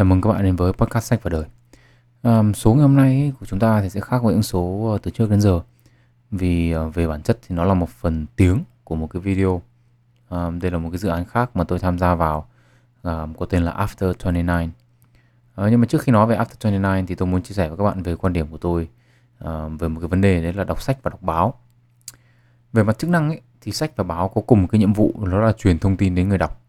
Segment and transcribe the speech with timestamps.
[0.00, 1.44] Chào mừng các bạn đến với podcast sách và đời.
[2.22, 4.98] Um, số ngày hôm nay của chúng ta thì sẽ khác với những số ờ,
[5.02, 5.60] từ trước đến giờ
[6.30, 9.62] vì ờ, về bản chất thì nó là một phần tiếng của một cái video.
[10.28, 12.48] Um, đây là một cái dự án khác mà tôi tham gia vào
[13.02, 14.66] um, có tên là After 29.
[14.66, 14.72] Uh,
[15.54, 17.78] ờ, nhưng mà trước khi nói về After 29 thì tôi muốn chia sẻ với
[17.78, 18.88] các bạn về quan điểm của tôi
[19.44, 19.48] uh,
[19.78, 21.54] về một cái vấn đề đấy là đọc sách và đọc báo.
[22.72, 25.38] Về mặt chức năng ấy, thì sách và báo có cùng cái nhiệm vụ đó
[25.38, 26.59] là truyền thông tin đến người đọc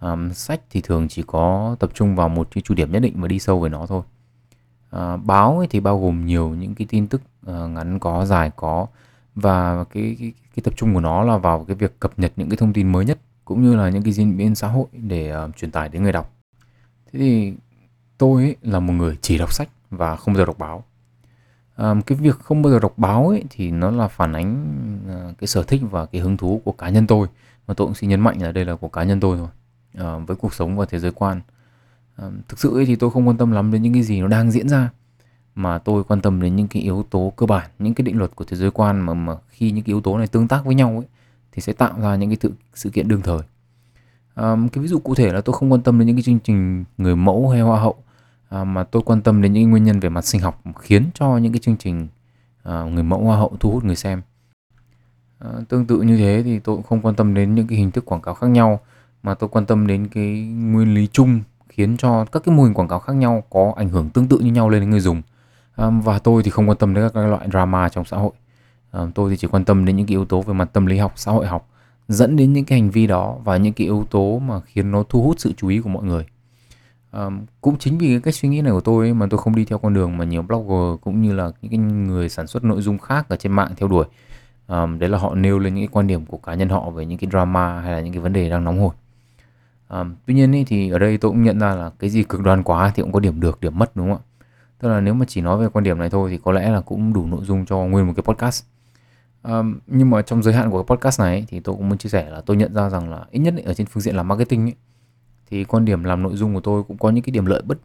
[0.00, 3.20] um, sách thì thường chỉ có tập trung vào một cái chủ điểm nhất định
[3.20, 4.02] và đi sâu về nó thôi.
[4.96, 8.50] Uh, báo ấy thì bao gồm nhiều những cái tin tức uh, ngắn có dài
[8.56, 8.86] có
[9.34, 12.48] và cái, cái cái tập trung của nó là vào cái việc cập nhật những
[12.48, 15.36] cái thông tin mới nhất cũng như là những cái diễn biến xã hội để
[15.44, 16.32] uh, truyền tải đến người đọc.
[17.12, 17.54] Thế thì
[18.18, 20.84] tôi ấy là một người chỉ đọc sách và không bao giờ đọc báo.
[21.76, 24.52] Um, cái việc không bao giờ đọc báo ấy thì nó là phản ánh
[25.30, 27.26] uh, cái sở thích và cái hứng thú của cá nhân tôi.
[27.66, 29.48] Và tôi cũng xin nhấn mạnh là đây là của cá nhân tôi thôi
[29.98, 31.40] uh, với cuộc sống và thế giới quan.
[32.26, 34.28] Uh, thực sự ấy thì tôi không quan tâm lắm đến những cái gì nó
[34.28, 34.90] đang diễn ra
[35.54, 38.36] mà tôi quan tâm đến những cái yếu tố cơ bản những cái định luật
[38.36, 40.74] của thế giới quan mà mà khi những cái yếu tố này tương tác với
[40.74, 41.06] nhau ấy
[41.52, 43.40] thì sẽ tạo ra những cái tự, sự kiện đương thời.
[44.36, 46.38] Um, cái ví dụ cụ thể là tôi không quan tâm đến những cái chương
[46.38, 47.96] trình người mẫu hay hoa hậu
[48.60, 51.36] uh, mà tôi quan tâm đến những nguyên nhân về mặt sinh học khiến cho
[51.36, 52.08] những cái chương trình
[52.68, 54.22] uh, người mẫu hoa hậu thu hút người xem.
[55.44, 57.90] Uh, tương tự như thế thì tôi cũng không quan tâm đến những cái hình
[57.90, 58.80] thức quảng cáo khác nhau
[59.22, 62.74] mà tôi quan tâm đến cái nguyên lý chung khiến cho các cái mô hình
[62.74, 65.22] quảng cáo khác nhau có ảnh hưởng tương tự như nhau lên đến người dùng.
[65.76, 68.32] À, và tôi thì không quan tâm đến các, loại drama trong xã hội.
[68.90, 70.98] À, tôi thì chỉ quan tâm đến những cái yếu tố về mặt tâm lý
[70.98, 71.68] học xã hội học
[72.08, 75.02] dẫn đến những cái hành vi đó và những cái yếu tố mà khiến nó
[75.08, 76.26] thu hút sự chú ý của mọi người.
[77.10, 77.26] À,
[77.60, 79.64] cũng chính vì cái cách suy nghĩ này của tôi ấy, mà tôi không đi
[79.64, 82.82] theo con đường mà nhiều blogger cũng như là những cái người sản xuất nội
[82.82, 84.06] dung khác ở trên mạng theo đuổi.
[84.66, 87.06] À, đấy là họ nêu lên những cái quan điểm của cá nhân họ về
[87.06, 88.94] những cái drama hay là những cái vấn đề đang nóng hổi.
[89.90, 92.40] Um, tuy nhiên ý, thì ở đây tôi cũng nhận ra là cái gì cực
[92.40, 94.24] đoan quá thì cũng có điểm được, điểm mất đúng không ạ?
[94.78, 96.80] Tức là nếu mà chỉ nói về quan điểm này thôi thì có lẽ là
[96.80, 98.64] cũng đủ nội dung cho nguyên một cái podcast.
[99.42, 101.98] Um, nhưng mà trong giới hạn của cái podcast này ý, thì tôi cũng muốn
[101.98, 104.16] chia sẻ là tôi nhận ra rằng là ít nhất ý, ở trên phương diện
[104.16, 104.72] làm marketing ý,
[105.50, 107.78] thì quan điểm làm nội dung của tôi cũng có những cái điểm lợi bất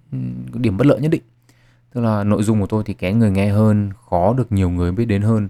[0.54, 1.22] điểm bất lợi nhất định.
[1.94, 4.92] Tức là nội dung của tôi thì kén người nghe hơn, khó được nhiều người
[4.92, 5.48] biết đến hơn.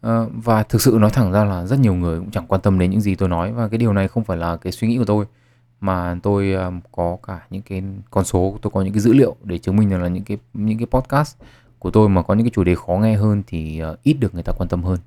[0.00, 2.78] À, và thực sự nói thẳng ra là rất nhiều người cũng chẳng quan tâm
[2.78, 4.98] đến những gì tôi nói và cái điều này không phải là cái suy nghĩ
[4.98, 5.26] của tôi
[5.80, 9.36] mà tôi ờ, có cả những cái con số tôi có những cái dữ liệu
[9.44, 11.36] để chứng minh rằng là những cái những cái podcast
[11.78, 14.34] của tôi mà có những cái chủ đề khó nghe hơn thì ờ, ít được
[14.34, 14.98] người ta quan tâm hơn.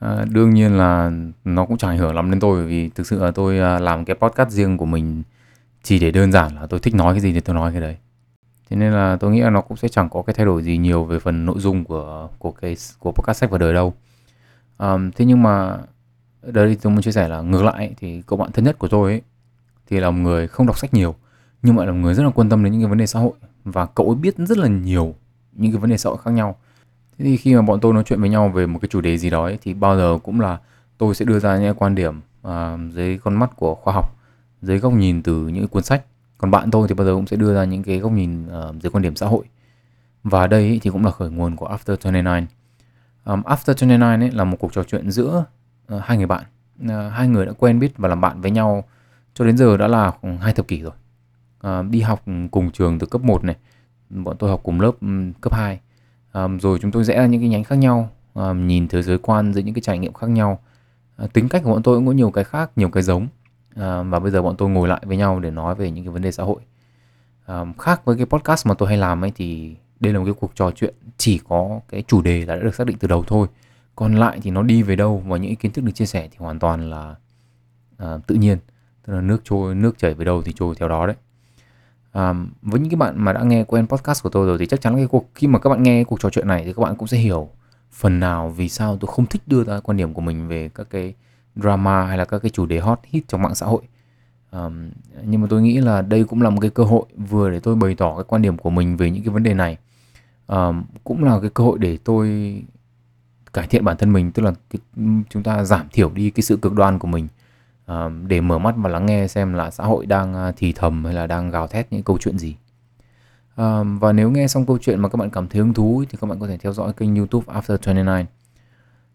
[0.00, 1.12] À, đương nhiên là
[1.44, 4.04] nó cũng chẳng ảnh hưởng lắm đến tôi vì thực sự là tôi ờ, làm
[4.04, 5.22] cái podcast riêng của mình
[5.82, 7.96] chỉ để đơn giản là tôi thích nói cái gì thì tôi nói cái đấy.
[8.70, 10.76] Thế nên là tôi nghĩ là nó cũng sẽ chẳng có cái thay đổi gì
[10.76, 13.94] nhiều về phần nội dung của của cái của podcast sách vào đời đâu.
[14.78, 15.78] Um, thế nhưng mà
[16.42, 19.12] đây tôi muốn chia sẻ là ngược lại thì cậu bạn thân nhất của tôi
[19.12, 19.22] ấy
[19.88, 21.14] thì là một người không đọc sách nhiều
[21.62, 23.20] nhưng mà là một người rất là quan tâm đến những cái vấn đề xã
[23.20, 23.32] hội
[23.64, 25.14] và cậu ấy biết rất là nhiều
[25.52, 26.56] những cái vấn đề xã hội khác nhau.
[27.18, 29.18] Thế thì khi mà bọn tôi nói chuyện với nhau về một cái chủ đề
[29.18, 30.58] gì đó ấy, thì bao giờ cũng là
[30.98, 34.16] tôi sẽ đưa ra những quan điểm à, dưới con mắt của khoa học
[34.62, 36.04] dưới góc nhìn từ những cuốn sách.
[36.38, 38.62] Còn bạn tôi thì bao giờ cũng sẽ đưa ra những cái góc nhìn à,
[38.82, 39.44] dưới quan điểm xã hội.
[40.22, 42.46] Và đây ấy, thì cũng là khởi nguồn của After 29
[43.24, 45.44] um, After 29 ấy là một cuộc trò chuyện giữa
[45.94, 46.44] uh, hai người bạn.
[46.84, 48.84] Uh, hai người đã quen biết và làm bạn với nhau
[49.38, 50.92] cho đến giờ đã là hai thập kỷ rồi.
[51.60, 53.56] À, đi học cùng trường từ cấp 1 này
[54.10, 54.92] bọn tôi học cùng lớp
[55.40, 55.80] cấp 2
[56.32, 59.18] à, rồi chúng tôi rẽ ra những cái nhánh khác nhau à, nhìn thế giới
[59.18, 60.58] quan giữa những cái trải nghiệm khác nhau.
[61.16, 63.26] À, tính cách của bọn tôi cũng có nhiều cái khác nhiều cái giống.
[63.74, 66.12] À, và bây giờ bọn tôi ngồi lại với nhau để nói về những cái
[66.12, 66.60] vấn đề xã hội.
[67.46, 70.34] À, khác với cái podcast mà tôi hay làm ấy thì đây là một cái
[70.40, 73.24] cuộc trò chuyện chỉ có cái chủ đề là đã được xác định từ đầu
[73.26, 73.48] thôi.
[73.96, 76.36] Còn lại thì nó đi về đâu và những kiến thức được chia sẻ thì
[76.38, 77.14] hoàn toàn là
[78.02, 78.58] uh, tự nhiên
[79.08, 81.16] tức là nước trôi nước chảy về đâu thì trôi theo đó đấy.
[82.12, 84.80] À, với những cái bạn mà đã nghe quen podcast của tôi rồi thì chắc
[84.80, 86.96] chắn cái cuộc khi mà các bạn nghe cuộc trò chuyện này thì các bạn
[86.96, 87.48] cũng sẽ hiểu
[87.92, 90.86] phần nào vì sao tôi không thích đưa ra quan điểm của mình về các
[90.90, 91.14] cái
[91.56, 93.82] drama hay là các cái chủ đề hot hit trong mạng xã hội.
[94.52, 94.90] Um,
[95.24, 97.76] nhưng mà tôi nghĩ là đây cũng là một cái cơ hội vừa để tôi
[97.76, 99.76] bày tỏ cái quan điểm của mình về những cái vấn đề này.
[100.46, 102.56] Um, cũng là cái cơ hội để tôi
[103.52, 104.80] cải thiện bản thân mình tức là cái,
[105.30, 107.28] chúng ta giảm thiểu đi cái sự cực đoan của mình
[108.26, 111.14] để mở mắt và lắng nghe xem là xã hội đang à, thì thầm hay
[111.14, 112.56] là đang gào thét những câu chuyện gì.
[114.00, 116.26] Và nếu nghe xong câu chuyện mà các bạn cảm thấy hứng thú thì các
[116.26, 118.26] bạn có thể theo dõi kênh YouTube After 29.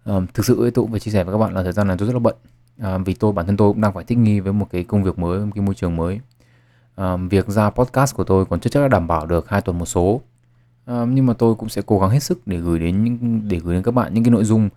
[0.05, 1.97] Um, thực sự tôi cũng phải chia sẻ với các bạn là thời gian này
[1.97, 2.35] tôi rất là bận
[3.05, 5.19] vì tôi bản thân tôi cũng đang phải thích nghi với một cái công việc
[5.19, 6.19] mới, một cái môi trường mới.
[6.95, 9.79] Um, việc ra podcast của tôi còn chưa chắc đã đảm bảo được hai tuần
[9.79, 10.21] một số.
[10.87, 13.59] Um, nhưng mà tôi cũng sẽ cố gắng hết sức để gửi đến những để
[13.59, 14.69] gửi đến các bạn những cái nội dung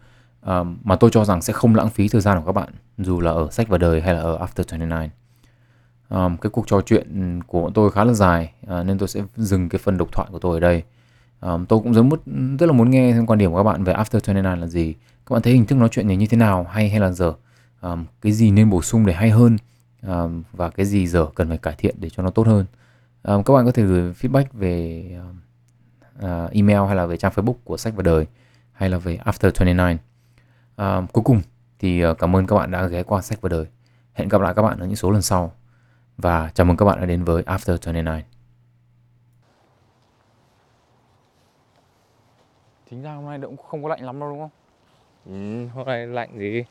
[0.50, 3.20] uh, mà tôi cho rằng sẽ không lãng phí thời gian của các bạn dù
[3.20, 5.10] là ở sách và đời hay là ở After 29
[6.08, 9.22] um, cái cuộc trò chuyện của bọn tôi khá là dài uh, nên tôi sẽ
[9.37, 10.82] dừng cái phần độc thoại của tôi ở đây.
[11.40, 13.84] Um, tôi cũng rất, muốn rất là muốn nghe thêm quan điểm của các bạn
[13.84, 14.94] về After 29 là gì.
[15.26, 17.32] Các bạn thấy hình thức nói chuyện này như thế nào hay hay là dở?
[17.81, 19.56] Um, cái gì nên bổ sung để hay hơn?
[20.06, 22.66] Um, và cái gì dở cần phải cải thiện để cho nó tốt hơn?
[23.22, 25.38] Um, các bạn có thể gửi feedback về um,
[26.19, 28.26] uh, email hay là về trang Facebook của sách và đời
[28.72, 29.99] hay là về After 29
[30.76, 31.43] um, cuối cùng
[31.78, 33.67] thì uh, cảm ơn các bạn đã ghé qua sách và đời.
[34.12, 35.52] Hẹn gặp lại các bạn ở những số lần sau.
[36.17, 38.25] Và chào mừng các bạn đã đến với After 29
[42.90, 44.50] Chính ra hôm nay cũng không có lạnh lắm đâu đúng không?
[45.26, 46.64] Ừ, hôm nay lạnh gì?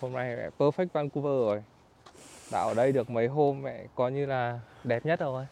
[0.00, 1.62] Hôm nay mẹ perfect Vancouver rồi.
[2.52, 5.46] Đã ở đây được mấy hôm mẹ coi như là đẹp nhất rồi.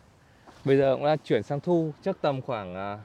[0.65, 2.99] Bây giờ cũng đã chuyển sang thu chắc tầm khoảng à,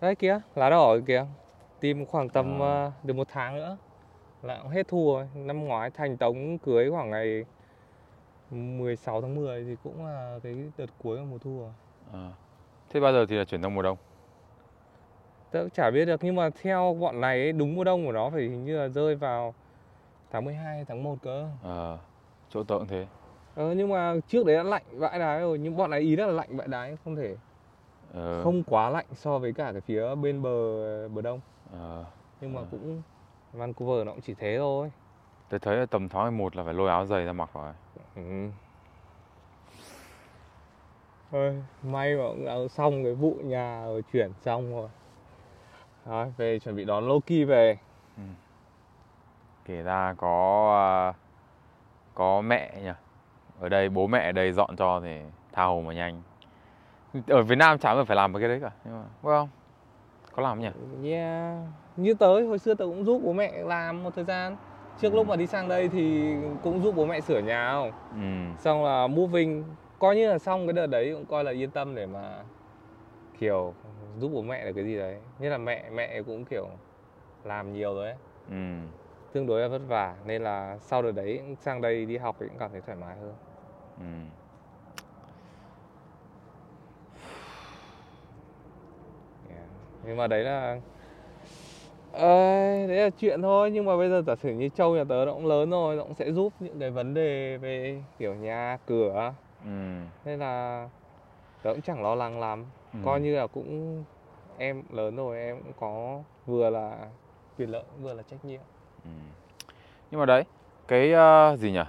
[0.00, 1.26] Đấy kia, lá đỏ kìa
[1.80, 2.92] Tìm khoảng tầm à.
[3.02, 3.76] được một tháng nữa
[4.42, 7.44] Là cũng hết thu rồi Năm ngoái thành tống cưới khoảng ngày
[8.50, 11.72] 16 tháng 10 thì cũng là cái đợt cuối của mùa thu rồi
[12.12, 12.32] à.
[12.90, 13.96] Thế bao giờ thì là chuyển sang mùa đông?
[15.50, 18.12] tớ cũng chả biết được nhưng mà theo bọn này ấy, đúng mùa đông của
[18.12, 19.54] nó phải hình như là rơi vào
[20.30, 21.98] tháng 12 tháng 1 cơ ờ
[22.50, 23.06] chỗ tớ cũng thế
[23.54, 26.26] ờ nhưng mà trước đấy đã lạnh vãi đái rồi nhưng bọn này ý rất
[26.26, 27.36] là lạnh vãi đái không thể
[28.14, 28.42] ờ.
[28.42, 31.40] không quá lạnh so với cả cái phía bên bờ bờ đông
[31.72, 32.04] ờ.
[32.40, 32.66] nhưng mà ờ.
[32.70, 33.02] cũng
[33.52, 34.90] Vancouver nó cũng chỉ thế thôi
[35.48, 37.72] tôi thấy là tầm tháng 11 là phải lôi áo dày ra mặc rồi
[38.16, 38.48] ừ.
[41.30, 44.88] Thôi, may mà cũng xong cái vụ nhà rồi chuyển xong rồi
[46.06, 47.78] đó, về chuẩn bị đón Loki về
[48.16, 48.22] ừ.
[49.64, 51.18] Kể ra có à,
[52.14, 52.92] có mẹ nhỉ
[53.60, 55.20] Ở đây bố mẹ ở đây dọn cho thì
[55.52, 56.22] tha hồ mà nhanh
[57.26, 59.48] Ở Việt Nam chả phải làm cái đấy cả nhưng mà, không?
[60.36, 60.68] Có làm nhỉ?
[61.10, 61.58] Yeah.
[61.96, 64.56] Như tới hồi xưa tớ cũng giúp bố mẹ làm một thời gian
[65.00, 65.16] Trước ừ.
[65.16, 67.92] lúc mà đi sang đây thì cũng giúp bố mẹ sửa nhà không?
[68.10, 68.60] Ừ.
[68.62, 69.64] Xong là moving
[69.98, 72.44] Coi như là xong cái đợt đấy cũng coi là yên tâm để mà
[73.38, 73.74] kiểu
[74.18, 76.66] giúp bố mẹ là cái gì đấy nhất là mẹ mẹ cũng kiểu
[77.44, 78.16] làm nhiều rồi ấy
[78.50, 78.56] ừ.
[79.32, 82.46] tương đối là vất vả nên là sau đợt đấy sang đây đi học thì
[82.48, 83.34] cũng cảm thấy thoải mái hơn
[83.98, 84.04] ừ.
[89.48, 89.68] yeah.
[90.06, 90.80] Nhưng mà đấy là
[92.18, 95.24] Ê, đấy là chuyện thôi nhưng mà bây giờ giả sử như châu nhà tớ
[95.26, 98.78] nó cũng lớn rồi nó cũng sẽ giúp những cái vấn đề về kiểu nhà
[98.86, 99.34] cửa.
[99.64, 99.70] Ừ.
[100.24, 100.88] nên là
[101.62, 102.64] tớ cũng chẳng lo lắng lắm.
[102.92, 102.98] Ừ.
[103.04, 104.04] coi như là cũng
[104.58, 106.96] em lớn rồi em cũng có vừa là
[107.58, 108.60] quyền lợi vừa là trách nhiệm.
[109.04, 109.10] Ừ.
[110.10, 110.44] nhưng mà đấy
[110.88, 111.84] cái uh, gì nhỉ?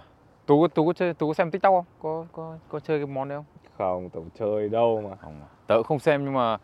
[0.46, 1.86] Tú tú có chơi tú có xem tiktok không?
[2.02, 3.46] Có có có chơi cái món đấy không?
[3.78, 5.16] Không tớ chơi đâu mà.
[5.16, 6.58] Không tớ không xem nhưng mà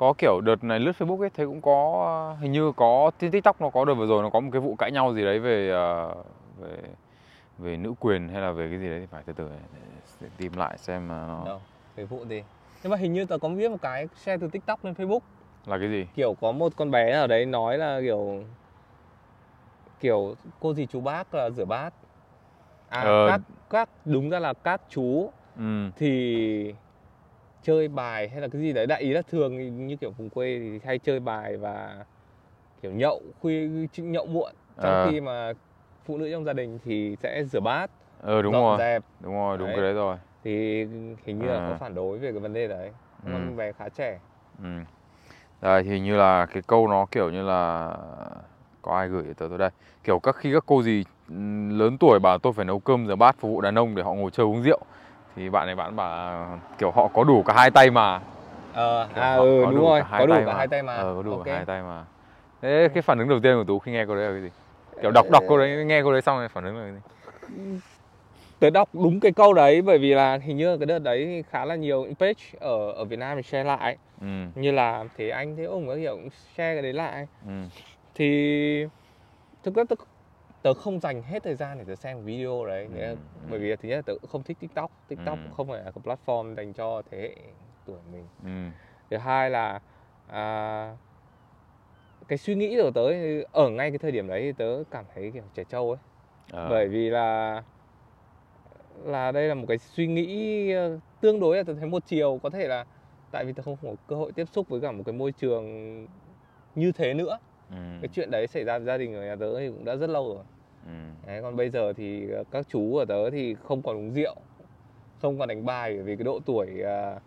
[0.00, 3.60] có kiểu đợt này lướt facebook ấy thấy cũng có hình như có trên tiktok
[3.60, 5.72] nó có đợt vừa rồi nó có một cái vụ cãi nhau gì đấy về
[5.72, 6.26] uh,
[6.60, 6.76] về
[7.58, 9.48] về nữ quyền hay là về cái gì đấy thì phải từ từ
[10.20, 11.60] để, tìm lại xem mà nó đâu
[11.96, 12.42] cái vụ gì?
[12.82, 15.20] Nhưng mà hình như tớ có viết một cái share từ tiktok lên facebook.
[15.66, 16.06] Là cái gì?
[16.14, 18.44] Kiểu có một con bé ở đấy nói là kiểu
[20.00, 21.94] kiểu cô gì chú bác là rửa bát.
[22.88, 23.28] À ờ.
[23.28, 25.30] các các đúng ra là các chú.
[25.56, 25.90] Ừ.
[25.96, 26.74] thì
[27.62, 30.58] chơi bài hay là cái gì đấy đại ý là thường như kiểu vùng quê
[30.58, 32.04] thì hay chơi bài và
[32.82, 34.52] kiểu nhậu khuya nhậu muộn
[34.82, 35.06] trong à.
[35.10, 35.52] khi mà
[36.04, 37.90] phụ nữ trong gia đình thì sẽ rửa bát
[38.22, 39.02] ờ đúng rồi dẹp.
[39.20, 39.76] đúng rồi đúng đấy.
[39.76, 40.84] cái đấy rồi thì
[41.24, 41.54] hình như à.
[41.54, 42.90] là có phản đối về cái vấn đề đấy
[43.24, 43.30] ừ.
[43.32, 44.18] con bé khá trẻ
[44.62, 44.68] ừ.
[45.60, 47.90] Đây thì như là cái câu nó kiểu như là
[48.82, 49.70] có ai gửi tới tôi đây
[50.04, 51.04] kiểu các khi các cô gì
[51.70, 54.14] lớn tuổi bảo tôi phải nấu cơm rửa bát phục vụ đàn ông để họ
[54.14, 54.80] ngồi chơi uống rượu
[55.36, 58.20] thì bạn này bạn bảo kiểu họ có đủ cả hai tay mà.
[58.72, 60.96] Ờ à ừ đúng rồi có đủ cả hai tay mà.
[60.96, 62.04] Ờ có đủ cả hai tay mà.
[62.62, 64.48] Thế cái phản ứng đầu tiên của tú khi nghe câu đấy là cái gì?
[65.02, 67.80] Kiểu đọc đọc câu đấy nghe câu đấy xong rồi phản ứng là cái gì?
[68.60, 71.64] Tớ đọc đúng cái câu đấy bởi vì là hình như cái đợt đấy khá
[71.64, 73.96] là nhiều page ở ở Việt Nam mình share lại.
[74.20, 74.26] Ừ.
[74.54, 77.26] như là thế anh thế ông có hiểu cũng share cái đấy lại.
[77.46, 77.52] Ừ.
[78.14, 78.86] thì
[79.62, 79.96] thực ra tớ,
[80.62, 83.00] tớ không dành hết thời gian để tớ xem video đấy ừ.
[83.00, 83.16] ừ.
[83.50, 85.50] bởi vì thứ nhất tớ cũng không thích tiktok tiktok ừ.
[85.52, 87.36] không phải là cái platform dành cho thế hệ
[87.86, 88.76] tuổi mình ừ.
[89.10, 89.80] thứ hai là
[90.26, 90.96] à,
[92.28, 93.02] cái suy nghĩ của tớ
[93.52, 95.98] ở ngay cái thời điểm đấy thì tớ cảm thấy kiểu trẻ trâu ấy
[96.52, 96.66] à.
[96.70, 97.62] bởi vì là
[99.04, 102.40] là đây là một cái suy nghĩ ờ, tương đối là tôi thấy một chiều
[102.42, 102.84] có thể là
[103.30, 106.06] tại vì tôi không có cơ hội tiếp xúc với cả một cái môi trường
[106.74, 107.38] như thế nữa
[107.70, 107.76] ừ.
[108.00, 110.34] cái chuyện đấy xảy ra gia đình ở nhà tớ thì cũng đã rất lâu
[110.34, 110.44] rồi
[110.86, 111.26] ừ.
[111.26, 114.34] đấy, còn bây giờ thì ờ, các chú ở tớ thì không còn uống rượu
[115.22, 117.18] không còn đánh bài vì cái độ tuổi ờ,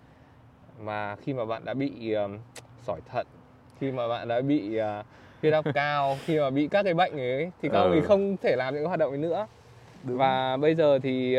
[0.79, 2.15] mà khi mà bạn đã bị
[2.81, 3.27] sỏi thận
[3.79, 4.79] khi mà bạn đã bị
[5.41, 7.83] huyết áp cao khi mà bị các cái bệnh ấy thì các ừ.
[7.83, 9.47] ông ấy không thể làm những hoạt động ấy nữa
[10.03, 11.38] và bây giờ thì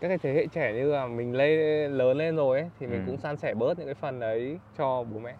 [0.00, 3.00] các cái thế hệ trẻ như là mình lên lớn lên rồi ấy thì mình
[3.00, 3.04] ừ.
[3.06, 5.34] cũng san sẻ bớt những cái phần đấy cho bố mẹ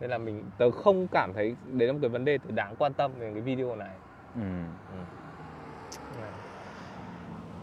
[0.00, 2.74] nên là mình tớ không cảm thấy đấy là một cái vấn đề tớ đáng
[2.78, 3.96] quan tâm về cái video này.
[4.34, 4.40] Ừ.
[4.92, 4.98] Ừ.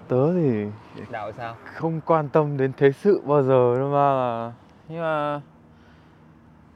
[0.08, 0.65] tớ thì
[1.10, 1.58] đạo sao?
[1.63, 4.15] không quan tâm đến thế sự bao giờ đâu mà.
[4.15, 4.54] Là
[4.88, 5.42] nhưng mà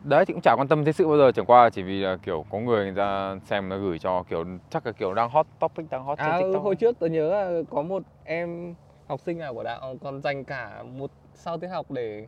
[0.03, 1.31] đấy thì cũng chả quan tâm thế sự bao giờ.
[1.31, 4.45] Chẳng qua chỉ vì là kiểu có người người ta xem nó gửi cho kiểu
[4.69, 6.63] chắc là kiểu đang hot topic đang hot à, trên tiktok.
[6.63, 8.75] hồi trước tôi nhớ là có một em
[9.07, 12.27] học sinh nào của đạo còn dành cả một sau tiết học để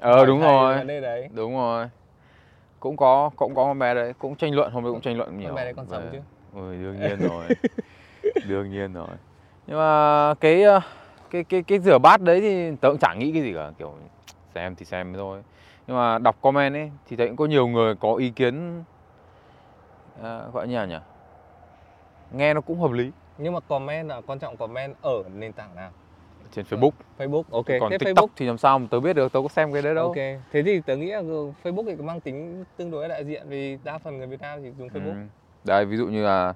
[0.00, 0.84] ờ đúng rồi.
[1.00, 1.28] đấy.
[1.34, 1.88] đúng rồi
[2.80, 5.38] cũng có cũng có con bé đấy cũng tranh luận hôm nay cũng tranh luận
[5.38, 5.48] nhiều.
[5.48, 6.18] Con bé đấy còn sống chứ.
[6.54, 7.44] Ôi, đương nhiên rồi.
[8.48, 9.08] Đương nhiên rồi.
[9.66, 10.80] Nhưng mà cái ờ,
[11.30, 13.94] cái cái cái rửa bát đấy thì tớ cũng chẳng nghĩ cái gì cả kiểu
[14.54, 15.42] xem thì xem thôi.
[15.86, 18.84] Nhưng mà đọc comment ấy thì thấy cũng có nhiều người có ý kiến
[20.22, 20.98] à, gọi như nhỉ?
[22.32, 23.10] Nghe nó cũng hợp lý.
[23.38, 25.90] Nhưng mà comment là quan trọng comment ở nền tảng nào
[26.52, 26.90] trên Facebook.
[27.18, 27.66] Facebook ok.
[27.80, 28.32] Còn thế TikTok Facebook...
[28.36, 30.06] thì làm sao mà tớ biết được tớ có xem cái đấy đâu.
[30.06, 30.16] Ok.
[30.52, 31.22] Thế thì tớ nghĩ là
[31.62, 34.62] Facebook thì có mang tính tương đối đại diện vì đa phần người Việt Nam
[34.62, 35.14] thì dùng Facebook.
[35.14, 35.26] Ừ.
[35.64, 36.54] đây ví dụ như là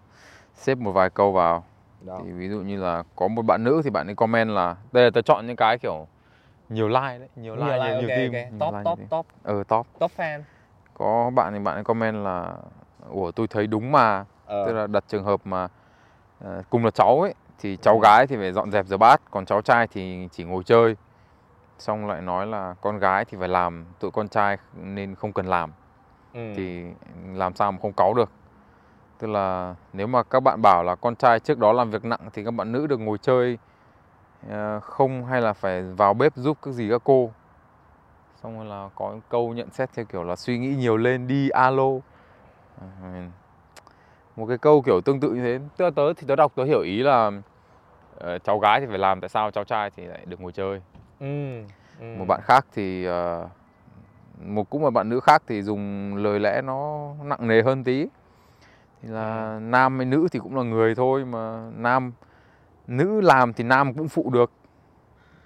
[0.54, 1.64] xếp một vài câu vào.
[2.06, 2.20] Đó.
[2.24, 5.04] thì ví dụ như là có một bạn nữ thì bạn ấy comment là đây
[5.04, 6.06] là tớ chọn những cái kiểu
[6.68, 8.50] nhiều like đấy nhiều like nhiều, like, nhiều, okay, nhiều okay.
[8.58, 9.26] top like top top.
[9.42, 9.86] Ờ top.
[9.98, 10.40] Top fan.
[10.94, 12.52] Có bạn thì bạn ấy comment là
[13.10, 14.24] ủa tôi thấy đúng mà.
[14.46, 14.66] Ờ.
[14.66, 15.68] tức là đặt trường hợp mà
[16.44, 19.46] uh, cùng là cháu ấy thì cháu gái thì phải dọn dẹp rửa bát còn
[19.46, 20.96] cháu trai thì chỉ ngồi chơi.
[21.78, 25.46] Xong lại nói là con gái thì phải làm tụi con trai nên không cần
[25.46, 25.72] làm.
[26.34, 26.52] Ừ.
[26.56, 26.84] thì
[27.34, 28.30] làm sao mà không cáu được.
[29.18, 32.28] Tức là nếu mà các bạn bảo là con trai trước đó làm việc nặng
[32.32, 33.58] thì các bạn nữ được ngồi chơi
[34.48, 37.30] ờ, không hay là phải vào bếp giúp các gì các cô.
[38.42, 41.48] Xong rồi là có câu nhận xét theo kiểu là suy nghĩ nhiều lên đi
[41.48, 41.90] alo.
[42.80, 42.86] Ờ,
[44.36, 45.58] một cái câu kiểu tương tự như thế.
[45.76, 49.20] Tớ tớ thì tớ đọc tớ hiểu ý là uh, cháu gái thì phải làm
[49.20, 50.80] tại sao cháu trai thì lại được ngồi chơi?
[51.20, 51.60] Ừ,
[52.00, 52.06] ừ.
[52.18, 53.12] một bạn khác thì uh,
[54.40, 58.06] một cũng một bạn nữ khác thì dùng lời lẽ nó nặng nề hơn tí.
[59.02, 59.60] Thì là ừ.
[59.60, 62.12] nam hay nữ thì cũng là người thôi mà nam
[62.86, 64.52] nữ làm thì nam cũng phụ được.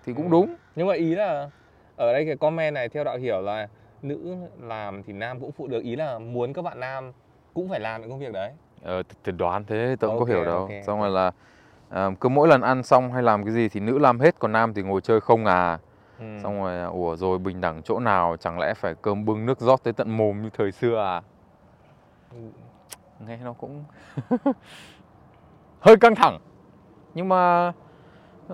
[0.04, 0.30] Thì cũng ừ.
[0.30, 0.54] đúng.
[0.76, 1.50] Nhưng mà ý là
[1.96, 3.68] ở đây cái comment này theo đạo hiểu là
[4.02, 5.82] nữ làm thì nam cũng phụ được.
[5.82, 7.12] Ý là muốn các bạn nam
[7.54, 8.52] cũng phải làm những công việc đấy
[8.82, 10.82] ờ thì đoán thế tôi cũng okay, có hiểu đâu okay.
[10.82, 11.30] xong rồi là
[11.88, 14.52] à, cứ mỗi lần ăn xong hay làm cái gì thì nữ làm hết còn
[14.52, 15.78] nam thì ngồi chơi không à
[16.18, 16.24] ừ.
[16.42, 19.60] xong rồi à, ủa rồi bình đẳng chỗ nào chẳng lẽ phải cơm bưng nước
[19.60, 21.22] rót tới tận mồm như thời xưa à
[22.30, 22.38] ừ.
[23.26, 23.84] nghe nó cũng
[25.80, 26.38] hơi căng thẳng
[27.14, 27.72] nhưng mà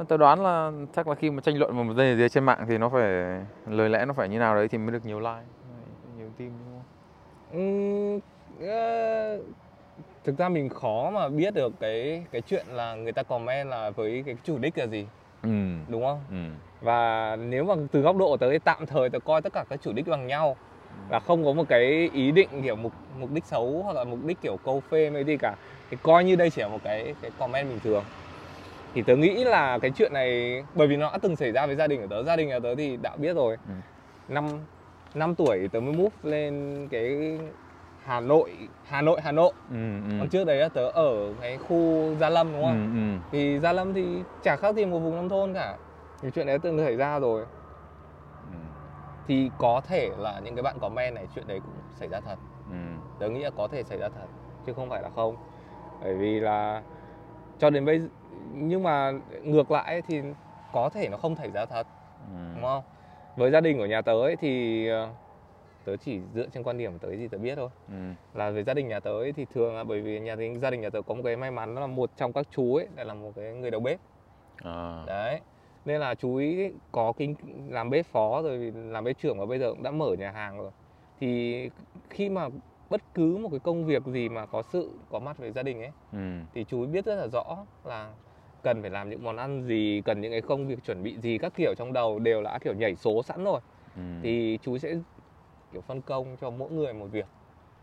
[0.09, 2.79] tôi đoán là chắc là khi mà tranh luận một giây gì trên mạng thì
[2.79, 3.03] nó phải
[3.67, 5.43] lời lẽ nó phải như nào đấy thì mới được nhiều like
[6.19, 6.83] nhiều tim đúng không?
[7.53, 8.17] Ừ,
[8.65, 9.47] uh,
[10.25, 13.91] thực ra mình khó mà biết được cái cái chuyện là người ta comment là
[13.91, 15.07] với cái chủ đích là gì
[15.43, 15.49] ừ.
[15.89, 16.37] đúng không ừ.
[16.81, 19.65] và nếu mà từ góc độ của tớ thì tạm thời tớ coi tất cả
[19.71, 20.57] các chủ đích bằng nhau
[21.09, 24.25] và không có một cái ý định kiểu mục mục đích xấu hoặc là mục
[24.25, 25.55] đích kiểu câu phê hay gì cả
[25.91, 28.05] thì coi như đây chỉ là một cái cái comment bình thường
[28.95, 31.77] thì tớ nghĩ là cái chuyện này bởi vì nó đã từng xảy ra với
[31.77, 33.75] gia đình của tớ gia đình của tớ thì đã biết rồi ừ.
[34.29, 34.49] năm
[35.15, 37.39] năm tuổi tớ mới move lên cái
[38.05, 39.77] Hà Nội Hà Nội Hà Nội ừ,
[40.11, 40.17] ừ.
[40.19, 43.29] còn trước đấy là tớ ở cái khu Gia Lâm đúng không ừ, ừ.
[43.33, 45.77] thì Gia Lâm thì chả khác gì một vùng nông thôn cả
[46.23, 47.45] thì chuyện đấy từng xảy ra rồi
[48.51, 48.57] ừ.
[49.27, 52.37] thì có thể là những cái bạn comment này chuyện đấy cũng xảy ra thật
[52.71, 52.77] ừ.
[53.19, 54.27] tớ nghĩ là có thể xảy ra thật
[54.67, 55.37] chứ không phải là không
[56.03, 56.83] bởi vì là
[57.59, 58.01] cho đến bây
[58.55, 60.23] nhưng mà ngược lại thì
[60.73, 61.87] có thể nó không xảy ra thật
[62.31, 62.53] ừ.
[62.55, 62.83] đúng không
[63.37, 65.09] với gia đình của nhà tớ ấy thì ờ,
[65.85, 67.95] tớ chỉ dựa trên quan điểm của tớ gì tớ biết thôi ừ.
[68.35, 70.71] là về gia đình nhà tớ ấy, thì thường là bởi vì nhà thì gia
[70.71, 73.05] đình nhà tớ có một cái may mắn là một trong các chú ấy lại
[73.05, 74.01] là một cái người đầu bếp
[74.57, 75.05] à.
[75.07, 75.41] đấy
[75.85, 77.35] nên là chú ấy có kinh
[77.69, 80.59] làm bếp phó rồi làm bếp trưởng và bây giờ cũng đã mở nhà hàng
[80.59, 80.71] rồi
[81.21, 81.71] thì
[82.11, 82.49] khi mà
[82.91, 85.83] bất cứ một cái công việc gì mà có sự có mặt về gia đình
[85.83, 86.41] ấy ừ.
[86.55, 88.13] thì chú ấy biết rất là rõ là
[88.63, 91.39] cần phải làm những món ăn gì cần những cái công việc chuẩn bị gì
[91.39, 93.61] các kiểu trong đầu đều đã kiểu nhảy số sẵn rồi
[93.97, 94.03] ừ.
[94.23, 94.95] thì chú sẽ
[95.73, 97.27] kiểu phân công cho mỗi người một việc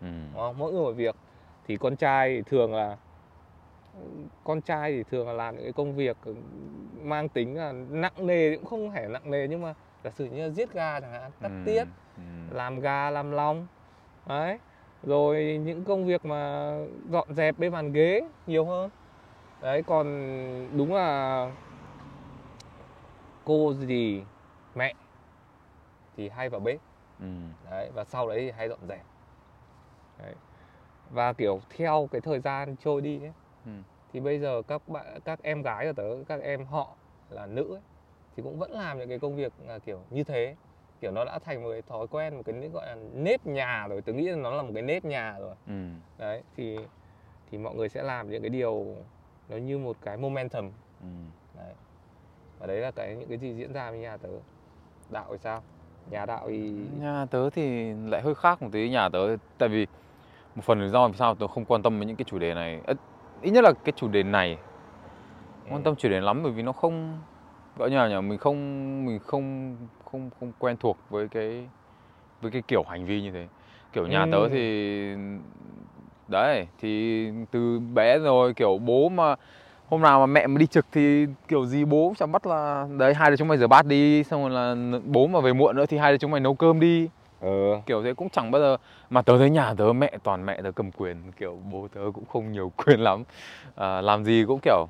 [0.02, 0.08] ừ.
[0.08, 0.58] đúng không?
[0.58, 1.16] mỗi người một việc
[1.68, 2.98] thì con trai thì thường là
[4.44, 6.18] con trai thì thường là làm những cái công việc
[7.02, 10.44] mang tính là nặng nề cũng không phải nặng nề nhưng mà giả sử như
[10.44, 11.62] là giết gà chẳng hạn cắt ừ.
[11.66, 11.84] tiết
[12.18, 12.22] ừ.
[12.52, 13.68] làm gà làm lòng
[14.26, 14.60] đấy
[15.04, 16.74] rồi những công việc mà
[17.10, 18.90] dọn dẹp bên bàn ghế nhiều hơn
[19.62, 20.08] đấy còn
[20.78, 21.52] đúng là
[23.46, 24.24] cô gì
[24.76, 24.94] mẹ
[26.18, 26.80] thì hay vào bếp
[27.20, 27.26] ừ.
[27.72, 29.06] đấy và sau đấy thì hay dọn dẹp
[30.20, 30.34] đấy.
[31.10, 33.34] và kiểu theo cái thời gian trôi đi ấy,
[33.66, 33.72] ừ.
[34.14, 36.96] thì bây giờ các bạn các em gái của tớ các em họ
[37.30, 37.82] là nữ ấy,
[38.36, 40.56] thì cũng vẫn làm những cái công việc là kiểu như thế
[41.02, 44.02] kiểu nó đã thành một cái thói quen một cái gọi là nếp nhà rồi
[44.02, 45.90] tôi nghĩ là nó là một cái nếp nhà rồi ừ.
[46.18, 46.78] đấy thì
[47.52, 48.96] thì mọi người sẽ làm những cái điều
[49.50, 50.72] nó như một cái momentum
[51.02, 51.08] ừ.
[51.58, 51.74] đấy
[52.60, 54.30] và đấy là cái những cái gì diễn ra với nhà tớ
[55.10, 55.64] đạo thì sao
[56.12, 56.60] nhà đạo thì
[57.00, 59.88] nhà tớ thì lại hơi khác một tí nhà tớ tại vì
[60.56, 62.54] một phần lý do vì sao tôi không quan tâm với những cái chủ đề
[62.54, 62.82] này
[63.42, 64.58] ít nhất là cái chủ đề này
[65.66, 65.70] ừ.
[65.72, 67.20] quan tâm chủ đề lắm bởi vì nó không
[67.78, 69.76] gọi như là nhỉ mình không mình không
[70.06, 71.68] không không quen thuộc với cái
[72.42, 73.48] với cái kiểu hành vi như thế
[73.94, 74.30] kiểu nhà ừ.
[74.32, 75.16] tớ thì
[76.28, 79.36] đấy thì từ bé rồi kiểu bố mà
[79.90, 83.14] hôm nào mà mẹ mà đi trực thì kiểu gì bố chẳng bắt là đấy
[83.14, 85.86] hai đứa chúng mày rửa bát đi xong rồi là bố mà về muộn nữa
[85.86, 87.10] thì hai đứa chúng mày nấu cơm đi
[87.42, 87.76] ừ.
[87.86, 88.78] kiểu thế cũng chẳng bao giờ
[89.10, 92.26] mà tớ thấy nhà tớ mẹ toàn mẹ tớ cầm quyền kiểu bố tớ cũng
[92.26, 93.24] không nhiều quyền lắm
[93.76, 94.88] à, làm gì cũng kiểu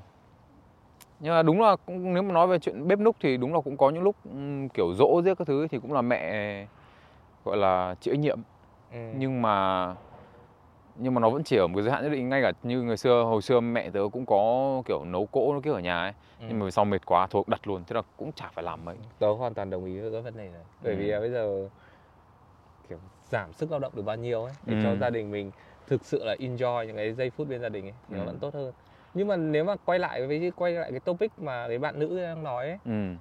[1.20, 3.62] nhưng mà đúng là cũng, nếu mà nói về chuyện bếp núc thì đúng là
[3.62, 6.66] cũng có những lúc um, kiểu dỗ giết các thứ thì cũng là mẹ
[7.46, 8.40] gọi là chịu trách nhiệm
[8.92, 8.98] ừ.
[9.18, 9.88] nhưng mà
[11.02, 12.82] nhưng mà nó vẫn chỉ ở một cái giới hạn nhất định ngay cả như
[12.82, 16.02] người xưa hồi xưa mẹ tớ cũng có kiểu nấu cỗ nó kiểu ở nhà
[16.02, 16.46] ấy ừ.
[16.50, 18.96] nhưng mà sau mệt quá thôi đặt luôn thế là cũng chả phải làm mấy
[19.20, 21.00] tớ hoàn toàn đồng ý với cái vấn đề này bởi ừ.
[21.00, 21.70] vì bây giờ
[22.90, 22.98] kiểu
[23.30, 24.80] giảm sức lao động được bao nhiêu ấy để ừ.
[24.84, 25.52] cho gia đình mình
[25.88, 28.20] thực sự là enjoy những cái giây phút bên gia đình ấy thì ừ.
[28.20, 28.74] nó vẫn tốt hơn
[29.14, 32.22] nhưng mà nếu mà quay lại với quay lại cái topic mà cái bạn nữ
[32.22, 33.16] đang nói ấy ừ.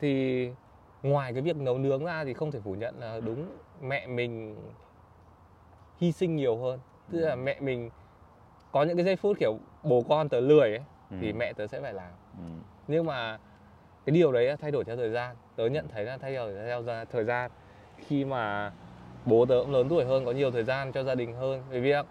[0.00, 0.50] thì
[1.02, 3.46] ngoài cái việc nấu nướng ra thì không thể phủ nhận là đúng
[3.82, 4.56] mẹ mình
[6.00, 6.78] hy sinh nhiều hơn
[7.12, 7.90] tức là mẹ mình
[8.72, 11.16] có những cái giây phút kiểu bố con tớ lười ấy ừ.
[11.20, 12.44] thì mẹ tớ sẽ phải làm ừ.
[12.88, 13.38] nhưng mà
[14.06, 16.82] cái điều đấy thay đổi theo thời gian tớ nhận thấy là thay đổi theo
[17.12, 17.50] thời gian
[17.96, 18.72] khi mà
[19.24, 21.80] bố tớ cũng lớn tuổi hơn có nhiều thời gian cho gia đình hơn vì
[21.80, 22.06] việc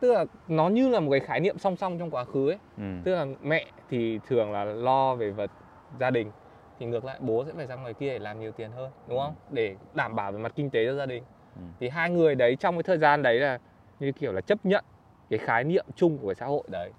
[0.00, 2.58] tức là nó như là một cái khái niệm song song trong quá khứ ấy
[2.76, 2.84] ừ.
[3.04, 5.50] tức là mẹ thì thường là lo về vật
[6.00, 6.30] gia đình
[6.78, 9.18] thì ngược lại bố sẽ phải ra ngoài kia để làm nhiều tiền hơn đúng
[9.18, 9.54] không ừ.
[9.54, 11.22] để đảm bảo về mặt kinh tế cho gia đình
[11.56, 11.62] ừ.
[11.80, 13.58] thì hai người đấy trong cái thời gian đấy là
[14.00, 14.84] như kiểu là chấp nhận
[15.30, 16.90] cái khái niệm chung của cái xã hội đấy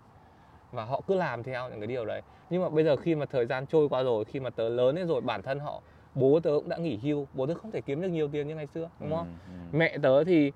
[0.71, 3.25] và họ cứ làm theo những cái điều đấy nhưng mà bây giờ khi mà
[3.25, 5.81] thời gian trôi qua rồi khi mà tớ lớn ấy rồi bản thân họ
[6.15, 8.55] bố tớ cũng đã nghỉ hưu bố tớ không thể kiếm được nhiều tiền như
[8.55, 9.77] ngày xưa đúng không ừ, ừ.
[9.77, 10.51] mẹ tớ thì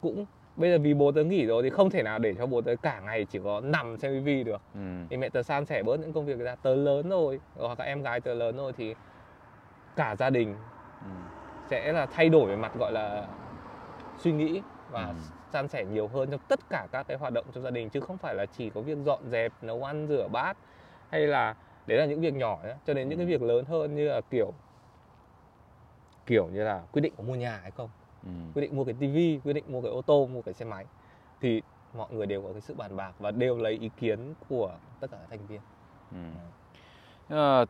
[0.00, 2.60] cũng bây giờ vì bố tớ nghỉ rồi thì không thể nào để cho bố
[2.60, 4.80] tớ cả ngày chỉ có nằm xem tivi được ừ.
[5.10, 7.84] thì mẹ tớ san sẻ bớt những công việc ra tớ lớn rồi hoặc là
[7.84, 8.94] em gái tớ lớn rồi thì
[9.96, 10.54] cả gia đình
[11.00, 11.10] ừ.
[11.70, 13.26] sẽ là thay đổi về mặt gọi là
[14.18, 15.14] suy nghĩ và ừ.
[15.52, 18.00] san sẻ nhiều hơn trong tất cả các cái hoạt động trong gia đình chứ
[18.00, 20.56] không phải là chỉ có việc dọn dẹp nấu ăn rửa bát
[21.10, 21.54] hay là
[21.86, 23.30] đấy là những việc nhỏ nhé cho đến những cái ừ.
[23.30, 24.52] việc lớn hơn như là kiểu
[26.26, 27.90] kiểu như là quyết định có mua nhà hay không
[28.24, 28.30] ừ.
[28.54, 30.84] quyết định mua cái tivi quyết định mua cái ô tô mua cái xe máy
[31.40, 31.62] thì
[31.94, 35.10] mọi người đều có cái sự bàn bạc và đều lấy ý kiến của tất
[35.10, 35.60] cả các thành viên
[36.12, 36.18] ừ.
[37.36, 37.64] à,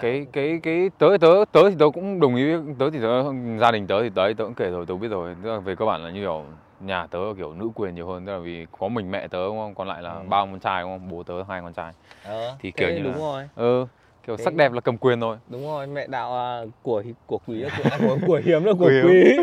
[0.00, 3.24] cái cái cái tớ tớ tớ thì tớ cũng đồng ý tớ thì tớ
[3.60, 5.36] gia đình tớ thì tớ tớ cũng kể rồi tớ biết rồi.
[5.42, 6.44] Tức là về cơ bản là như kiểu
[6.80, 9.58] nhà tớ kiểu nữ quyền nhiều hơn tức là vì có mình mẹ tớ đúng
[9.58, 9.74] không?
[9.74, 10.22] Còn lại là ừ.
[10.28, 11.08] ba con trai đúng không?
[11.10, 11.92] Bố tớ hai con trai.
[12.24, 13.48] Ờ, thì kiểu như đúng là, rồi.
[13.56, 13.86] Ừ
[14.26, 14.44] kiểu Thế...
[14.44, 15.36] sắc đẹp là cầm quyền thôi.
[15.48, 18.72] Đúng rồi mẹ đạo à, của của quý là của, à, của, của hiếm là
[18.78, 19.36] của quý.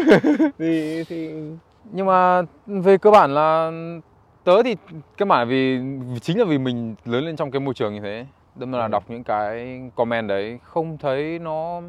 [0.60, 1.32] thì thì
[1.92, 3.72] nhưng mà về cơ bản là
[4.44, 4.76] tớ thì
[5.18, 5.80] cơ bản vì
[6.22, 8.26] chính là vì mình lớn lên trong cái môi trường như thế
[8.60, 8.92] đâm là ừ.
[8.92, 11.82] đọc những cái comment đấy không thấy nó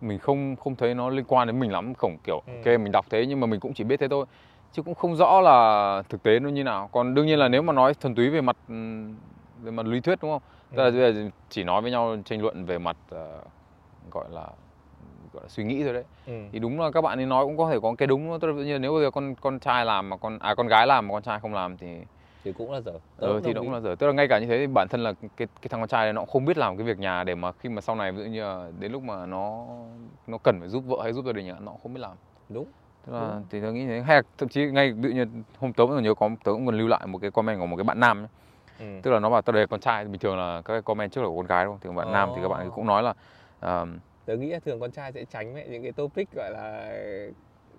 [0.00, 2.52] mình không không thấy nó liên quan đến mình lắm không kiểu ừ.
[2.52, 4.26] ok mình đọc thế nhưng mà mình cũng chỉ biết thế thôi
[4.72, 7.62] chứ cũng không rõ là thực tế nó như nào còn đương nhiên là nếu
[7.62, 8.56] mà nói thuần túy về mặt
[9.62, 12.42] về mặt lý thuyết đúng không tức là bây giờ chỉ nói với nhau tranh
[12.42, 13.20] luận về mặt uh,
[14.10, 14.46] gọi là
[15.32, 16.32] gọi là suy nghĩ thôi đấy ừ.
[16.52, 18.64] thì đúng là các bạn ấy nói cũng có thể có cái đúng tức là
[18.64, 21.12] như nếu bây giờ con con trai làm mà con à con gái làm mà
[21.12, 21.86] con trai không làm thì
[22.48, 22.92] thì cũng là dở.
[23.16, 23.94] Ừ, thì cũng là dở.
[23.98, 26.06] Tức là ngay cả như thế thì bản thân là cái cái thằng con trai
[26.06, 28.12] này nó cũng không biết làm cái việc nhà để mà khi mà sau này
[28.12, 29.66] ví dụ như là đến lúc mà nó
[30.26, 32.16] nó cần phải giúp vợ hay giúp gia đình nó không biết làm.
[32.48, 32.66] Đúng
[33.06, 33.44] tức là đúng.
[33.50, 34.00] thì tôi nghĩ thế.
[34.00, 36.78] Hay là thậm chí ngay tự nhiên hôm tớ vẫn nhớ có tớ cũng còn
[36.78, 38.28] lưu lại một cái comment của một cái bạn nam ấy
[38.78, 39.00] ừ.
[39.02, 41.20] tức là nó bảo tao đề con trai bình thường là các cái comment trước
[41.20, 41.80] là của con gái đúng không?
[41.82, 42.12] Thì bạn oh.
[42.12, 43.14] nam thì các bạn cũng nói là
[43.60, 46.92] um, tớ nghĩ là thường con trai sẽ tránh mẹ những cái topic gọi là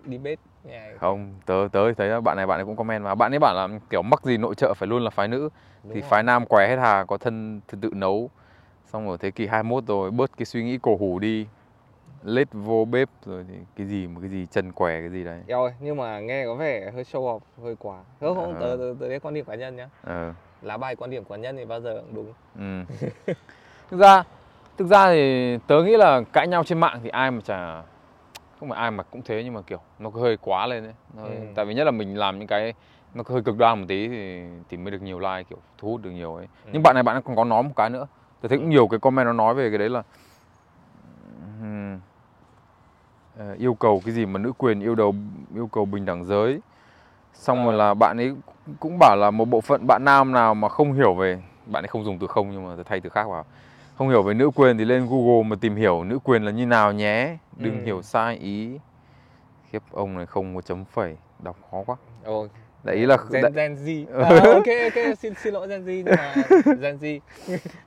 [0.05, 0.99] debate yeah.
[0.99, 3.15] không tớ tớ thấy bạn này bạn ấy cũng comment mà.
[3.15, 5.49] Bạn ấy bảo là kiểu mắc gì nội trợ phải luôn là phái nữ.
[5.83, 6.09] Đúng thì rồi.
[6.09, 8.29] phái nam què hết hà có thân tự, tự nấu.
[8.85, 11.47] Xong rồi thế kỷ 21 rồi bớt cái suy nghĩ cổ hủ đi.
[12.23, 15.41] Lết vô bếp rồi thì cái gì một cái gì chân què cái gì đấy.
[15.47, 17.99] Ơi, nhưng mà nghe có vẻ hơi show off hơi quá.
[18.19, 18.59] Không không à.
[18.59, 19.89] tớ, tớ, tớ, tớ quan điểm cá nhân nhá.
[20.03, 20.33] Ờ.
[20.61, 22.33] Lá bài quan điểm cá nhân thì bao giờ cũng đúng.
[22.59, 22.95] Ừ.
[23.89, 24.23] thực ra
[24.77, 27.83] thực ra thì tớ nghĩ là cãi nhau trên mạng thì ai mà chả
[28.59, 31.23] không phải ai mà cũng thế nhưng mà kiểu nó hơi quá lên đấy nó,
[31.23, 31.29] ừ.
[31.55, 32.73] tại vì nhất là mình làm những cái
[33.13, 36.01] nó hơi cực đoan một tí thì thì mới được nhiều like kiểu thu hút
[36.01, 36.69] được nhiều ấy ừ.
[36.73, 38.07] nhưng bạn này bạn còn có nói một cái nữa
[38.41, 40.03] tôi thấy cũng nhiều cái comment nó nói về cái đấy là
[43.39, 45.15] uh, yêu cầu cái gì mà nữ quyền yêu đầu
[45.55, 46.59] yêu cầu bình đẳng giới
[47.33, 47.63] xong à.
[47.65, 48.35] rồi là bạn ấy
[48.79, 51.87] cũng bảo là một bộ phận bạn nam nào mà không hiểu về bạn ấy
[51.87, 53.45] không dùng từ không nhưng mà thay từ khác vào
[53.99, 56.65] không hiểu về nữ quyền thì lên Google mà tìm hiểu nữ quyền là như
[56.65, 57.37] nào nhé.
[57.57, 57.85] Đừng ừ.
[57.85, 58.79] hiểu sai ý.
[59.69, 61.17] Khiếp ông này không một chấm phẩy.
[61.43, 61.95] Đọc khó quá.
[62.23, 62.47] Ồ,
[62.83, 63.51] đấy ý là Gen, đại...
[63.51, 64.05] Gen Z.
[64.23, 66.35] À, ok ok xin xin lỗi Gen Z nhưng mà
[66.81, 67.19] Gen Z.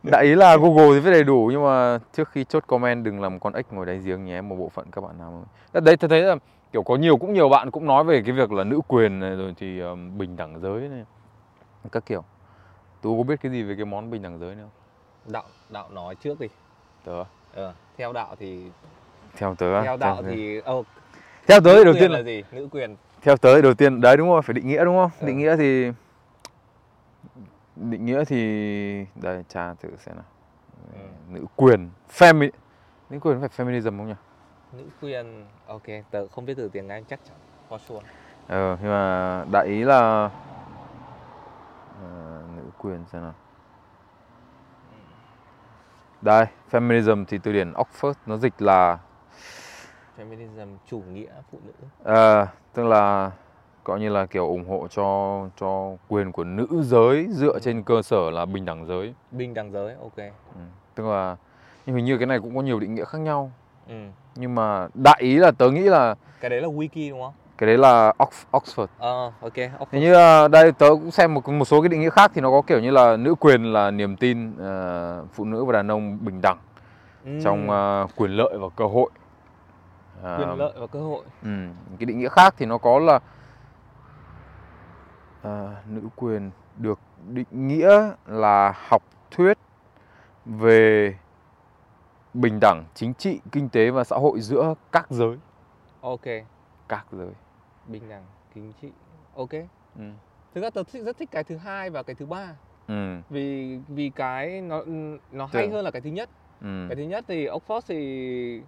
[0.02, 3.20] Đại ý là Google thì viết đầy đủ nhưng mà trước khi chốt comment đừng
[3.20, 5.44] làm con ếch ngồi đáy giếng nhé một bộ phận các bạn nào.
[5.72, 6.36] Đấy tôi thấy là
[6.72, 9.36] kiểu có nhiều cũng nhiều bạn cũng nói về cái việc là nữ quyền này
[9.36, 11.04] rồi thì um, bình đẳng giới này
[11.92, 12.24] các kiểu.
[13.02, 14.81] Tú có biết cái gì về cái món bình đẳng giới nữa không
[15.26, 16.48] đạo đạo nói trước đi.
[17.04, 18.62] Tớ ờ, theo đạo thì
[19.36, 20.86] theo tớ theo đạo theo thì oh,
[21.46, 22.44] theo tớ đầu tiên là gì?
[22.52, 22.96] Nữ quyền.
[23.22, 25.10] Theo tớ đầu tiên đấy đúng không phải định nghĩa đúng không?
[25.20, 25.26] Ừ.
[25.26, 25.92] định nghĩa thì
[27.76, 28.36] định nghĩa thì
[29.14, 30.24] đây tra thử xem nào.
[30.92, 31.00] Ừ.
[31.30, 32.50] nữ quyền femi
[33.10, 34.14] nữ quyền phải feminism không nhỉ?
[34.72, 37.36] Nữ quyền ok tớ không biết từ tiếng anh chắc chắn
[37.70, 38.06] có sure.
[38.48, 40.30] Ờ nhưng mà đại ý là
[41.90, 43.34] uh, nữ quyền xem nào
[46.22, 48.98] đây feminism thì từ điển Oxford nó dịch là
[50.18, 51.72] feminism chủ nghĩa phụ nữ.
[52.04, 53.30] À, tức là
[53.84, 58.02] coi như là kiểu ủng hộ cho cho quyền của nữ giới dựa trên cơ
[58.02, 59.14] sở là bình đẳng giới.
[59.30, 60.16] Bình đẳng giới ok.
[60.54, 60.60] Ừ.
[60.94, 61.36] tức là
[61.86, 63.50] nhưng hình như cái này cũng có nhiều định nghĩa khác nhau.
[63.88, 63.94] Ừ.
[64.34, 67.66] nhưng mà đại ý là tớ nghĩ là cái đấy là wiki đúng không cái
[67.66, 68.12] đấy là
[68.52, 68.86] Oxford.
[68.98, 69.56] Ờ, uh, ok.
[69.56, 69.86] Oxford.
[69.90, 70.14] Hình như
[70.48, 72.80] đây tớ cũng xem một một số cái định nghĩa khác thì nó có kiểu
[72.80, 76.58] như là nữ quyền là niềm tin uh, phụ nữ và đàn ông bình đẳng
[77.24, 77.40] ừ.
[77.44, 79.10] trong uh, quyền lợi và cơ hội
[80.22, 81.48] quyền à, lợi và cơ hội ừ,
[81.98, 83.20] cái định nghĩa khác thì nó có là
[85.42, 86.98] à, nữ quyền được
[87.28, 89.58] định nghĩa là học thuyết
[90.46, 91.14] về
[92.34, 95.36] bình đẳng chính trị kinh tế và xã hội giữa các giới
[96.00, 96.24] ok
[96.88, 97.30] các giới
[97.86, 98.88] bình đẳng chính trị
[99.34, 99.50] ok
[99.98, 100.04] ừ.
[100.54, 103.20] thực ra tớ thích, rất thích cái thứ hai và cái thứ ba ừ.
[103.30, 104.82] vì vì cái nó
[105.32, 105.72] nó hay Tưởng.
[105.72, 106.86] hơn là cái thứ nhất ừ.
[106.88, 108.62] cái thứ nhất thì Oxford thì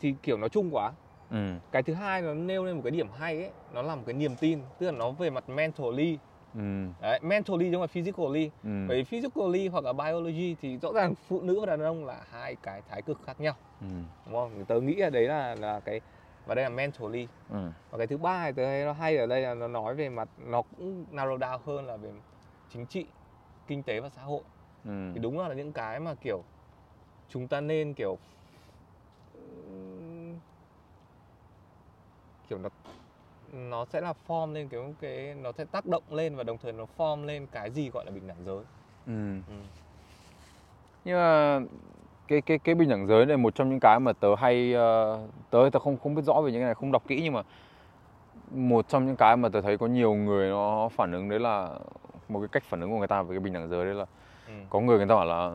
[0.00, 0.92] thì kiểu nó chung quá
[1.30, 1.54] ừ.
[1.72, 4.14] cái thứ hai nó nêu lên một cái điểm hay ấy nó là một cái
[4.14, 6.18] niềm tin tức là nó về mặt mentally
[6.54, 6.86] Ừ.
[7.02, 8.70] Đấy, mentally giống là physically ừ.
[8.88, 12.20] bởi vì physically hoặc là biology thì rõ ràng phụ nữ và đàn ông là
[12.30, 13.86] hai cái thái cực khác nhau ừ.
[14.26, 16.00] đúng không tớ nghĩ là đấy là là cái
[16.48, 17.70] và đây là mentally ừ.
[17.90, 20.28] và cái thứ ba tớ thấy nó hay ở đây là nó nói về mặt
[20.46, 22.10] nó cũng narrow down hơn là về
[22.72, 23.06] chính trị
[23.66, 24.40] kinh tế và xã hội
[24.84, 25.10] ừ.
[25.14, 26.42] thì đúng là những cái mà kiểu
[27.28, 28.18] chúng ta nên kiểu
[32.48, 32.68] kiểu nó
[33.52, 36.72] nó sẽ là form lên cái cái nó sẽ tác động lên và đồng thời
[36.72, 38.64] nó form lên cái gì gọi là bình đẳng giới
[39.06, 39.40] ừ.
[39.48, 39.54] ừ.
[41.04, 41.60] nhưng mà
[42.28, 45.30] cái cái cái bình đẳng giới này một trong những cái mà tớ hay uh,
[45.50, 47.42] tớ tớ không không biết rõ về những cái này không đọc kỹ nhưng mà
[48.50, 51.68] một trong những cái mà tớ thấy có nhiều người nó phản ứng đấy là
[52.28, 54.06] một cái cách phản ứng của người ta về cái bình đẳng giới đấy là
[54.46, 54.52] ừ.
[54.70, 55.50] có người người ta bảo là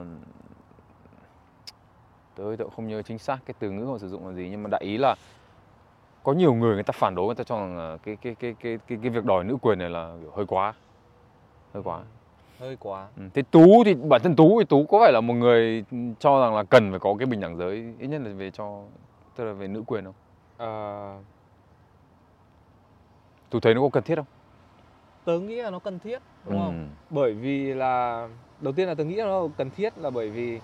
[2.36, 4.64] tớ tớ không nhớ chính xác cái từ ngữ họ sử dụng là gì nhưng
[4.64, 5.16] mà đại ý là
[6.24, 8.80] có nhiều người người ta phản đối người ta cho rằng cái cái cái cái
[8.88, 10.74] cái cái việc đòi nữ quyền này là hơi quá
[11.74, 12.02] hơi quá
[12.60, 13.24] hơi quá ừ.
[13.34, 15.84] thế tú thì bản thân tú thì tú có phải là một người
[16.20, 18.84] cho rằng là cần phải có cái bình đẳng giới ít nhất là về cho
[19.36, 20.14] tức là về nữ quyền không
[20.58, 20.70] à...
[23.50, 24.26] tú thấy nó có cần thiết không
[25.26, 26.66] tớ nghĩ là nó cần thiết đúng ừ.
[26.66, 28.28] không bởi vì là
[28.62, 30.60] đầu tiên là tớ nghĩ là nó cần thiết là bởi vì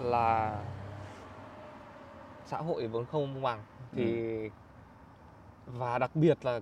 [0.00, 0.58] là
[2.46, 4.48] xã hội vốn không bằng thì ừ.
[5.66, 6.60] và đặc biệt là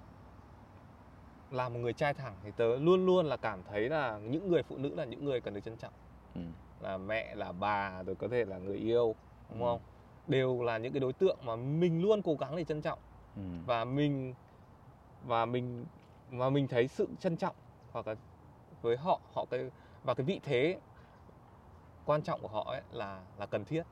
[1.50, 4.62] là một người trai thẳng thì tớ luôn luôn là cảm thấy là những người
[4.62, 5.92] phụ nữ là những người cần được trân trọng
[6.34, 6.40] ừ.
[6.80, 9.14] là mẹ là bà rồi có thể là người yêu
[9.50, 9.64] đúng ừ.
[9.64, 9.80] không
[10.26, 12.98] đều là những cái đối tượng mà mình luôn cố gắng để trân trọng
[13.36, 13.42] ừ.
[13.66, 14.34] và mình
[15.24, 15.84] và mình
[16.30, 17.54] và mình thấy sự trân trọng
[17.92, 18.14] hoặc là
[18.82, 19.70] với họ họ cái
[20.04, 20.78] và cái vị thế
[22.04, 23.82] quan trọng của họ ấy là là cần thiết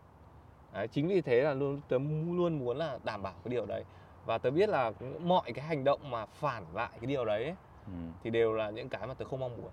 [0.73, 1.99] đấy, chính vì thế là luôn tớ
[2.31, 3.85] luôn muốn là đảm bảo cái điều đấy
[4.27, 7.55] và tớ biết là mọi cái hành động mà phản lại cái điều đấy ấy,
[7.87, 7.93] ừ.
[8.25, 9.71] thì đều là những cái mà tớ không mong muốn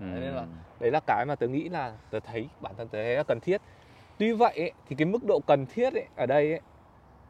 [0.00, 0.06] ừ.
[0.06, 0.46] đấy, nên là
[0.80, 3.40] đấy là cái mà tớ nghĩ là tớ thấy bản thân tớ thấy là cần
[3.40, 3.60] thiết
[4.18, 6.60] tuy vậy ấy, thì cái mức độ cần thiết ấy, ở đây ấy,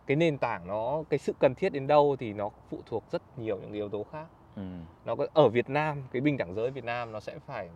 [0.07, 3.23] cái nền tảng nó cái sự cần thiết đến đâu thì nó phụ thuộc rất
[3.39, 4.63] nhiều những yếu tố khác ừ.
[5.05, 7.69] nó có ở Việt Nam cái bình đẳng giới Việt Nam nó sẽ phải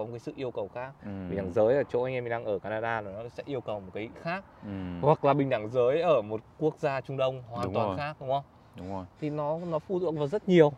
[0.00, 1.08] có một cái sự yêu cầu khác ừ.
[1.28, 3.80] bình đẳng giới ở chỗ anh em mình đang ở Canada nó sẽ yêu cầu
[3.80, 4.70] một cái khác ừ.
[5.02, 7.96] hoặc là bình đẳng giới ở một quốc gia Trung Đông hoàn đúng toàn rồi.
[7.96, 8.42] khác đúng không
[8.76, 10.72] đúng rồi thì nó nó phụ thuộc vào rất nhiều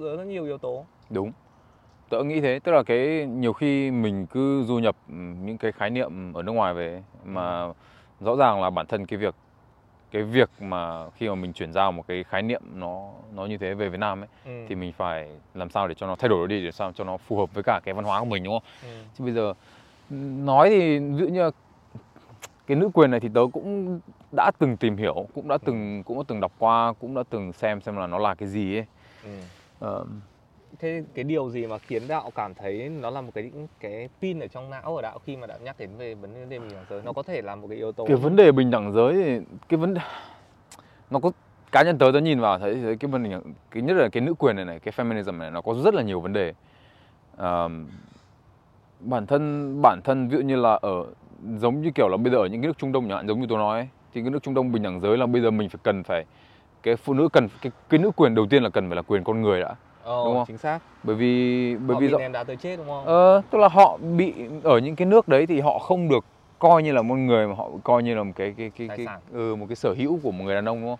[0.00, 1.32] rất nhiều yếu tố đúng
[2.08, 4.96] tớ nghĩ thế tức là cái nhiều khi mình cứ du nhập
[5.44, 7.72] những cái khái niệm ở nước ngoài về mà ừ.
[8.20, 9.34] rõ ràng là bản thân cái việc
[10.10, 13.58] cái việc mà khi mà mình chuyển giao một cái khái niệm nó nó như
[13.58, 14.64] thế về Việt Nam ấy ừ.
[14.68, 17.16] thì mình phải làm sao để cho nó thay đổi đi để sao cho nó
[17.16, 18.62] phù hợp với cả cái văn hóa của mình đúng không?
[18.82, 18.88] Ừ.
[19.18, 19.54] Chứ bây giờ
[20.44, 21.50] nói thì dụ như
[22.66, 24.00] cái nữ quyền này thì tớ cũng
[24.36, 25.58] đã từng tìm hiểu, cũng đã ừ.
[25.64, 28.48] từng cũng đã từng đọc qua, cũng đã từng xem xem là nó là cái
[28.48, 28.86] gì ấy.
[29.24, 29.30] Ừ.
[29.86, 30.06] Uh,
[30.78, 33.50] thế cái điều gì mà khiến đạo cảm thấy nó là một cái
[33.80, 36.58] cái pin ở trong não của đạo khi mà đạo nhắc đến về vấn đề
[36.58, 37.02] bình đẳng giới?
[37.04, 39.40] Nó có thể là một cái yếu tố cái vấn đề bình đẳng giới thì
[39.68, 40.00] cái vấn đề
[41.10, 41.32] nó có
[41.72, 43.38] cá nhân tớ tớ nhìn vào thấy cái vấn đề
[43.70, 46.02] cái nhất là cái nữ quyền này này cái feminism này nó có rất là
[46.02, 46.52] nhiều vấn đề.
[47.36, 47.70] Uh,
[49.00, 51.04] bản thân bản thân ví dụ như là ở
[51.56, 53.40] giống như kiểu là bây giờ ở những cái nước Trung Đông chẳng hạn giống
[53.40, 55.50] như tôi nói ấy, thì cái nước Trung Đông bình đẳng giới là bây giờ
[55.50, 56.24] mình phải cần phải
[56.82, 59.24] cái phụ nữ cần cái cái nữ quyền đầu tiên là cần phải là quyền
[59.24, 59.74] con người đã.
[60.08, 60.44] Ồ, đúng không?
[60.46, 60.78] Chính xác.
[61.02, 63.04] Bởi vì bởi họ vì bị ném đá tới chết đúng không?
[63.06, 66.24] Ờ, tức là họ bị ở những cái nước đấy thì họ không được
[66.58, 69.06] coi như là một người mà họ coi như là một cái cái cái, cái,
[69.06, 70.98] cái ừ, một cái sở hữu của một người đàn ông đúng không?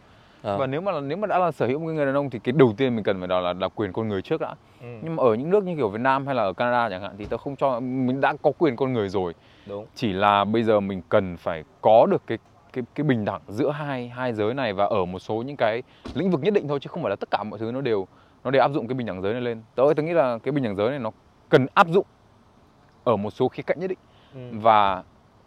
[0.52, 0.56] À.
[0.56, 2.52] Và nếu mà nếu mà đã là sở hữu một người đàn ông thì cái
[2.52, 4.54] đầu tiên mình cần phải đó là là quyền con người trước đã.
[4.80, 4.86] Ừ.
[5.02, 7.14] Nhưng mà ở những nước như kiểu Việt Nam hay là ở Canada chẳng hạn
[7.18, 9.34] thì tao không cho mình đã có quyền con người rồi.
[9.66, 9.86] Đúng.
[9.94, 12.38] Chỉ là bây giờ mình cần phải có được cái
[12.72, 15.82] cái cái bình đẳng giữa hai hai giới này và ở một số những cái
[16.14, 18.06] lĩnh vực nhất định thôi chứ không phải là tất cả mọi thứ nó đều
[18.44, 20.52] nó để áp dụng cái bình đẳng giới này lên tớ tôi nghĩ là cái
[20.52, 21.10] bình đẳng giới này nó
[21.48, 22.06] cần áp dụng
[23.04, 23.98] ở một số khía cạnh nhất định
[24.34, 24.40] ừ.
[24.52, 25.02] và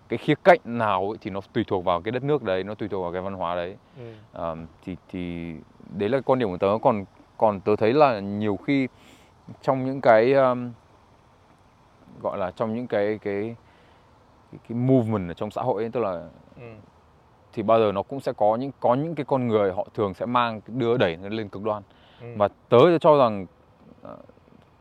[0.09, 2.75] cái khía cạnh nào ấy, thì nó tùy thuộc vào cái đất nước đấy nó
[2.75, 4.13] tùy thuộc vào cái văn hóa đấy ừ.
[4.33, 5.53] à, thì thì
[5.97, 7.05] đấy là quan điểm của tớ còn
[7.37, 8.87] còn tớ thấy là nhiều khi
[9.61, 10.71] trong những cái um,
[12.21, 13.55] gọi là trong những cái cái
[14.51, 16.11] cái, cái movement ở trong xã hội ấy, tức là
[16.55, 16.71] ừ.
[17.53, 20.13] thì bao giờ nó cũng sẽ có những có những cái con người họ thường
[20.13, 22.00] sẽ mang đưa đẩy nó lên cực đoan ừ.
[22.35, 23.45] Và tớ cho rằng
[24.01, 24.17] ờ,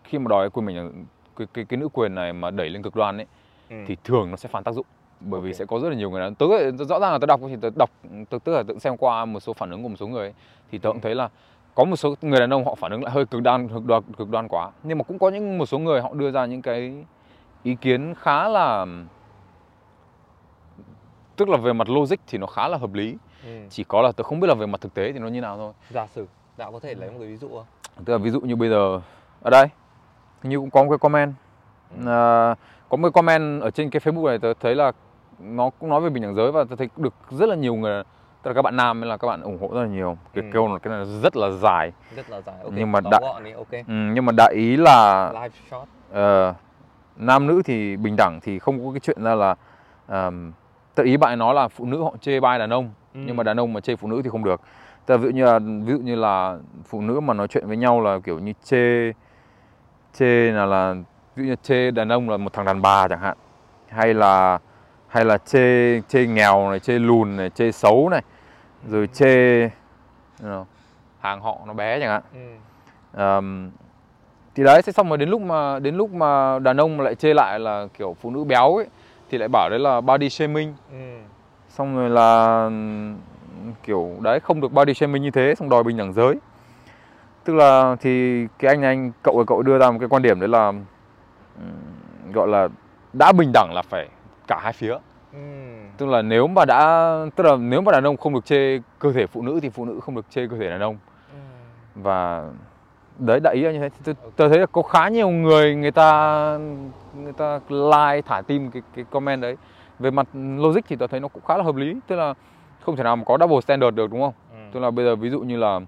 [0.04, 2.96] khi mà đòi quyền mình cái, cái cái nữ quyền này mà đẩy lên cực
[2.96, 3.26] đoan ấy
[3.70, 3.76] ừ.
[3.86, 4.86] thì thường nó sẽ phản tác dụng.
[5.20, 5.48] Bởi okay.
[5.48, 6.46] vì sẽ có rất là nhiều người tớ
[6.88, 7.90] rõ ràng là tớ đọc thì tớ đọc
[8.30, 10.34] tớ tức là tớ xem qua một số phản ứng của một số người ấy,
[10.70, 11.28] thì tớ cũng thấy là
[11.74, 14.02] có một số người đàn ông họ phản ứng lại hơi cực đoan cực đoan
[14.02, 14.70] cực đoan quá.
[14.82, 17.04] Nhưng mà cũng có những một số người họ đưa ra những cái
[17.62, 18.86] ý kiến khá là
[21.36, 23.16] tức là về mặt logic thì nó khá là hợp lý.
[23.44, 23.50] Ừ.
[23.70, 25.56] chỉ có là tớ không biết là về mặt thực tế thì nó như nào
[25.56, 25.72] thôi.
[25.90, 26.26] Giả sử
[26.56, 27.64] đạo có thể lấy một cái ví dụ không
[28.04, 29.00] tức là ví dụ như bây giờ
[29.42, 29.66] ở đây
[30.42, 31.34] như cũng có một cái comment
[32.06, 32.54] à,
[32.88, 34.92] có một cái comment ở trên cái facebook này tớ thấy là
[35.38, 38.02] nó cũng nói về bình đẳng giới và tớ thấy được rất là nhiều người
[38.42, 40.44] tức là các bạn nam hay là các bạn ủng hộ rất là nhiều cái
[40.44, 40.50] ừ.
[40.52, 42.78] câu này cái này rất là dài rất là dài okay.
[42.78, 43.22] nhưng mà đại
[43.56, 43.84] okay.
[43.88, 45.88] ừ, nhưng mà đại ý là Live shot.
[46.10, 46.56] Uh,
[47.16, 49.54] nam nữ thì bình đẳng thì không có cái chuyện ra là
[50.08, 50.52] um,
[50.94, 53.20] tự ý bạn nói là phụ nữ họ chê bai đàn ông ừ.
[53.24, 54.60] nhưng mà đàn ông mà chê phụ nữ thì không được
[55.10, 57.66] tức là ví dụ như là ví dụ như là phụ nữ mà nói chuyện
[57.66, 59.12] với nhau là kiểu như chê
[60.14, 60.94] chê là là
[61.36, 63.36] ví dụ như chê đàn ông là một thằng đàn bà chẳng hạn
[63.88, 64.58] hay là
[65.08, 68.22] hay là chê chê nghèo này chê lùn này chê xấu này
[68.88, 69.68] rồi chê you
[70.42, 70.64] know,
[71.20, 72.22] hàng họ nó bé chẳng hạn
[73.14, 73.36] ừ.
[73.36, 73.70] um,
[74.54, 77.34] thì đấy thế xong rồi đến lúc mà đến lúc mà đàn ông lại chê
[77.34, 78.86] lại là kiểu phụ nữ béo ấy
[79.30, 81.18] thì lại bảo đấy là body shaming ừ.
[81.68, 82.68] xong rồi là
[83.82, 86.36] kiểu đấy không được body shaming như thế xong đòi bình đẳng giới.
[87.44, 90.48] Tức là thì cái anh anh cậu cậu đưa ra một cái quan điểm đấy
[90.48, 90.72] là
[92.32, 92.68] gọi là
[93.12, 94.08] đã bình đẳng là phải
[94.46, 94.94] cả hai phía.
[95.32, 95.38] Ừ.
[95.96, 99.12] tức là nếu mà đã tức là nếu mà đàn ông không được chê cơ
[99.12, 100.98] thể phụ nữ thì phụ nữ không được chê cơ thể đàn ông.
[101.32, 101.38] Ừ.
[101.94, 102.44] và
[103.18, 103.88] đấy đại ý là như thế.
[104.04, 106.58] Tôi, tôi thấy là có khá nhiều người người ta
[107.14, 109.56] người ta like thả tim cái cái comment đấy.
[109.98, 111.96] Về mặt logic thì tôi thấy nó cũng khá là hợp lý.
[112.06, 112.34] Tức là
[112.90, 114.34] không thể nào mà có double standard được đúng không?
[114.50, 114.56] Ừ.
[114.72, 115.80] tức là bây giờ ví dụ như là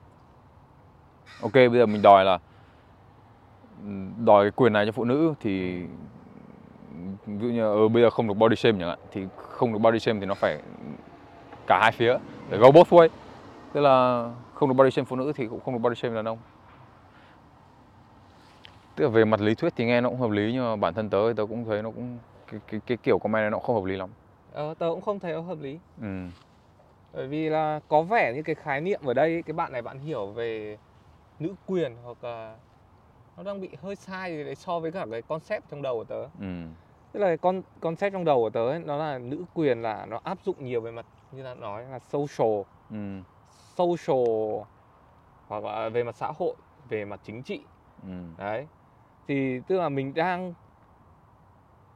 [1.41, 2.39] ok bây giờ mình đòi là
[4.25, 5.83] đòi cái quyền này cho phụ nữ thì
[7.27, 9.79] ví dụ như ừ, bây giờ không được body shame chẳng hạn thì không được
[9.79, 10.59] body shame thì nó phải
[11.67, 12.17] cả hai phía
[12.51, 13.09] để go both way.
[13.73, 16.25] Tức là không được body shame phụ nữ thì cũng không được body shame đàn
[16.25, 16.39] ông.
[18.97, 20.95] Tức là về mặt lý thuyết thì nghe nó cũng hợp lý nhưng mà bản
[20.95, 22.19] thân tớ tớ cũng thấy nó cũng
[22.51, 24.11] cái cái, cái kiểu comment này nó không hợp lý lắm.
[24.53, 25.79] Ờ, tớ cũng không thấy nó hợp lý.
[26.01, 26.27] Ừ.
[27.13, 29.99] bởi vì là có vẻ như cái khái niệm ở đây cái bạn này bạn
[29.99, 30.79] hiểu về
[31.39, 32.57] nữ quyền hoặc là
[33.37, 36.23] nó đang bị hơi sai đấy so với cả cái concept trong đầu của tớ
[36.41, 36.67] ừ.
[37.13, 40.21] tức là con concept trong đầu của tớ ấy, nó là nữ quyền là nó
[40.25, 43.21] áp dụng nhiều về mặt như là nói là social ừ.
[43.77, 44.63] social
[45.49, 46.55] hoặc là về mặt xã hội
[46.89, 47.61] về mặt chính trị
[48.03, 48.13] ừ.
[48.39, 48.67] đấy
[49.29, 50.55] thì tức là mình đang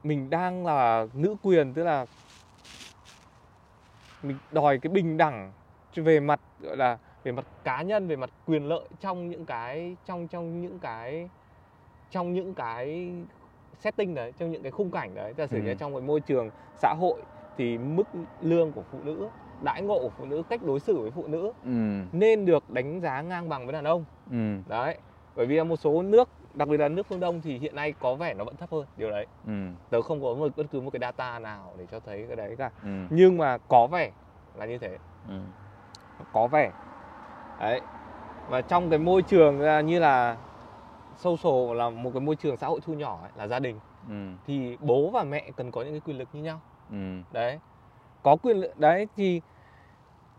[0.03, 2.05] mình đang là nữ quyền tức là
[4.27, 5.51] mình đòi cái bình đẳng
[5.95, 9.95] về mặt gọi là về mặt cá nhân về mặt quyền lợi trong những cái
[10.05, 11.29] trong trong những cái
[12.11, 13.11] trong những cái
[13.79, 15.63] setting đấy trong những cái khung cảnh đấy giả sử ừ.
[15.63, 17.21] như trong cái môi trường xã hội
[17.57, 18.03] thì mức
[18.41, 19.27] lương của phụ nữ
[19.61, 22.01] đãi ngộ của phụ nữ cách đối xử với phụ nữ ừ.
[22.11, 24.57] nên được đánh giá ngang bằng với đàn ông ừ.
[24.67, 24.97] đấy
[25.35, 28.15] bởi vì một số nước đặc biệt là nước phương đông thì hiện nay có
[28.15, 29.53] vẻ nó vẫn thấp hơn điều đấy ừ.
[29.89, 32.55] tớ không có một bất cứ một cái data nào để cho thấy cái đấy
[32.57, 32.89] cả ừ.
[33.09, 34.11] nhưng mà có vẻ
[34.55, 34.97] là như thế
[35.29, 35.39] ừ.
[36.33, 36.71] có vẻ
[37.59, 37.81] đấy
[38.49, 40.37] và trong cái môi trường à, như là
[41.17, 44.31] social là một cái môi trường xã hội thu nhỏ ấy, là gia đình ừ.
[44.47, 47.21] thì bố và mẹ cần có những cái quyền lực như nhau ừ.
[47.31, 47.59] đấy
[48.23, 49.41] có quyền lực đấy thì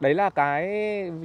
[0.01, 0.67] đấy là cái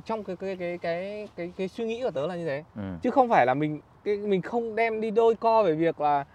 [0.05, 2.97] trong cái cái cái cái cái, cái suy nghĩ của tớ là như thế ừ.
[3.01, 6.25] chứ không phải là mình cái mình không đem đi đôi co về việc là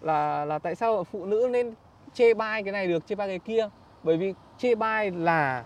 [0.00, 1.74] là là tại sao phụ nữ nên
[2.14, 3.68] chê bai cái này được chê bai cái kia
[4.02, 5.64] bởi vì chê bai là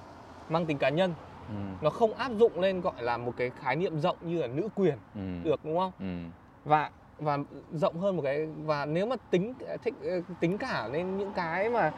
[0.49, 1.15] mang tính cá nhân
[1.49, 1.55] ừ.
[1.83, 4.69] nó không áp dụng lên gọi là một cái khái niệm rộng như là nữ
[4.75, 5.21] quyền ừ.
[5.45, 6.41] được đúng không ừ.
[6.65, 7.39] và và
[7.73, 9.95] rộng hơn một cái và nếu mà tính thích
[10.41, 11.93] tính cả lên những cái mà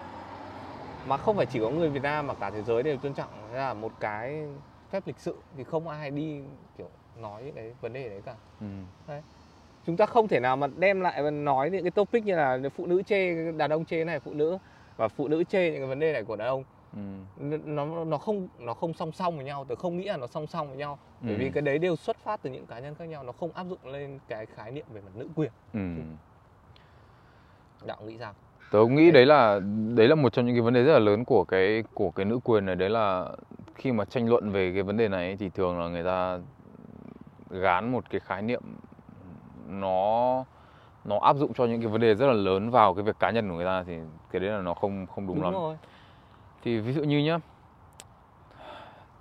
[1.07, 3.53] mà không phải chỉ có người Việt Nam mà cả thế giới đều tôn trọng
[3.53, 4.47] là một cái
[4.91, 6.41] phép lịch sự thì không ai đi
[6.79, 8.67] kiểu nói những cái vấn đề đấy cả ừ.
[9.09, 9.23] đấy.
[9.91, 12.59] Chúng ta không thể nào mà đem lại và nói những cái topic như là
[12.77, 14.59] phụ nữ chê đàn ông chê này phụ nữ
[14.97, 17.59] và phụ nữ chê những cái vấn đề này của đàn ông ừ.
[17.65, 20.47] nó nó không nó không song song với nhau tôi không nghĩ là nó song
[20.47, 21.27] song với nhau ừ.
[21.27, 23.53] bởi vì cái đấy đều xuất phát từ những cá nhân khác nhau nó không
[23.53, 25.81] áp dụng lên cái khái niệm về mặt nữ quyền ừ.
[27.87, 28.35] đạo nghĩ sao
[28.73, 29.61] tớ nghĩ đấy là
[29.95, 32.27] đấy là một trong những cái vấn đề rất là lớn của cái của cái
[32.27, 33.29] nữ quyền này đấy là
[33.75, 36.39] khi mà tranh luận về cái vấn đề này thì thường là người ta
[37.51, 38.63] gán một cái khái niệm
[39.71, 40.45] nó
[41.05, 43.31] nó áp dụng cho những cái vấn đề rất là lớn vào cái việc cá
[43.31, 43.99] nhân của người ta thì
[44.31, 45.53] cái đấy là nó không không đúng, đúng lắm.
[45.53, 45.77] rồi.
[46.63, 47.39] thì ví dụ như nhá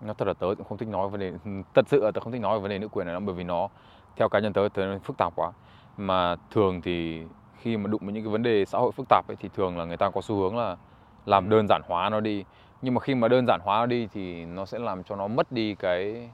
[0.01, 1.33] nó thật là tớ cũng không thích nói vấn đề
[1.73, 3.35] thật sự là tớ không thích nói về vấn đề nữ quyền này lắm bởi
[3.35, 3.69] vì nó
[4.15, 5.51] theo cá nhân tớ tớ phức tạp quá.
[5.97, 7.23] Mà thường thì
[7.57, 9.77] khi mà đụng với những cái vấn đề xã hội phức tạp ấy thì thường
[9.77, 10.77] là người ta có xu hướng là
[11.25, 12.43] làm đơn giản hóa nó đi.
[12.81, 15.27] Nhưng mà khi mà đơn giản hóa nó đi thì nó sẽ làm cho nó
[15.27, 16.29] mất đi cái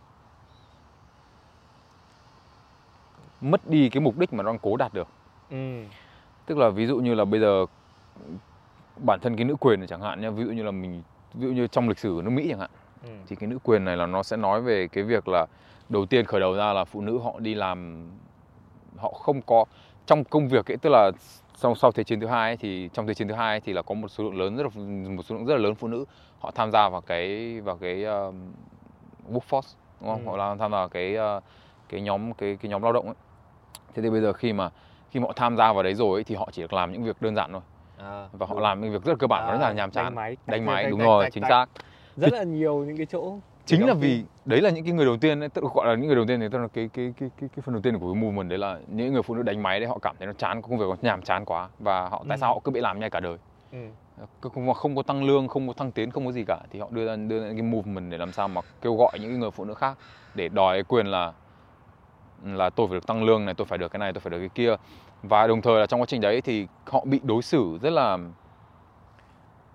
[3.51, 5.07] mất đi cái mục đích mà nó đang cố đạt được
[5.49, 5.83] ừ.
[6.45, 7.65] tức là ví dụ như là bây giờ
[8.97, 11.03] bản thân cái nữ quyền này chẳng hạn nhá ví dụ như là mình
[11.33, 12.69] ví dụ như trong lịch sử nước Mỹ chẳng hạn
[13.03, 13.09] ừ.
[13.27, 15.45] thì cái nữ quyền này là nó sẽ nói về cái việc là
[15.89, 18.09] đầu tiên khởi đầu ra là phụ nữ họ đi làm
[18.97, 19.65] họ không có
[20.05, 21.11] trong công việc ấy tức là
[21.55, 23.73] sau sau thế chiến thứ hai ấy, thì trong thế chiến thứ hai ấy, thì
[23.73, 25.87] là có một số lượng lớn rất là một số lượng rất là lớn phụ
[25.87, 26.05] nữ
[26.39, 28.35] họ tham gia vào cái vào cái uh,
[29.31, 30.25] workforce đúng không?
[30.25, 30.29] Ừ.
[30.29, 31.43] Họ làm tham gia vào cái uh,
[31.89, 33.15] cái nhóm cái cái nhóm lao động ấy.
[33.95, 34.69] Thế thì bây giờ khi mà
[35.11, 37.03] khi mà họ tham gia vào đấy rồi ấy, thì họ chỉ được làm những
[37.03, 37.61] việc đơn giản thôi.
[37.97, 40.05] À, và họ làm những việc rất là cơ bản à, rất là nhàm chán.
[40.05, 41.65] Đánh máy, đánh máy đúng rồi, chính xác.
[42.15, 45.17] Rất là nhiều những cái chỗ chính là vì đấy là những cái người đầu
[45.17, 47.13] tiên ấy, tức là gọi là những người đầu tiên thì tức là cái cái
[47.19, 49.43] cái cái, cái phần đầu tiên của cái movement đấy là những người phụ nữ
[49.43, 52.09] đánh máy đấy họ cảm thấy nó chán công việc nó nhàm chán quá và
[52.09, 52.39] họ tại ừ.
[52.39, 53.37] sao họ cứ bị làm nhai cả đời
[53.71, 53.77] ừ.
[54.41, 56.87] không, không có tăng lương không có thăng tiến không có gì cả thì họ
[56.91, 59.65] đưa ra đưa ra cái movement để làm sao mà kêu gọi những người phụ
[59.65, 59.97] nữ khác
[60.35, 61.33] để đòi quyền là
[62.43, 64.39] là tôi phải được tăng lương này tôi phải được cái này tôi phải được
[64.39, 64.75] cái kia
[65.23, 68.17] và đồng thời là trong quá trình đấy thì họ bị đối xử rất là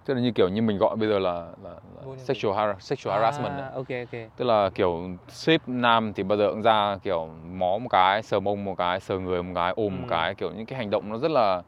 [0.05, 3.17] tức là như kiểu như mình gọi bây giờ là, là, là sexual har sexual
[3.17, 6.99] à, harassment à, ok ok tức là kiểu ship nam thì bao giờ cũng ra
[7.03, 10.01] kiểu mó một cái sờ mông một cái sờ người một cái ôm ừ.
[10.01, 11.63] một cái kiểu những cái hành động nó rất là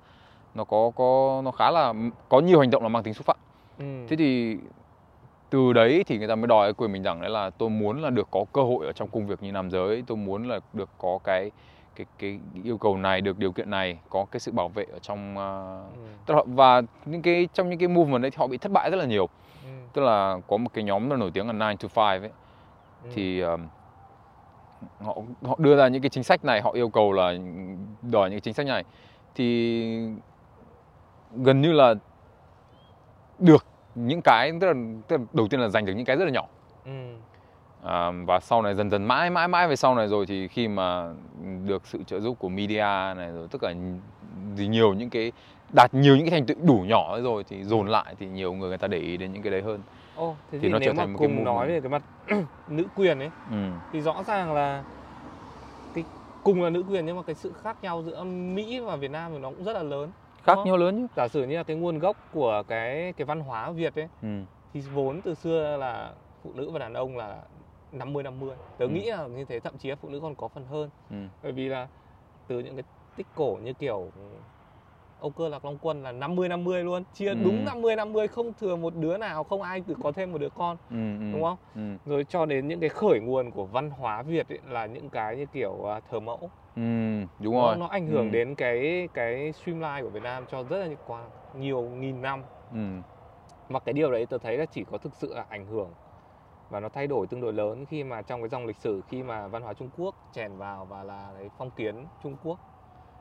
[0.55, 1.93] nó có có nó khá là
[2.29, 3.37] có nhiều hành động là mang tính xúc phạm
[3.79, 4.07] ừ.
[4.09, 4.57] thế thì
[5.53, 8.11] từ đấy thì người ta mới đòi quyền mình rằng đấy là tôi muốn là
[8.11, 10.89] được có cơ hội ở trong công việc như nam giới tôi muốn là được
[10.99, 11.51] có cái
[11.97, 14.99] cái cái yêu cầu này được điều kiện này có cái sự bảo vệ ở
[14.99, 15.35] trong
[16.27, 16.43] uh, ừ.
[16.47, 19.05] và những cái trong những cái movement đấy thì họ bị thất bại rất là
[19.05, 19.29] nhiều
[19.65, 19.71] ừ.
[19.93, 22.31] tức là có một cái nhóm nó nổi tiếng là 9 to 5 ấy
[23.05, 23.11] ừ.
[23.15, 23.61] thì uh,
[25.01, 27.35] họ họ đưa ra những cái chính sách này họ yêu cầu là
[28.03, 28.85] đòi những cái chính sách này
[29.35, 30.09] thì
[31.37, 31.95] gần như là
[33.39, 34.75] được những cái tức là,
[35.09, 36.47] tức là đầu tiên là giành được những cái rất là nhỏ.
[36.85, 37.17] Ừ.
[37.85, 40.69] À, và sau này dần dần mãi mãi mãi về sau này rồi thì khi
[40.69, 41.15] mà
[41.67, 43.75] được sự trợ giúp của media này rồi tất cả
[44.55, 45.33] gì nhiều những cái
[45.73, 48.69] đạt nhiều những cái thành tựu đủ nhỏ rồi thì dồn lại thì nhiều người
[48.69, 49.81] người ta để ý đến những cái đấy hơn.
[50.17, 51.91] Ồ, thế thì, thì nó nếu trở thành mà một cùng cái nói về cái
[51.91, 52.03] mặt
[52.69, 53.57] nữ quyền ấy ừ.
[53.93, 54.85] thì rõ ràng là
[55.95, 56.05] cái
[56.43, 59.31] cùng là nữ quyền nhưng mà cái sự khác nhau giữa Mỹ và Việt Nam
[59.33, 60.11] thì nó cũng rất là lớn
[60.43, 63.41] khác nhau lớn chứ giả sử như là cái nguồn gốc của cái cái văn
[63.41, 64.29] hóa Việt ấy ừ.
[64.73, 66.13] thì vốn từ xưa là
[66.43, 67.43] phụ nữ và đàn ông là
[67.93, 68.57] 50 50.
[68.79, 68.89] Tớ ừ.
[68.89, 70.91] nghĩ là như thế thậm chí là phụ nữ còn có phần hơn.
[71.11, 71.17] Ừ.
[71.43, 71.89] Bởi vì là
[72.47, 72.85] từ những cái
[73.17, 74.11] tích cổ như kiểu
[75.21, 77.35] Âu Cơ Lạc Long Quân là 50 50 luôn, chia ừ.
[77.45, 80.49] đúng 50 50 không thừa một đứa nào, không ai tự có thêm một đứa
[80.49, 80.77] con.
[80.91, 81.57] Ừ, ừ, đúng không?
[81.75, 82.11] Ừ.
[82.11, 85.37] Rồi cho đến những cái khởi nguồn của văn hóa Việt ấy, là những cái
[85.37, 86.51] như kiểu uh, thờ mẫu.
[86.77, 86.83] Ừ,
[87.39, 87.77] đúng nó, rồi.
[87.77, 88.33] Nó ảnh hưởng ừ.
[88.33, 90.99] đến cái cái streamline của Việt Nam cho rất là nhiều,
[91.59, 92.43] nhiều nghìn năm.
[92.73, 92.79] Ừ.
[93.69, 95.91] Và cái điều đấy tôi thấy là chỉ có thực sự là ảnh hưởng
[96.73, 99.23] và nó thay đổi tương đối lớn khi mà trong cái dòng lịch sử khi
[99.23, 102.59] mà văn hóa Trung Quốc chèn vào và là cái phong kiến Trung Quốc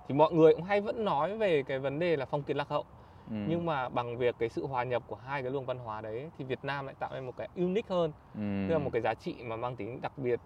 [0.08, 2.70] thì mọi người cũng hay vẫn nói về cái vấn đề là phong kiến lạc
[2.70, 2.86] hậu
[3.30, 3.36] ừ.
[3.49, 6.30] nhưng mà bằng việc cái sự hòa nhập của hai cái luồng văn hóa đấy
[6.38, 8.66] thì Việt Nam lại tạo nên một cái unique hơn ừ.
[8.68, 10.39] tức là một cái giá trị mà mang tính đặc biệt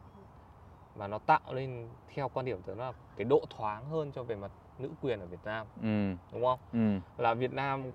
[0.96, 4.36] và nó tạo lên theo quan điểm tớ là cái độ thoáng hơn cho về
[4.36, 6.16] mặt nữ quyền ở Việt Nam ừ.
[6.34, 7.00] đúng không ừ.
[7.24, 7.92] là Việt Nam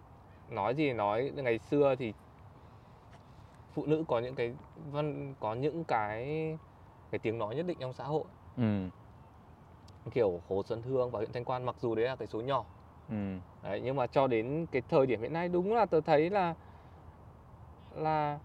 [0.48, 2.12] nói gì nói ngày xưa thì
[3.74, 4.54] phụ nữ có những cái
[4.90, 6.24] văn có những cái
[7.10, 8.24] cái tiếng nói nhất định trong xã hội
[8.56, 8.88] ừ.
[10.10, 12.64] kiểu Hồ Xuân Hương và huyện Thanh Quan mặc dù đấy là cái số nhỏ
[13.08, 13.36] ừ.
[13.62, 16.54] đấy, nhưng mà cho đến cái thời điểm hiện nay đúng là tôi thấy là
[17.94, 18.38] là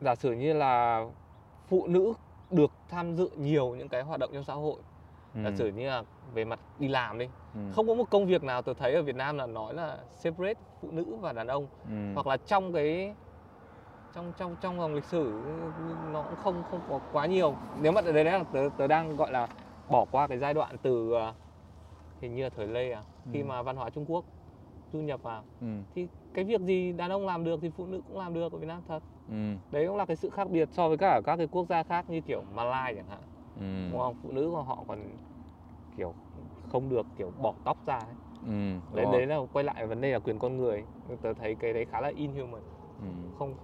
[0.00, 1.04] giả sử như là
[1.72, 2.12] phụ nữ
[2.50, 4.76] được tham dự nhiều những cái hoạt động trong xã hội
[5.34, 5.40] ừ.
[5.44, 6.02] giả sử như là
[6.34, 7.60] về mặt đi làm đi ừ.
[7.72, 10.60] không có một công việc nào tôi thấy ở Việt Nam là nói là separate
[10.80, 12.12] phụ nữ và đàn ông ừ.
[12.14, 13.14] hoặc là trong cái
[14.14, 15.42] trong trong trong vòng lịch sử
[16.12, 19.32] nó cũng không không có quá nhiều nếu mà đấy là tớ, tớ đang gọi
[19.32, 19.48] là
[19.90, 21.34] bỏ qua cái giai đoạn từ ờ,
[22.20, 23.02] hình như là thời Lê à
[23.32, 23.44] khi ừ.
[23.44, 24.24] mà văn hóa Trung Quốc
[24.92, 25.66] du nhập vào ừ.
[25.94, 28.58] thì cái việc gì đàn ông làm được thì phụ nữ cũng làm được ở
[28.58, 29.54] Việt Nam thật ừ.
[29.70, 32.10] đấy cũng là cái sự khác biệt so với cả các cái quốc gia khác
[32.10, 33.20] như kiểu Malai chẳng hạn
[33.60, 33.92] ừ.
[33.92, 34.98] đúng không phụ nữ của họ còn
[35.96, 36.14] kiểu
[36.72, 38.14] không được kiểu bỏ tóc ra ấy.
[38.46, 40.84] Ừ, đấy đấy là quay lại vấn đề là quyền con người
[41.22, 42.60] tớ thấy cái đấy khá là inhuman
[43.00, 43.08] ừ.
[43.38, 43.54] không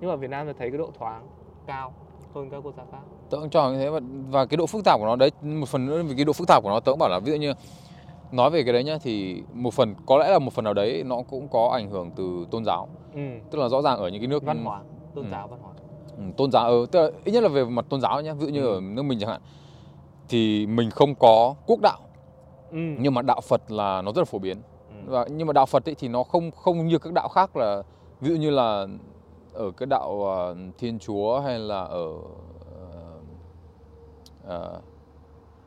[0.00, 1.26] nhưng mà Việt Nam tớ thấy cái độ thoáng
[1.66, 1.92] cao
[2.34, 4.00] hơn các quốc gia khác tớ cũng cho như thế và,
[4.30, 6.48] và cái độ phức tạp của nó đấy một phần nữa vì cái độ phức
[6.48, 7.52] tạp của nó tớ cũng bảo là ví dụ như
[8.32, 11.02] nói về cái đấy nhá thì một phần có lẽ là một phần nào đấy
[11.06, 13.20] nó cũng có ảnh hưởng từ tôn giáo ừ.
[13.50, 14.82] tức là rõ ràng ở những cái nước văn hóa
[15.18, 15.30] tôn ừ.
[15.30, 15.72] giáo văn hóa
[16.16, 18.46] ừ, tôn giáo ừ, tức là ít nhất là về mặt tôn giáo nhá ví
[18.46, 18.74] dụ như ừ.
[18.74, 19.40] ở nước mình chẳng hạn
[20.28, 21.98] thì mình không có quốc đạo
[22.70, 22.78] ừ.
[22.98, 24.56] nhưng mà đạo Phật là nó rất là phổ biến
[24.88, 24.94] ừ.
[25.06, 27.82] và nhưng mà đạo Phật ấy thì nó không không như các đạo khác là
[28.20, 28.86] ví dụ như là
[29.52, 32.08] ở cái đạo uh, Thiên Chúa hay là ở
[34.46, 34.82] uh,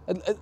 [0.10, 0.36] uh,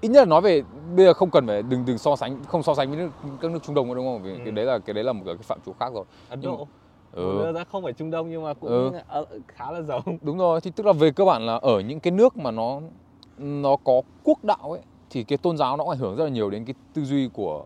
[0.00, 0.62] ít nhất là nói về
[0.96, 3.10] bây giờ không cần phải đừng đừng so sánh không so sánh với nước,
[3.40, 4.22] các nước Trung Đông đúng không?
[4.22, 4.38] Vì ừ.
[4.44, 6.04] cái đấy là cái đấy là một cái phạm trù khác rồi.
[6.28, 6.68] Ấn Độ.
[7.16, 7.52] Ừ.
[7.52, 9.24] ra không phải Trung Đông nhưng mà cũng ừ.
[9.48, 10.02] khá là giống.
[10.22, 12.80] Đúng rồi, thì tức là về cơ bản là ở những cái nước mà nó
[13.38, 16.50] nó có quốc đạo ấy thì cái tôn giáo nó ảnh hưởng rất là nhiều
[16.50, 17.64] đến cái tư duy của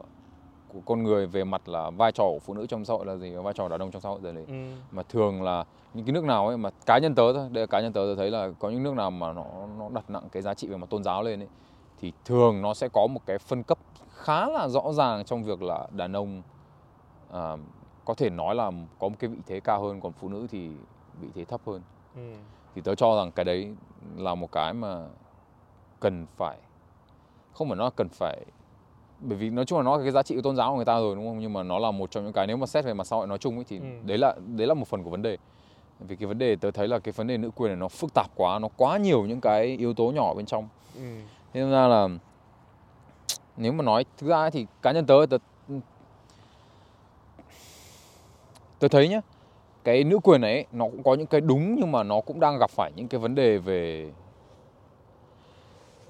[0.68, 3.16] của con người về mặt là vai trò của phụ nữ trong xã hội là
[3.16, 4.54] gì vai trò đàn ông trong xã hội là gì ừ.
[4.90, 7.66] mà thường là những cái nước nào ấy mà cá nhân tớ thôi đây là
[7.66, 9.44] cá nhân tớ tôi thấy là có những nước nào mà nó
[9.78, 11.48] nó đặt nặng cái giá trị về mặt tôn giáo lên ấy
[12.00, 13.78] thì thường nó sẽ có một cái phân cấp
[14.14, 16.42] khá là rõ ràng trong việc là đàn ông
[17.32, 17.56] à,
[18.04, 20.68] có thể nói là có một cái vị thế cao hơn còn phụ nữ thì
[21.20, 21.82] vị thế thấp hơn
[22.16, 22.32] ừ.
[22.74, 23.74] thì tớ cho rằng cái đấy
[24.16, 25.06] là một cái mà
[26.00, 26.56] cần phải
[27.52, 28.44] không phải nó cần phải
[29.20, 30.84] bởi vì nói chung là nó là cái giá trị của tôn giáo của người
[30.84, 32.84] ta rồi đúng không nhưng mà nó là một trong những cái nếu mà xét
[32.84, 33.84] về mặt xã hội nói chung ấy thì ừ.
[34.04, 35.36] đấy là đấy là một phần của vấn đề
[36.00, 38.14] vì cái vấn đề tớ thấy là cái vấn đề nữ quyền này nó phức
[38.14, 41.02] tạp quá nó quá nhiều những cái yếu tố nhỏ bên trong ừ.
[41.54, 42.08] nên ra là
[43.56, 45.36] nếu mà nói thực ra thì cá nhân tớ tớ
[48.80, 49.20] tớ thấy nhá
[49.84, 52.58] cái nữ quyền ấy nó cũng có những cái đúng nhưng mà nó cũng đang
[52.58, 54.12] gặp phải những cái vấn đề về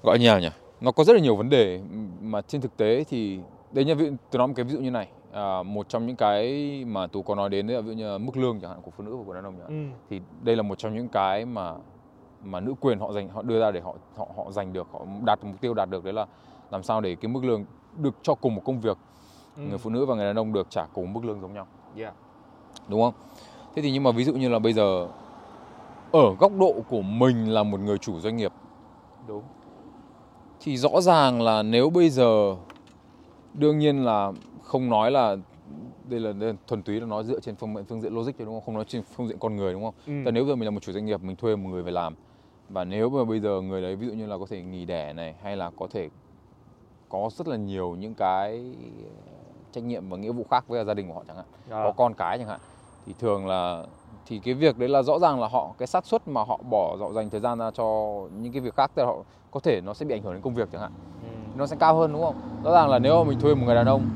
[0.03, 0.49] gọi như nào nhỉ
[0.81, 1.81] nó có rất là nhiều vấn đề
[2.21, 3.39] mà trên thực tế thì
[3.71, 6.85] đây nha tôi nói một cái ví dụ như này à, một trong những cái
[6.87, 8.91] mà tú có nói đến đấy là ví dụ như mức lương chẳng hạn của
[8.91, 9.91] phụ nữ và của đàn ông chẳng hạn.
[9.91, 9.97] Ừ.
[10.09, 11.73] thì đây là một trong những cái mà
[12.43, 15.05] mà nữ quyền họ dành họ đưa ra để họ họ họ giành được họ
[15.25, 16.25] đạt mục tiêu đạt được đấy là
[16.71, 17.65] làm sao để cái mức lương
[17.97, 18.97] được cho cùng một công việc
[19.57, 19.61] ừ.
[19.69, 21.67] người phụ nữ và người đàn ông được trả cùng mức lương giống nhau
[21.97, 22.13] yeah.
[22.87, 23.13] Đúng không?
[23.75, 25.07] Thế thì nhưng mà ví dụ như là bây giờ
[26.11, 28.51] ở góc độ của mình là một người chủ doanh nghiệp.
[29.27, 29.43] Đúng.
[30.59, 32.55] Thì rõ ràng là nếu bây giờ
[33.53, 34.31] đương nhiên là
[34.63, 35.35] không nói là
[36.09, 38.47] đây là, đây là thuần túy là nói dựa trên phương, phương diện logic đúng
[38.47, 38.61] không?
[38.65, 39.93] Không nói trên phương diện con người đúng không?
[40.07, 40.13] Ừ.
[40.23, 42.15] แต่ nếu giờ mình là một chủ doanh nghiệp mình thuê một người về làm
[42.69, 45.13] và nếu mà bây giờ người đấy ví dụ như là có thể nghỉ đẻ
[45.13, 46.09] này hay là có thể
[47.09, 48.75] có rất là nhiều những cái
[49.73, 51.83] trách nhiệm và nghĩa vụ khác với gia đình của họ chẳng hạn à.
[51.83, 52.59] có con cái chẳng hạn
[53.05, 53.83] thì thường là
[54.25, 56.97] thì cái việc đấy là rõ ràng là họ cái xác suất mà họ bỏ
[56.99, 57.83] họ dành thời gian ra cho
[58.41, 59.15] những cái việc khác thì họ
[59.51, 60.91] có thể nó sẽ bị ảnh hưởng đến công việc chẳng hạn
[61.23, 61.27] ừ.
[61.55, 63.75] nó sẽ cao hơn đúng không rõ ràng là nếu mà mình thuê một người
[63.75, 64.09] đàn ông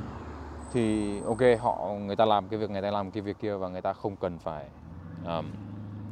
[0.74, 3.68] thì ok họ người ta làm cái việc người ta làm cái việc kia và
[3.68, 4.66] người ta không cần phải
[5.26, 5.46] um,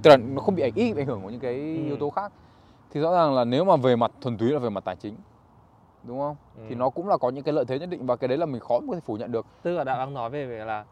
[0.02, 1.86] tức là nó không bị ảnh ít ảnh hưởng của những cái ừ.
[1.86, 2.32] yếu tố khác
[2.91, 5.16] thì rõ ràng là nếu mà về mặt thuần túy là về mặt tài chính
[6.04, 6.64] đúng không ừ.
[6.70, 8.45] thì nó cũng là có những cái lợi thế nhất định và cái đấy là
[8.45, 10.86] mình khó có thể phủ nhận được tức là đã đang nói về việc là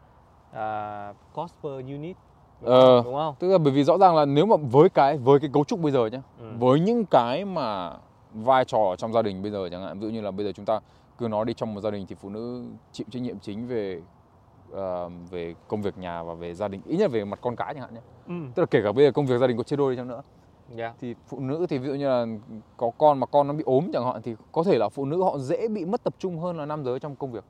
[1.10, 2.16] uh, cost per unit
[2.62, 5.40] ờ, đúng không tức là bởi vì rõ ràng là nếu mà với cái với
[5.40, 6.52] cái cấu trúc bây giờ nhá ừ.
[6.58, 7.92] với những cái mà
[8.34, 10.52] vai trò trong gia đình bây giờ chẳng hạn ví dụ như là bây giờ
[10.52, 10.80] chúng ta
[11.18, 14.00] cứ nói đi trong một gia đình thì phụ nữ chịu trách nhiệm chính về
[14.72, 17.74] uh, về công việc nhà và về gia đình ít nhất về mặt con cái
[17.74, 18.34] chẳng hạn nhé ừ.
[18.54, 20.08] tức là kể cả bây giờ công việc gia đình có chia đôi đi chăng
[20.08, 20.22] nữa
[20.76, 20.92] yeah.
[20.92, 20.94] Dạ.
[21.00, 22.26] thì phụ nữ thì ví dụ như là
[22.76, 25.22] có con mà con nó bị ốm chẳng hạn thì có thể là phụ nữ
[25.22, 27.44] họ dễ bị mất tập trung hơn là nam giới trong công việc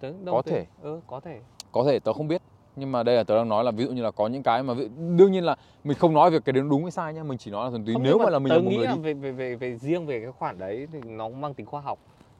[0.00, 1.40] tớ có thể ừ, có thể
[1.72, 2.42] có thể tớ không biết
[2.76, 4.62] nhưng mà đây là tớ đang nói là ví dụ như là có những cái
[4.62, 4.74] mà
[5.16, 7.50] đương nhiên là mình không nói việc cái đấy đúng hay sai nhá mình chỉ
[7.50, 9.00] nói là thuần túy nếu mà là mình tớ là một nghĩ người là đi...
[9.00, 11.98] về, về về về riêng về cái khoản đấy thì nó mang tính khoa học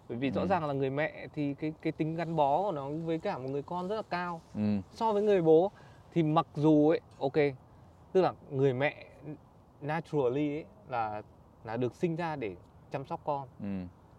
[0.09, 0.47] bởi vì rõ ừ.
[0.47, 3.49] ràng là người mẹ thì cái cái tính gắn bó của nó với cả một
[3.49, 4.61] người con rất là cao ừ.
[4.93, 5.71] so với người bố
[6.15, 7.37] thì mặc dù ấy ok
[8.13, 9.07] tức là người mẹ
[9.81, 11.23] naturally ấy là
[11.65, 12.57] là được sinh ra để
[12.91, 13.67] chăm sóc con ừ.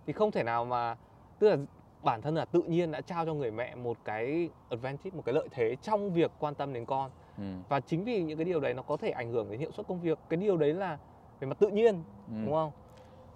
[0.06, 0.96] thì không thể nào mà
[1.40, 1.58] tức là
[2.04, 5.34] bản thân là tự nhiên đã trao cho người mẹ một cái advantage một cái
[5.34, 7.44] lợi thế trong việc quan tâm đến con ừ.
[7.70, 9.88] và chính vì những cái điều đấy nó có thể ảnh hưởng đến hiệu suất
[9.88, 10.98] công việc cái điều đấy là
[11.40, 12.34] về mặt tự nhiên ừ.
[12.46, 12.72] đúng không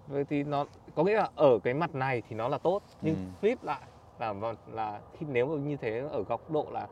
[0.06, 3.14] vậy thì nó có nghĩa là ở cái mặt này thì nó là tốt nhưng
[3.14, 3.46] ừ.
[3.46, 3.82] flip lại
[4.18, 4.34] là
[4.72, 6.88] là khi nếu mà như thế ở góc độ là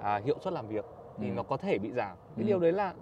[0.00, 0.84] à, hiệu suất làm việc
[1.18, 1.34] thì ừ.
[1.34, 2.46] nó có thể bị giảm cái ừ.
[2.46, 2.94] điều đấy là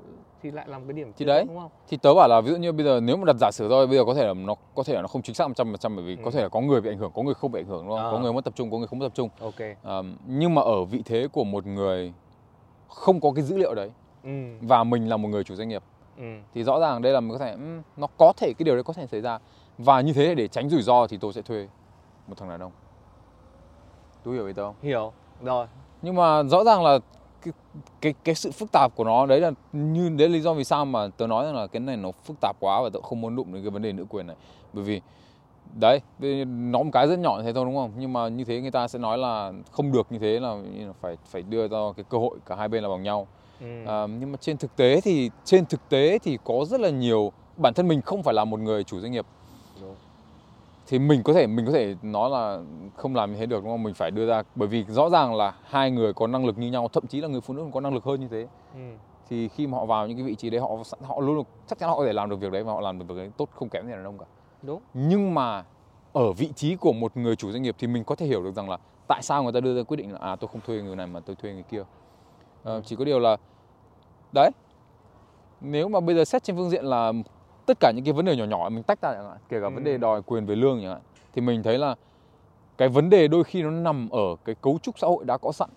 [0.43, 1.70] thì lại làm cái điểm thì đấy đúng không?
[1.89, 3.86] thì tớ bảo là ví dụ như bây giờ nếu mà đặt giả sử thôi
[3.86, 5.97] bây giờ có thể là nó có thể là nó không chính xác 100% trăm
[5.97, 6.22] bởi vì ừ.
[6.24, 7.97] có thể là có người bị ảnh hưởng có người không bị ảnh hưởng đúng
[7.97, 8.12] không à.
[8.12, 10.62] có người mất tập trung có người không mất tập trung ok à, nhưng mà
[10.62, 12.12] ở vị thế của một người
[12.89, 13.91] không có cái dữ liệu đấy
[14.24, 14.30] ừ.
[14.61, 15.82] và mình là một người chủ doanh nghiệp
[16.18, 16.24] ừ.
[16.55, 17.57] thì rõ ràng đây là mình có thể
[17.97, 19.39] nó có thể cái điều đấy có thể xảy ra
[19.78, 21.68] và như thế để tránh rủi ro thì tôi sẽ thuê
[22.26, 22.72] một thằng đàn ông
[24.24, 25.12] tôi hiểu ý tớ không hiểu
[25.43, 25.66] rồi
[26.03, 26.99] nhưng mà rõ ràng là
[27.43, 27.53] cái
[28.01, 30.64] cái cái sự phức tạp của nó đấy là như đấy là lý do vì
[30.64, 33.20] sao mà tớ nói rằng là cái này nó phức tạp quá và tớ không
[33.20, 34.36] muốn đụng đến cái vấn đề nữ quyền này.
[34.72, 35.01] Bởi vì
[35.74, 36.01] đấy
[36.47, 37.93] nó một cái rất nhỏ như thế thôi đúng không?
[37.99, 40.57] Nhưng mà như thế người ta sẽ nói là không được như thế là,
[41.01, 43.26] phải phải đưa ra cái cơ hội cả hai bên là bằng nhau.
[43.61, 43.84] Ừ.
[43.86, 47.32] à, nhưng mà trên thực tế thì trên thực tế thì có rất là nhiều
[47.57, 49.26] bản thân mình không phải là một người chủ doanh nghiệp
[50.89, 52.59] thì mình có thể mình có thể nói là
[52.97, 53.82] không làm như thế được đúng không?
[53.82, 56.70] Mình phải đưa ra bởi vì rõ ràng là hai người có năng lực như
[56.70, 58.47] nhau thậm chí là người phụ nữ có năng lực hơn như thế.
[58.74, 58.80] Ừ.
[59.28, 60.68] thì khi mà họ vào những cái vị trí đấy họ
[61.03, 63.05] họ luôn chắc chắn họ có thể làm được việc đấy và họ làm được
[63.09, 64.26] việc đấy tốt không kém gì đàn ông cả.
[64.62, 64.80] Đúng.
[64.95, 65.64] Nhưng mà
[66.12, 68.55] ở vị trí của một người chủ doanh nghiệp thì mình có thể hiểu được
[68.55, 68.78] rằng là
[69.09, 71.07] tại sao người ta đưa ra quyết định là à tôi không thuê người này
[71.07, 71.82] mà tôi thuê người kia.
[72.64, 73.36] À, chỉ có điều là
[74.32, 74.51] đấy
[75.61, 77.12] nếu mà bây giờ xét trên phương diện là
[77.68, 79.66] tất cả những cái vấn đề nhỏ nhỏ mình tách ra chẳng hạn kể cả
[79.66, 79.70] ừ.
[79.70, 79.98] vấn đề ừ.
[79.98, 81.00] đòi quyền về lương chẳng hạn
[81.32, 81.94] thì mình thấy là
[82.78, 85.52] cái vấn đề đôi khi nó nằm ở cái cấu trúc xã hội đã có
[85.52, 85.70] sẵn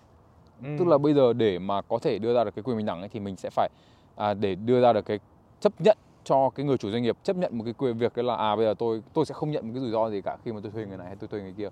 [0.62, 0.68] ừ.
[0.78, 3.00] tức là bây giờ để mà có thể đưa ra được cái quyền bình đẳng
[3.00, 3.68] ấy thì mình sẽ phải
[4.16, 5.18] à, để đưa ra được cái
[5.60, 8.24] chấp nhận cho cái người chủ doanh nghiệp chấp nhận một cái quyền việc cái
[8.24, 10.36] là à bây giờ tôi tôi sẽ không nhận một cái rủi ro gì cả
[10.44, 11.68] khi mà tôi thuê người này hay tôi thuê người kia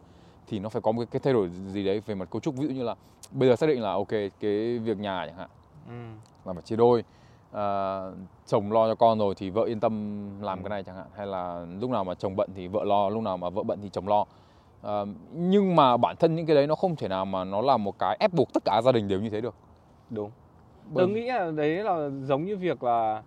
[0.47, 2.67] thì nó phải có một cái thay đổi gì đấy về mặt cấu trúc ví
[2.67, 2.95] dụ như là
[3.31, 4.09] bây giờ xác định là ok
[4.41, 5.49] cái việc nhà chẳng hạn
[5.89, 5.95] ừ.
[6.45, 7.05] là phải chia đôi
[7.51, 10.63] uh, chồng lo cho con rồi thì vợ yên tâm làm ừ.
[10.63, 13.23] cái này chẳng hạn hay là lúc nào mà chồng bận thì vợ lo lúc
[13.23, 16.67] nào mà vợ bận thì chồng lo uh, nhưng mà bản thân những cái đấy
[16.67, 19.09] nó không thể nào mà nó là một cái ép buộc tất cả gia đình
[19.09, 19.55] đều như thế được
[20.11, 20.31] đúng
[20.95, 23.23] tôi nghĩ là đấy là giống như việc là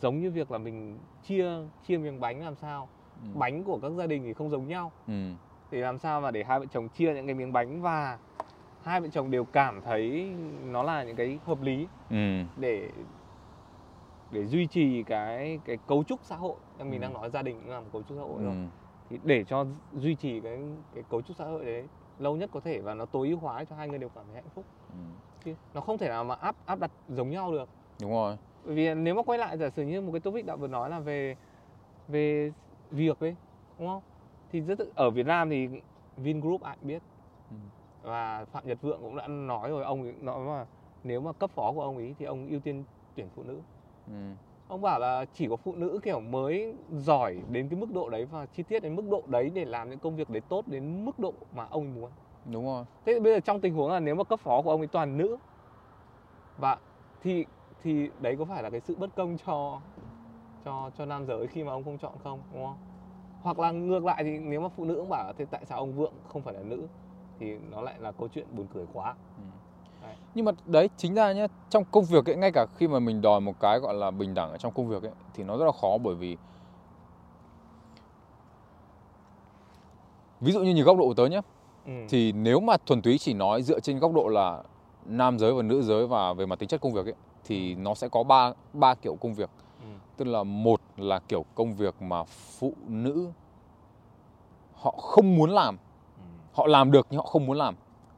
[0.00, 1.46] giống như việc là mình chia
[1.86, 2.88] chia miếng bánh làm sao
[3.22, 3.28] ừ.
[3.34, 5.32] bánh của các gia đình thì không giống nhau ừ.
[5.70, 8.18] thì làm sao mà để hai vợ chồng chia những cái miếng bánh và
[8.82, 10.32] hai vợ chồng đều cảm thấy
[10.64, 12.42] nó là những cái hợp lý ừ.
[12.56, 12.90] để
[14.30, 17.02] để duy trì cái cái cấu trúc xã hội mình ừ.
[17.02, 18.44] đang nói gia đình là một cấu trúc xã hội ừ.
[18.44, 18.54] rồi
[19.10, 19.66] thì để cho
[19.96, 20.58] duy trì cái
[20.94, 21.84] cái cấu trúc xã hội đấy
[22.18, 24.34] lâu nhất có thể và nó tối ưu hóa cho hai người đều cảm thấy
[24.34, 24.98] hạnh phúc ừ.
[25.44, 27.68] Chứ nó không thể nào mà áp áp đặt giống nhau được
[28.00, 30.56] đúng rồi bởi vì nếu mà quay lại giả sử như một cái topic đã
[30.56, 31.36] vừa nói là về
[32.08, 32.52] về
[32.90, 33.36] việc ấy
[33.78, 34.02] đúng không
[34.52, 35.68] thì rất ở Việt Nam thì
[36.16, 37.02] Vingroup ai biết
[37.50, 37.56] ừ
[38.02, 40.66] và phạm nhật vượng cũng đã nói rồi ông ấy nói mà
[41.04, 42.84] nếu mà cấp phó của ông ấy thì ông ưu tiên
[43.14, 43.60] tuyển phụ nữ.
[44.06, 44.12] Ừ.
[44.68, 48.24] ông bảo là chỉ có phụ nữ kiểu mới giỏi đến cái mức độ đấy
[48.24, 51.04] và chi tiết đến mức độ đấy để làm những công việc đấy tốt đến
[51.04, 52.10] mức độ mà ông ấy muốn.
[52.52, 52.84] Đúng rồi.
[53.06, 55.18] Thế bây giờ trong tình huống là nếu mà cấp phó của ông ấy toàn
[55.18, 55.36] nữ
[56.58, 56.76] và
[57.20, 57.44] thì
[57.82, 59.80] thì đấy có phải là cái sự bất công cho
[60.64, 62.76] cho cho nam giới khi mà ông không chọn không đúng không?
[63.42, 65.92] Hoặc là ngược lại thì nếu mà phụ nữ cũng bảo thế tại sao ông
[65.92, 66.86] vượng không phải là nữ
[67.40, 70.08] thì nó lại là câu chuyện buồn cười quá ừ.
[70.34, 73.22] nhưng mà đấy chính ra nhé trong công việc ấy ngay cả khi mà mình
[73.22, 75.64] đòi một cái gọi là bình đẳng ở trong công việc ấy thì nó rất
[75.64, 76.36] là khó bởi vì
[80.40, 81.40] ví dụ như nhiều góc độ của tớ nhé
[81.86, 81.92] ừ.
[82.08, 84.62] thì nếu mà thuần túy chỉ nói dựa trên góc độ là
[85.04, 87.14] nam giới và nữ giới và về mặt tính chất công việc ấy
[87.44, 89.86] thì nó sẽ có ba ba kiểu công việc ừ.
[90.16, 93.28] tức là một là kiểu công việc mà phụ nữ
[94.74, 95.89] họ không muốn làm ừ.
[96.52, 97.74] Họ làm được nhưng họ không muốn làm.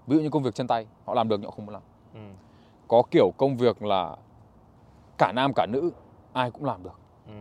[0.07, 1.83] Ví dụ như công việc chân tay họ làm được nhưng họ không muốn làm.
[2.15, 2.21] Ừ.
[2.89, 4.17] có kiểu công việc là
[5.19, 5.91] cả nam cả nữ
[6.33, 6.99] ai cũng làm được.
[7.27, 7.33] Ừ.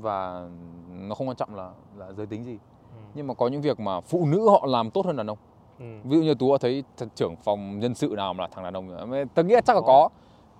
[0.00, 0.48] và
[0.90, 2.58] nó không quan trọng là là giới tính gì.
[2.92, 2.98] Ừ.
[3.14, 5.38] nhưng mà có những việc mà phụ nữ họ làm tốt hơn đàn ông.
[5.78, 5.84] Ừ.
[6.04, 6.84] ví dụ như tú thấy
[7.14, 10.08] trưởng phòng nhân sự nào mà là thằng đàn ông tôi nghĩ chắc là có.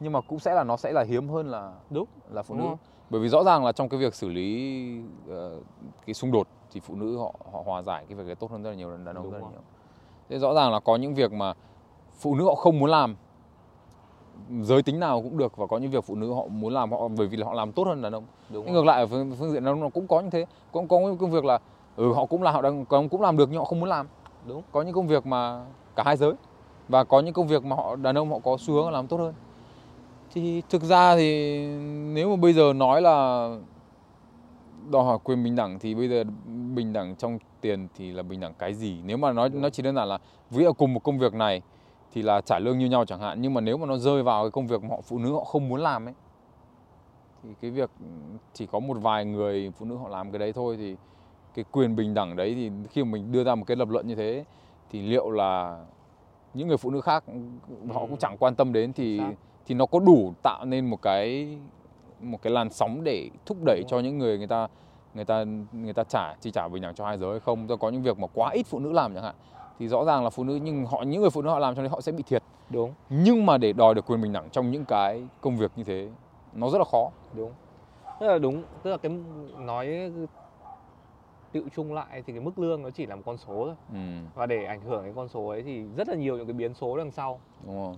[0.01, 2.09] nhưng mà cũng sẽ là nó sẽ là hiếm hơn là đúng.
[2.31, 2.65] là phụ nữ.
[3.11, 5.63] bởi vì rõ ràng là trong cái việc xử lý uh,
[6.07, 8.63] cái xung đột thì phụ nữ họ họ hòa giải cái việc đấy tốt hơn
[8.63, 9.61] rất là nhiều đàn ông rất là nhiều.
[10.29, 11.53] Thế rõ ràng là có những việc mà
[12.19, 13.17] phụ nữ họ không muốn làm
[14.63, 17.09] giới tính nào cũng được và có những việc phụ nữ họ muốn làm họ
[17.09, 18.25] bởi vì là họ làm tốt hơn đàn ông.
[18.51, 20.89] Đúng ngược lại ở phương, phương diện đàn ông nó cũng có như thế cũng
[20.89, 21.59] có những công việc là
[21.97, 24.07] ừ họ cũng là họ đang cũng làm được nhưng họ không muốn làm.
[24.47, 24.63] Đúng.
[24.73, 25.65] Có những công việc mà
[25.97, 26.33] cả hai giới
[26.89, 29.17] và có những công việc mà họ đàn ông họ có xu hướng làm tốt
[29.17, 29.35] hơn.
[30.33, 31.59] Thì thực ra thì
[32.15, 33.49] nếu mà bây giờ nói là
[34.91, 36.25] đòi hỏi quyền bình đẳng thì bây giờ
[36.75, 39.01] bình đẳng trong tiền thì là bình đẳng cái gì?
[39.05, 40.19] Nếu mà nói nó chỉ đơn giản là
[40.51, 41.63] ví dụ cùng một công việc này
[42.13, 44.45] thì là trả lương như nhau chẳng hạn nhưng mà nếu mà nó rơi vào
[44.45, 46.15] cái công việc mà họ phụ nữ họ không muốn làm ấy
[47.43, 47.91] thì cái việc
[48.53, 50.97] chỉ có một vài người phụ nữ họ làm cái đấy thôi thì
[51.55, 54.07] cái quyền bình đẳng đấy thì khi mà mình đưa ra một cái lập luận
[54.07, 54.45] như thế
[54.91, 55.85] thì liệu là
[56.55, 57.25] những người phụ nữ khác
[57.95, 59.21] họ cũng chẳng quan tâm đến thì
[59.67, 61.49] thì nó có đủ tạo nên một cái
[62.25, 64.69] một cái làn sóng để thúc đẩy cho những người người ta
[65.15, 67.69] người ta người ta trả chi trả bình đẳng cho hai giới hay không.
[67.69, 69.35] Do có những việc mà quá ít phụ nữ làm chẳng hạn.
[69.79, 71.83] Thì rõ ràng là phụ nữ nhưng họ những người phụ nữ họ làm cho
[71.83, 72.43] nên họ sẽ bị thiệt.
[72.71, 72.95] Đúng.
[73.09, 76.09] Nhưng mà để đòi được quyền bình đẳng trong những cái công việc như thế
[76.53, 77.11] nó rất là khó.
[77.35, 77.53] Đúng.
[78.21, 78.65] Tức là đúng.
[78.83, 79.13] Tức là cái
[79.59, 80.13] nói
[81.53, 83.75] tự chung lại thì cái mức lương nó chỉ là một con số thôi.
[83.93, 83.99] Ừ.
[84.35, 86.75] và để ảnh hưởng cái con số ấy thì rất là nhiều những cái biến
[86.75, 87.41] số đằng sau.
[87.67, 87.97] Đúng không?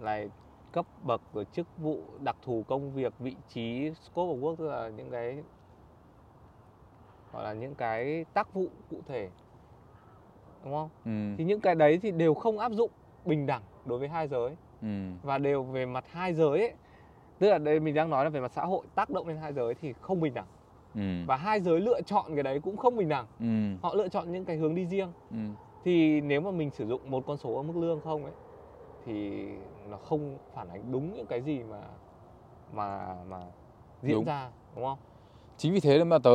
[0.00, 0.24] Là
[0.72, 4.68] cấp bậc rồi chức vụ đặc thù công việc vị trí scope of work tức
[4.68, 5.36] là những cái
[7.32, 9.28] gọi là những cái tác vụ cụ thể
[10.64, 11.34] đúng không ừ.
[11.38, 12.90] thì những cái đấy thì đều không áp dụng
[13.24, 14.88] bình đẳng đối với hai giới ừ.
[15.22, 16.72] và đều về mặt hai giới ấy
[17.38, 19.52] tức là đây mình đang nói là về mặt xã hội tác động lên hai
[19.52, 20.46] giới thì không bình đẳng
[20.94, 21.00] ừ.
[21.26, 23.78] và hai giới lựa chọn cái đấy cũng không bình đẳng ừ.
[23.82, 25.36] họ lựa chọn những cái hướng đi riêng ừ.
[25.84, 28.32] thì nếu mà mình sử dụng một con số ở mức lương không ấy
[29.06, 29.46] thì
[29.90, 31.80] nó không phản ánh đúng những cái gì mà
[32.72, 33.40] mà mà
[34.02, 34.24] diễn đúng.
[34.24, 34.98] ra đúng không
[35.58, 36.30] chính vì thế mà tớ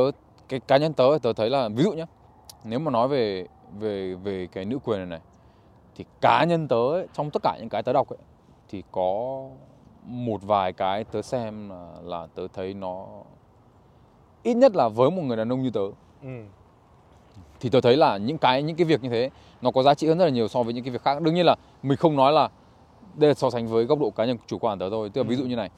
[0.48, 2.06] cái cá nhân tớ tớ thấy là ví dụ nhé
[2.64, 3.46] nếu mà nói về
[3.78, 5.20] về về cái nữ quyền này này
[5.94, 8.18] thì cá nhân tớ ấy, trong tất cả những cái tớ đọc ấy
[8.68, 9.42] thì có
[10.02, 13.06] một vài cái tớ xem là, là tớ thấy nó
[14.42, 15.80] ít nhất là với một người đàn ông như tớ
[16.22, 16.44] ừ.
[17.60, 19.30] thì tớ thấy là những cái những cái việc như thế
[19.62, 21.34] nó có giá trị hơn rất là nhiều so với những cái việc khác đương
[21.34, 22.48] nhiên là mình không nói là
[23.18, 25.10] đây là so sánh với góc độ cá nhân chủ quan tớ thôi.
[25.10, 25.30] Tức là ừ.
[25.30, 25.70] ví dụ như này.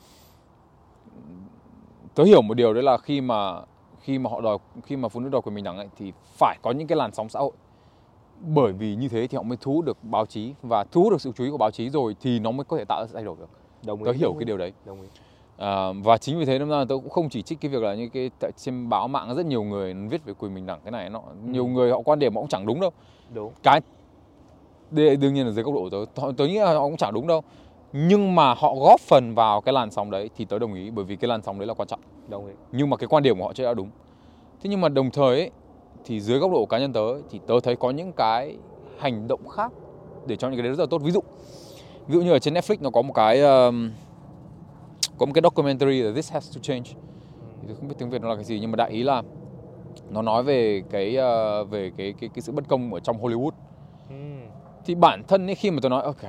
[2.14, 3.60] Tớ hiểu một điều đấy là khi mà
[4.00, 6.58] khi mà họ đòi khi mà phụ nữ đòi quyền bình đẳng ấy, thì phải
[6.62, 7.52] có những cái làn sóng xã hội.
[8.40, 11.12] Bởi vì như thế thì họ mới thu hút được báo chí và thu hút
[11.12, 13.06] được sự chú ý của báo chí rồi thì nó mới có thể tạo ra
[13.06, 13.48] sự thay đổi được.
[13.86, 14.72] Đồng ý, tớ hiểu đồng cái điều đấy.
[14.86, 15.08] đồng ý.
[15.56, 17.94] À, và chính vì thế nên là tôi cũng không chỉ trích cái việc là
[17.94, 20.92] như cái tại trên báo mạng rất nhiều người viết về quyền bình đẳng cái
[20.92, 21.34] này nó ừ.
[21.44, 22.90] nhiều người họ quan điểm họ cũng chẳng đúng đâu.
[23.34, 23.52] Đúng.
[23.62, 23.80] Cái
[24.90, 26.22] đương nhiên là dưới góc độ tớ.
[26.36, 27.42] Tớ nghĩ là họ cũng chẳng đúng đâu.
[27.92, 31.04] Nhưng mà họ góp phần vào cái làn sóng đấy thì tớ đồng ý bởi
[31.04, 32.00] vì cái làn sóng đấy là quan trọng.
[32.28, 32.52] Đồng ý.
[32.72, 33.90] Nhưng mà cái quan điểm của họ chưa đã đúng.
[34.62, 35.50] Thế nhưng mà đồng thời ấy,
[36.04, 38.56] thì dưới góc độ cá nhân tớ thì tớ thấy có những cái
[38.98, 39.72] hành động khác
[40.26, 41.02] để cho những cái đấy rất là tốt.
[41.02, 41.20] Ví dụ
[42.06, 43.90] ví dụ như ở trên Netflix nó có một cái um,
[45.18, 46.90] có một cái documentary là This Has to Change.
[47.62, 49.22] Thì không biết tiếng Việt nó là cái gì nhưng mà đại ý là
[50.10, 53.50] nó nói về cái uh, về cái cái cái sự bất công ở trong Hollywood.
[54.84, 56.24] Thì bản thân ấy, khi mà tôi nói ok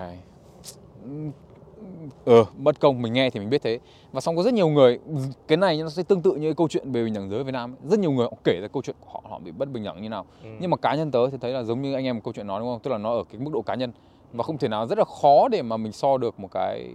[2.25, 3.79] ờ bất công mình nghe thì mình biết thế.
[4.11, 4.99] Và xong có rất nhiều người
[5.47, 7.75] cái này nó sẽ tương tự như câu chuyện về bình đẳng giới Việt Nam
[7.83, 10.01] rất nhiều người họ kể ra câu chuyện của họ họ bị bất bình đẳng
[10.01, 10.25] như nào.
[10.43, 10.49] Ừ.
[10.59, 12.47] nhưng mà cá nhân tớ thì thấy là giống như anh em một câu chuyện
[12.47, 12.79] nói đúng không?
[12.79, 13.91] Tức là nó ở cái mức độ cá nhân.
[14.33, 16.89] Và không thể nào rất là khó để mà mình so được một cái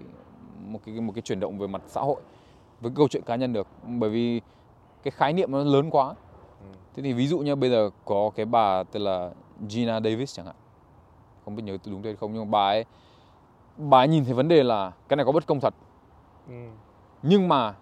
[0.67, 2.21] một cái một cái chuyển động về mặt xã hội
[2.81, 3.67] với câu chuyện cá nhân được.
[3.87, 4.41] Bởi vì
[5.03, 6.07] cái khái niệm nó lớn quá.
[6.61, 6.67] Ừ.
[6.97, 9.31] thế thì ví dụ như bây giờ có cái bà tên là
[9.69, 10.55] Gina Davis chẳng hạn
[11.47, 12.85] không biết nhớ đúng tên không nhưng mà bà ấy
[13.77, 15.75] bà ấy nhìn thấy vấn đề là cái này có bất công thật
[16.49, 16.69] ừ.
[17.23, 17.75] nhưng mà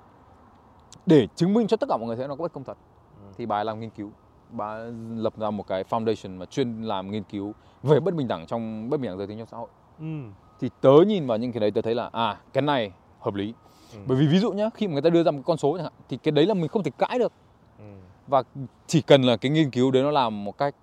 [1.07, 2.77] để chứng minh cho tất cả mọi người thấy nó có bất công thật
[3.21, 3.33] ừ.
[3.39, 4.11] thì bà ấy làm nghiên cứu
[4.51, 4.79] bà
[5.17, 8.91] lập ra một cái foundation mà chuyên làm nghiên cứu về bất bình đẳng trong
[8.91, 10.21] bất bình đẳng giới tính trong xã hội ừ.
[10.61, 13.55] thì tớ nhìn vào những cái đấy tớ thấy là à cái này hợp lý
[13.93, 13.99] ừ.
[14.07, 15.85] bởi vì ví dụ nhá khi mà người ta đưa ra một con số chẳng
[15.85, 17.33] hạn thì cái đấy là mình không thể cãi được
[17.79, 17.85] ừ.
[18.27, 18.43] và
[18.87, 20.75] chỉ cần là cái nghiên cứu đấy nó làm một cách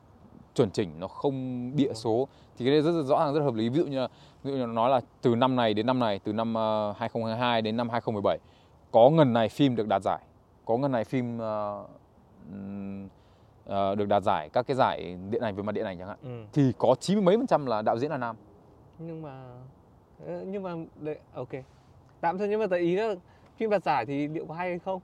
[0.56, 2.28] chuẩn chỉnh nó không bịa số
[2.58, 3.70] thì cái đấy rất, rất rõ ràng rất hợp lý.
[3.70, 4.08] Ví dụ như là,
[4.44, 7.62] ví dụ như nói là từ năm này đến năm này từ năm uh, 2022
[7.62, 8.38] đến năm 2017
[8.92, 10.20] có ngần này phim được đạt giải
[10.66, 11.90] có ngần này phim uh,
[13.66, 16.18] uh, được đạt giải các cái giải điện ảnh về mặt điện ảnh chẳng hạn
[16.24, 16.44] ừ.
[16.54, 18.36] thì có chín mươi mấy phần trăm là đạo diễn là nam.
[19.00, 19.44] Nhưng mà
[20.26, 21.50] ờ, nhưng mà đấy, ok.
[22.22, 23.16] Tạm thôi nhưng mà tại ý là
[23.58, 25.02] phim đạt giải thì liệu có hay hay không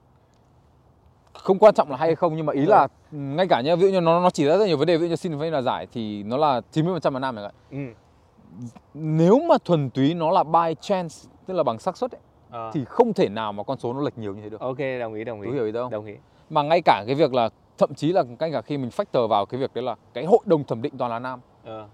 [1.43, 2.69] không quan trọng là hay hay không nhưng mà ý ừ.
[2.69, 4.97] là ngay cả nhá ví dụ như nó nó chỉ ra rất nhiều vấn đề
[4.97, 7.77] ví dụ như xin phim đạt giải thì nó là 90% là nam này ừ.
[8.93, 11.15] nếu mà thuần túy nó là by chance
[11.45, 12.21] tức là bằng xác suất ấy,
[12.51, 12.71] à.
[12.73, 15.13] thì không thể nào mà con số nó lệch nhiều như thế được ok đồng
[15.13, 16.13] ý đồng ý Tú hiểu ý không đồng ý
[16.49, 19.45] mà ngay cả cái việc là thậm chí là ngay cả khi mình factor vào
[19.45, 21.85] cái việc đấy là cái hội đồng thẩm định toàn là nam à.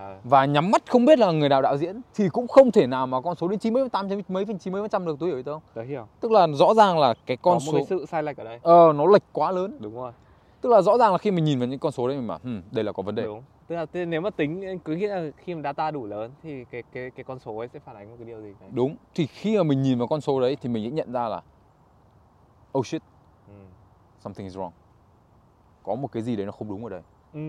[0.00, 0.20] À.
[0.24, 3.06] và nhắm mắt không biết là người nào đạo diễn thì cũng không thể nào
[3.06, 5.28] mà con số đến chín mươi tám mấy phần chín mươi phần trăm được tôi
[5.28, 5.62] hiểu không?
[5.74, 6.06] Tôi hiểu.
[6.20, 8.44] Tức là rõ ràng là cái con Có số một cái sự sai lệch ở
[8.44, 8.58] đây.
[8.62, 9.76] Ờ nó lệch quá lớn.
[9.80, 10.12] Đúng rồi.
[10.60, 12.38] Tức là rõ ràng là khi mình nhìn vào những con số đấy mình bảo
[12.42, 13.22] hmm, đây là có vấn đề.
[13.22, 13.42] Đúng.
[13.66, 16.82] Tức là nếu mà tính cứ nghĩ là khi mà data đủ lớn thì cái
[16.92, 18.70] cái cái con số ấy sẽ phản ánh một cái điều gì đấy.
[18.72, 18.96] Đúng.
[19.14, 21.42] Thì khi mà mình nhìn vào con số đấy thì mình sẽ nhận ra là
[22.78, 23.02] oh shit.
[23.48, 23.54] Ừ.
[24.20, 24.70] Something is wrong.
[25.82, 27.02] Có một cái gì đấy nó không đúng ở đây.
[27.34, 27.40] Ừ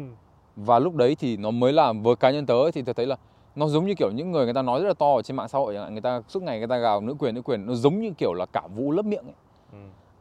[0.55, 3.15] và lúc đấy thì nó mới là với cá nhân tớ thì tớ thấy là
[3.55, 5.47] nó giống như kiểu những người người ta nói rất là to ở trên mạng
[5.47, 7.99] xã hội người ta suốt ngày người ta gào nữ quyền nữ quyền nó giống
[7.99, 9.35] như kiểu là cả vũ lấp miệng ấy.
[9.71, 9.77] Ừ.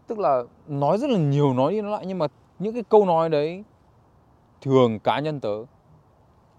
[0.07, 2.26] tức là nói rất là nhiều nói đi nói lại nhưng mà
[2.59, 3.64] những cái câu nói đấy
[4.61, 5.64] thường cá nhân tớ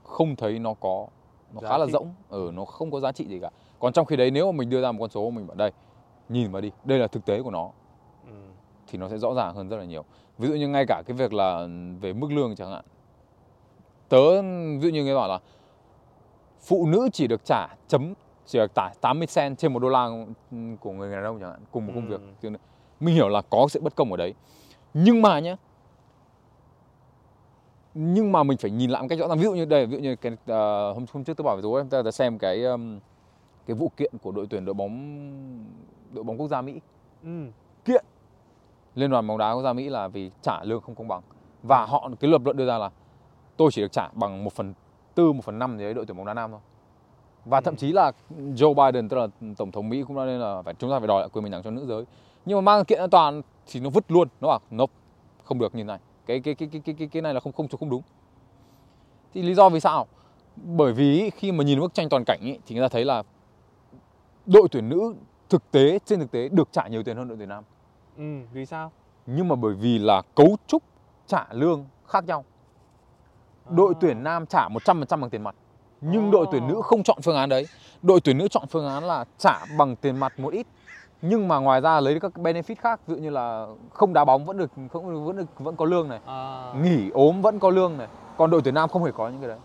[0.04, 1.08] không thấy nó có
[1.54, 3.50] nó giá khá là rỗng ở ừ, nó không có giá trị gì cả
[3.80, 5.72] còn trong khi đấy nếu mà mình đưa ra một con số mình bảo đây
[6.30, 7.70] nhìn vào đi đây là thực tế của nó
[8.28, 8.34] ừ.
[8.88, 10.04] thì nó sẽ rõ ràng hơn rất là nhiều
[10.38, 11.68] ví dụ như ngay cả cái việc là
[12.02, 12.86] về mức lương chẳng hạn
[14.12, 15.40] tớ ví dụ như người bảo là
[16.62, 18.14] phụ nữ chỉ được trả chấm
[18.46, 20.10] chỉ được trả 80 cent trên một đô la
[20.80, 22.18] của người đàn ông chẳng hạn cùng một công ừ.
[22.42, 22.52] việc
[23.00, 24.34] mình hiểu là có sự bất công ở đấy.
[24.94, 25.56] Nhưng mà nhé
[27.94, 29.38] nhưng mà mình phải nhìn lại một cách rõ ràng.
[29.38, 31.84] Ví dụ như đây ví dụ như cái uh, hôm hôm trước tôi bảo rồi
[31.90, 33.00] ta, ta xem cái um,
[33.66, 35.30] cái vụ kiện của đội tuyển đội bóng
[36.12, 36.80] đội bóng quốc gia Mỹ.
[37.24, 37.46] Ừ.
[37.86, 38.06] kiện.
[38.96, 41.22] Liên đoàn bóng đá quốc gia Mỹ là vì trả lương không công bằng.
[41.64, 42.90] Và họ cái lập luận đưa ra là
[43.58, 44.74] tôi chỉ được trả bằng 1 phần
[45.16, 46.60] tư, 1 phần năm gì đấy đội tuyển bóng đá nam thôi.
[47.46, 47.62] Và ừ.
[47.66, 49.28] thậm chí là Joe Biden tức là
[49.58, 51.52] tổng thống Mỹ cũng đã nên là phải chúng ta phải đòi lại quyền bình
[51.52, 52.06] đẳng cho nữ giới.
[52.46, 54.94] Nhưng mà mang kiện an toàn thì nó vứt luôn, nó bảo nope,
[55.44, 56.00] không được như này.
[56.26, 58.02] Cái cái cái cái cái cái này là không không không đúng.
[59.34, 60.08] Thì lý do vì sao?
[60.56, 63.24] Bởi vì khi mà nhìn bức tranh toàn cảnh ý, thì người ta thấy là
[64.46, 65.14] đội tuyển nữ
[65.50, 67.64] thực tế trên thực tế được trả nhiều tiền hơn đội tuyển nam.
[68.18, 68.24] Ừ,
[68.54, 68.92] vì sao?
[69.26, 70.84] Nhưng mà bởi vì là cấu trúc
[71.28, 72.46] trả lương khác nhau
[73.72, 75.56] đội tuyển nam trả 100% bằng tiền mặt.
[76.02, 77.68] Nhưng đội tuyển nữ không chọn phương án đấy.
[78.02, 80.68] Đội tuyển nữ chọn phương án là trả bằng tiền mặt một ít.
[81.22, 84.46] Nhưng mà ngoài ra lấy các benefit khác ví dụ như là không đá bóng
[84.46, 86.20] vẫn được không vẫn được vẫn có lương này.
[86.26, 86.74] À.
[86.82, 88.08] nghỉ ốm vẫn có lương này.
[88.38, 89.60] Còn đội tuyển nam không hề có những cái đấy.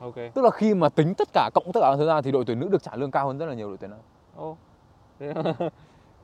[0.00, 0.34] Ok.
[0.34, 2.60] Tức là khi mà tính tất cả cộng tất cả thời gian thì đội tuyển
[2.60, 4.00] nữ được trả lương cao hơn rất là nhiều đội tuyển nam.
[4.40, 4.58] Oh.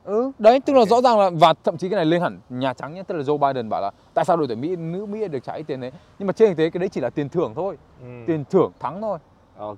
[0.03, 2.73] ừ đấy tức là rõ ràng là và thậm chí cái này lên hẳn nhà
[2.73, 5.27] trắng nhé tức là Joe Biden bảo là tại sao đội tuyển Mỹ nữ Mỹ
[5.27, 5.91] được trả ít tiền đấy.
[6.19, 7.77] Nhưng mà trên thực tế cái đấy chỉ là tiền thưởng thôi.
[8.01, 8.07] Ừ.
[8.27, 9.19] tiền thưởng thắng thôi.
[9.57, 9.77] Ok.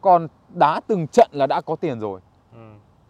[0.00, 2.20] Còn đá từng trận là đã có tiền rồi.
[2.52, 2.60] Ừ.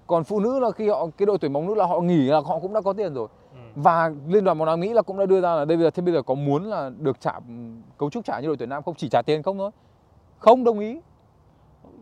[0.07, 2.41] còn phụ nữ là khi họ cái đội tuyển bóng nữ là họ nghỉ là
[2.41, 3.29] họ cũng đã có tiền rồi.
[3.53, 3.59] Ừ.
[3.75, 5.91] và liên đoàn bóng đá Mỹ là cũng đã đưa ra là đây bây giờ
[5.91, 7.33] thế bây giờ có muốn là được trả
[7.99, 8.95] cấu trúc trả như đội tuyển Nam không?
[8.95, 9.71] Chỉ trả tiền không thôi.
[10.39, 11.01] Không đồng ý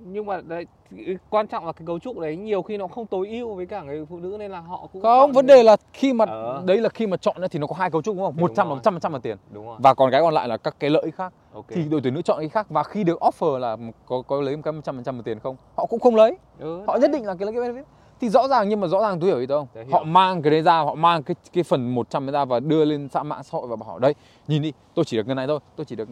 [0.05, 0.67] nhưng mà đấy
[1.31, 3.83] quan trọng là cái cấu trúc đấy nhiều khi nó không tối ưu với cả
[3.83, 6.63] người phụ nữ nên là họ cũng không vấn đề là khi mà ờ.
[6.67, 8.35] đấy là khi mà chọn thì nó có hai cấu trúc đúng không?
[8.39, 9.37] Một trăm là trăm trăm là tiền.
[9.51, 9.77] Đúng rồi.
[9.79, 11.33] và còn cái còn lại là các cái lợi khác.
[11.55, 11.77] Okay.
[11.77, 12.67] thì đội tuyển nữ chọn cái khác.
[12.71, 13.77] Và khi được offer là
[14.07, 15.57] có có lấy một cái một trăm phần trăm tiền không?
[15.77, 16.37] Họ cũng không lấy.
[16.59, 17.01] Ừ, họ đấy.
[17.01, 17.85] nhất định là cái lấy cái benefit.
[18.21, 19.91] Thì rõ ràng nhưng mà rõ ràng tôi hiểu ý tôi không?
[19.93, 23.09] Họ mang cái đấy ra họ mang cái cái phần 100 ra và đưa lên
[23.09, 24.15] xã mạng xã hội và bảo đây
[24.49, 25.59] nhìn đi tôi chỉ được cái này thôi.
[25.77, 26.09] Tôi chỉ được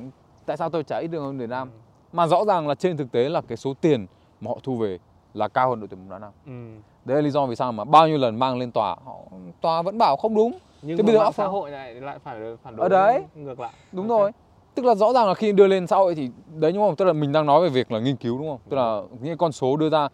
[0.46, 1.70] tại sao tôi trả ít được người nam?
[1.72, 4.06] Ừ mà rõ ràng là trên thực tế là cái số tiền
[4.40, 4.98] mà họ thu về
[5.34, 6.32] là cao hơn đội tuyển bóng đá nam.
[6.46, 6.80] Ừ.
[7.04, 9.16] Đấy là lý do vì sao mà bao nhiêu lần mang lên tòa họ
[9.60, 10.58] tòa vẫn bảo không đúng.
[10.82, 13.72] Nhưng Thế bây giờ xã hội này lại phải phản đối ở đấy ngược lại.
[13.92, 14.20] Đúng okay.
[14.20, 14.30] rồi.
[14.74, 16.96] Tức là rõ ràng là khi đưa lên xã hội thì đấy đúng không?
[16.96, 18.58] Tức là mình đang nói về việc là nghiên cứu đúng không?
[18.68, 20.08] Tức là những con số đưa ra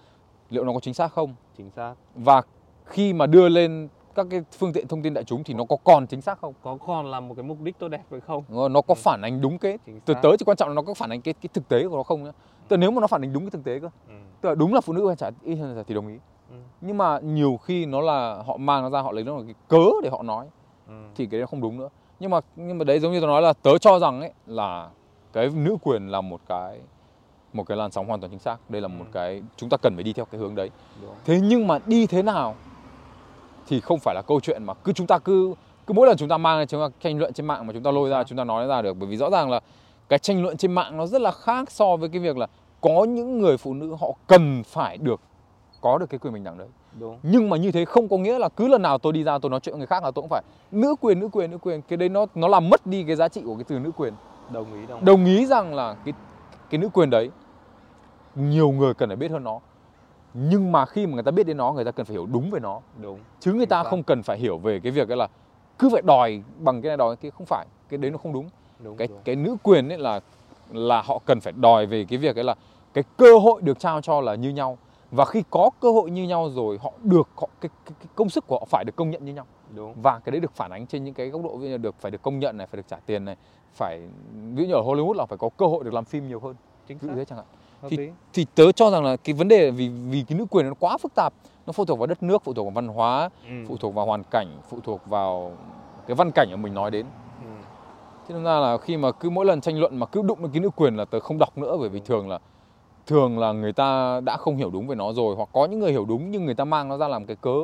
[0.51, 1.35] liệu nó có chính xác không?
[1.59, 1.95] Chính xác.
[2.15, 2.43] Và
[2.85, 3.89] khi mà đưa lên
[4.19, 6.55] các cái phương tiện thông tin đại chúng thì nó có còn chính xác không?
[6.63, 8.45] Có còn là một cái mục đích tốt đẹp hay không?
[8.49, 9.01] Nó có ừ.
[9.05, 11.35] phản ánh đúng cái từ tới chỉ quan trọng là nó có phản ánh cái
[11.35, 12.33] cái thực tế của nó không nhá.
[12.69, 13.89] Tức là nếu mà nó phản ánh đúng cái thực tế cơ.
[14.09, 14.15] Ừ.
[14.41, 15.31] Tức là đúng là phụ nữ hay trả
[15.87, 16.15] thì đồng ý.
[16.51, 16.57] Ừ.
[16.81, 19.55] Nhưng mà nhiều khi nó là họ mang nó ra họ lấy nó là cái
[19.69, 20.47] cớ để họ nói.
[20.89, 20.95] Ừ.
[21.15, 21.89] Thì cái đấy không đúng nữa.
[22.21, 24.91] Nhưng mà nhưng mà đấy giống như tôi nói là tớ cho rằng ấy là
[25.33, 26.81] cái nữ quyền là một cái
[27.53, 28.71] một cái làn sóng hoàn toàn chính xác.
[28.71, 29.13] Đây là một ừ.
[29.13, 30.71] cái chúng ta cần phải đi theo cái hướng đấy.
[31.03, 31.15] Đúng.
[31.25, 32.55] Thế nhưng mà đi thế nào
[33.69, 35.55] thì không phải là câu chuyện mà cứ chúng ta cứ
[35.87, 37.91] cứ mỗi lần chúng ta mang chúng ta tranh luận trên mạng mà chúng ta
[37.91, 38.95] lôi ra chúng ta nói ra được.
[38.95, 39.61] Bởi vì rõ ràng là
[40.09, 42.47] cái tranh luận trên mạng nó rất là khác so với cái việc là
[42.81, 45.21] có những người phụ nữ họ cần phải được
[45.81, 46.69] có được cái quyền bình đẳng đấy.
[46.99, 47.19] Đúng.
[47.23, 49.51] Nhưng mà như thế không có nghĩa là cứ lần nào tôi đi ra tôi
[49.51, 51.83] nói chuyện với người khác là tôi cũng phải nữ quyền nữ quyền nữ quyền.
[51.83, 54.15] Cái đấy nó nó làm mất đi cái giá trị của cái từ nữ quyền.
[54.53, 56.15] Đồng ý đồng, đồng ý rằng là cái
[56.71, 57.31] cái nữ quyền đấy
[58.35, 59.61] nhiều người cần phải biết hơn nó
[60.35, 62.51] nhưng mà khi mà người ta biết đến nó người ta cần phải hiểu đúng
[62.51, 62.81] về nó.
[63.03, 65.29] Đúng chứ người ta không cần phải hiểu về cái việc ấy là
[65.79, 68.49] cứ phải đòi bằng cái này đòi cái không phải cái đấy nó không đúng,
[68.79, 69.19] đúng cái đúng.
[69.25, 70.21] cái nữ quyền ấy là
[70.73, 72.55] là họ cần phải đòi về cái việc ấy là
[72.95, 74.79] cái cơ hội được trao cho là như nhau.
[75.11, 78.29] Và khi có cơ hội như nhau rồi họ được họ cái, cái, cái công
[78.29, 79.47] sức của họ phải được công nhận như nhau.
[79.75, 79.95] Đúng.
[80.03, 82.11] Và cái đấy được phản ánh trên những cái góc độ ví dụ được phải
[82.11, 83.37] được công nhận này phải được trả tiền này
[83.75, 84.01] phải
[84.55, 86.55] ví dụ như ở Hollywood là phải có cơ hội được làm phim nhiều hơn.
[86.87, 87.09] Chính xác.
[87.15, 87.47] thế chẳng hạn
[87.89, 90.75] thì thì tớ cho rằng là cái vấn đề vì vì cái nữ quyền nó
[90.81, 91.33] quá phức tạp
[91.67, 93.55] nó phụ thuộc vào đất nước phụ thuộc vào văn hóa ừ.
[93.69, 95.53] phụ thuộc vào hoàn cảnh phụ thuộc vào
[96.07, 97.07] cái văn cảnh mà mình nói đến.
[97.45, 97.51] Ừ.
[98.29, 100.51] thế nên ra là khi mà cứ mỗi lần tranh luận mà cứ đụng đến
[100.53, 102.39] cái nữ quyền là tớ không đọc nữa bởi vì thường là
[103.07, 105.91] thường là người ta đã không hiểu đúng về nó rồi hoặc có những người
[105.91, 107.57] hiểu đúng nhưng người ta mang nó ra làm cái cớ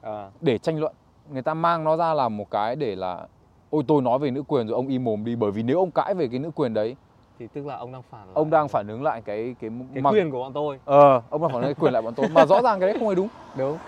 [0.00, 0.94] à, để tranh luận.
[1.32, 3.26] Người ta mang nó ra làm một cái để là
[3.70, 5.90] ôi tôi nói về nữ quyền rồi ông im mồm đi bởi vì nếu ông
[5.90, 6.96] cãi về cái nữ quyền đấy
[7.40, 10.02] thì tức là ông đang phản lại ông đang phản ứng lại cái cái cái
[10.02, 10.78] mặc- quyền của bọn tôi.
[10.84, 12.28] Ờ ông đang phản ứng cái quyền lại bọn tôi.
[12.28, 13.28] Mà rõ ràng cái đấy không hề đúng.
[13.58, 13.78] Đúng.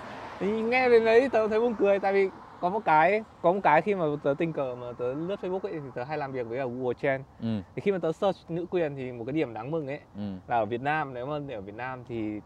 [0.41, 2.31] Thì nghe đến đấy tớ thấy buồn cười tại vì
[2.61, 5.61] có một cái có một cái khi mà tớ tình cờ mà tớ lướt Facebook
[5.61, 7.61] ấy thì tớ hay làm việc với ở Google Trend ừ.
[7.75, 10.23] Thì khi mà tớ search nữ quyền thì một cái điểm đáng mừng ấy ừ.
[10.49, 12.41] là ở Việt Nam nếu mà ở Việt Nam thì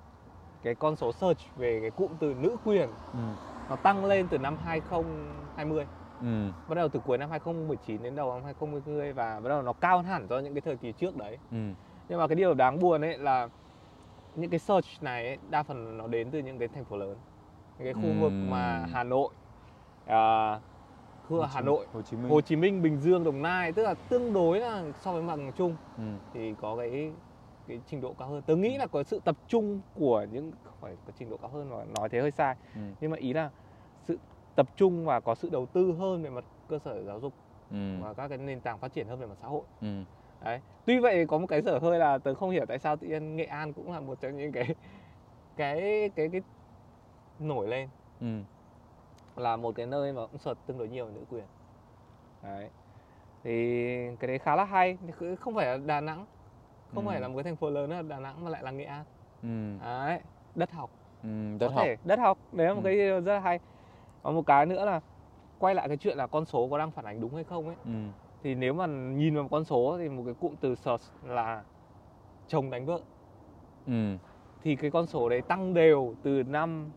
[0.62, 3.18] cái con số search về cái cụm từ nữ quyền ừ.
[3.70, 5.86] nó tăng lên từ năm 2020
[6.20, 6.48] ừ.
[6.68, 9.96] Bắt đầu từ cuối năm 2019 đến đầu năm 2020 và bắt đầu nó cao
[9.96, 11.38] hơn hẳn do những cái thời kỳ trước đấy.
[11.50, 11.56] Ừ.
[12.08, 13.48] Nhưng mà cái điều đáng buồn ấy là
[14.36, 17.16] những cái search này ấy, đa phần nó đến từ những cái thành phố lớn
[17.78, 18.92] những cái khu vực mà Ừm.
[18.92, 19.28] Hà Nội
[20.06, 20.60] à,
[21.28, 22.30] khu Hà Nội Hồ Chí Minh.
[22.30, 25.38] Hồ Chí Minh Bình Dương Đồng Nai tức là tương đối là so với mặt
[25.56, 26.02] chung ừ.
[26.34, 27.12] thì có cái
[27.68, 28.42] cái trình độ cao hơn.
[28.42, 31.50] Tớ nghĩ là có sự tập trung của những không phải có trình độ cao
[31.50, 32.56] hơn mà nói thế hơi sai.
[32.74, 32.80] Ừ.
[33.00, 33.50] Nhưng mà ý là
[34.56, 37.32] tập trung và có sự đầu tư hơn về mặt cơ sở giáo dục
[37.70, 37.76] ừ.
[38.00, 39.62] và các cái nền tảng phát triển hơn về mặt xã hội.
[39.80, 40.02] Ừ.
[40.44, 40.60] Đấy.
[40.84, 43.36] Tuy vậy có một cái dở hơi là tớ không hiểu tại sao tự nhiên
[43.36, 44.74] nghệ an cũng là một trong những cái
[45.56, 46.42] cái cái cái
[47.38, 47.88] nổi lên.
[48.20, 48.26] Ừ.
[49.36, 51.44] Là một cái nơi mà cũng sợt tương đối nhiều nữ quyền.
[52.42, 52.70] Đấy.
[53.44, 53.86] Thì
[54.16, 54.98] cái đấy khá là hay
[55.40, 56.26] không phải là đà nẵng.
[56.94, 57.10] Không Ừ.
[57.10, 59.04] phải là một cái thành phố lớn ở đà nẵng mà lại là nghệ an.
[59.42, 59.84] Ừ.
[59.84, 60.20] Đấy.
[60.54, 60.90] Đất học.
[61.22, 61.28] Ừ
[61.58, 61.84] đất có học.
[61.84, 62.84] thể đất học đấy là một Ừ.
[62.84, 63.58] cái rất là hay
[64.26, 65.00] còn một cái nữa là
[65.58, 67.76] quay lại cái chuyện là con số có đang phản ánh đúng hay không ấy.
[67.84, 67.90] Ừ.
[68.42, 71.62] Thì nếu mà nhìn vào con số thì một cái cụm từ search là
[72.48, 73.00] chồng đánh vợ.
[73.86, 74.16] Ừ.
[74.62, 76.90] Thì cái con số đấy tăng đều từ năm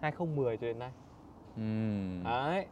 [0.00, 0.90] 2010 cho đến nay.
[1.56, 1.62] Ừ.
[2.24, 2.66] Đấy.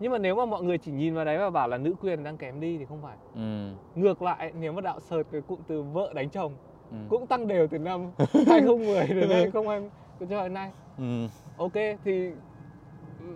[0.00, 2.24] Nhưng mà nếu mà mọi người chỉ nhìn vào đấy và bảo là nữ quyền
[2.24, 3.16] đang kém đi thì không phải.
[3.34, 3.72] Ừ.
[3.94, 6.54] Ngược lại nếu mà đạo search cái cụm từ vợ đánh chồng
[6.90, 6.96] ừ.
[7.08, 8.10] cũng tăng đều từ năm
[8.46, 9.90] 2010 đến 2020
[10.30, 10.70] cho đến nay.
[10.98, 11.26] Ừ.
[11.56, 11.72] Ok
[12.04, 12.30] thì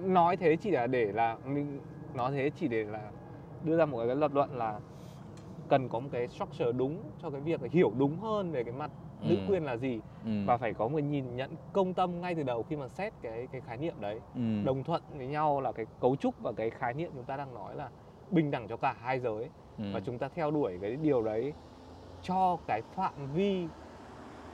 [0.04, 1.80] nói thế chỉ là để là mình
[2.14, 3.10] nói thế chỉ để là
[3.64, 4.80] đưa ra một cái lập luận là
[5.68, 8.90] cần có một cái structure đúng cho cái việc hiểu đúng hơn về cái mặt
[9.20, 9.40] nữ Ừ.
[9.48, 10.30] quyền là gì ừ.
[10.46, 13.48] và phải có một nhìn nhận công tâm ngay từ đầu khi mà xét cái
[13.52, 14.20] cái khái niệm đấy.
[14.34, 14.40] Ừ.
[14.64, 17.54] Đồng thuận với nhau là cái cấu trúc và cái khái niệm chúng ta đang
[17.54, 17.88] nói là
[18.30, 19.50] bình đẳng cho cả hai giới.
[19.78, 19.84] Ừ.
[19.92, 21.52] Và chúng ta theo đuổi cái điều đấy
[22.22, 23.66] cho cái phạm vi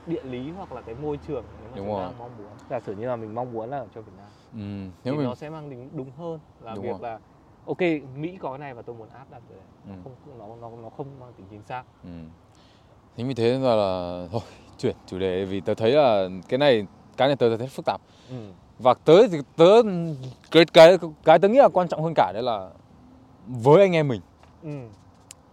[0.07, 2.12] địa lý hoặc là cái môi trường mà Đúng chúng ta rồi.
[2.18, 5.01] mong muốn giả sử như là mình mong muốn là cho Việt Nam ừ thì
[5.05, 6.99] nếu mình nó sẽ mang tính đúng hơn là Đúng việc rồi.
[7.01, 7.18] là
[7.66, 7.81] ok
[8.16, 9.57] Mỹ có cái này và tôi muốn áp đặt nó
[9.95, 10.01] Ừ.
[10.05, 12.11] không nó nó nó không mang tính chính xác Ừ.
[13.16, 14.41] Chính vì thế là, là thôi
[14.79, 18.01] chuyển chủ đề vì tớ thấy là cái này cái này tớ thấy phức tạp
[18.31, 18.37] ừ.
[18.79, 19.83] và tớ thì tớ
[20.51, 22.71] cái cái cái tớ nghĩ là quan trọng hơn cả đấy là
[23.47, 24.21] với anh em mình
[24.62, 24.71] Ừ.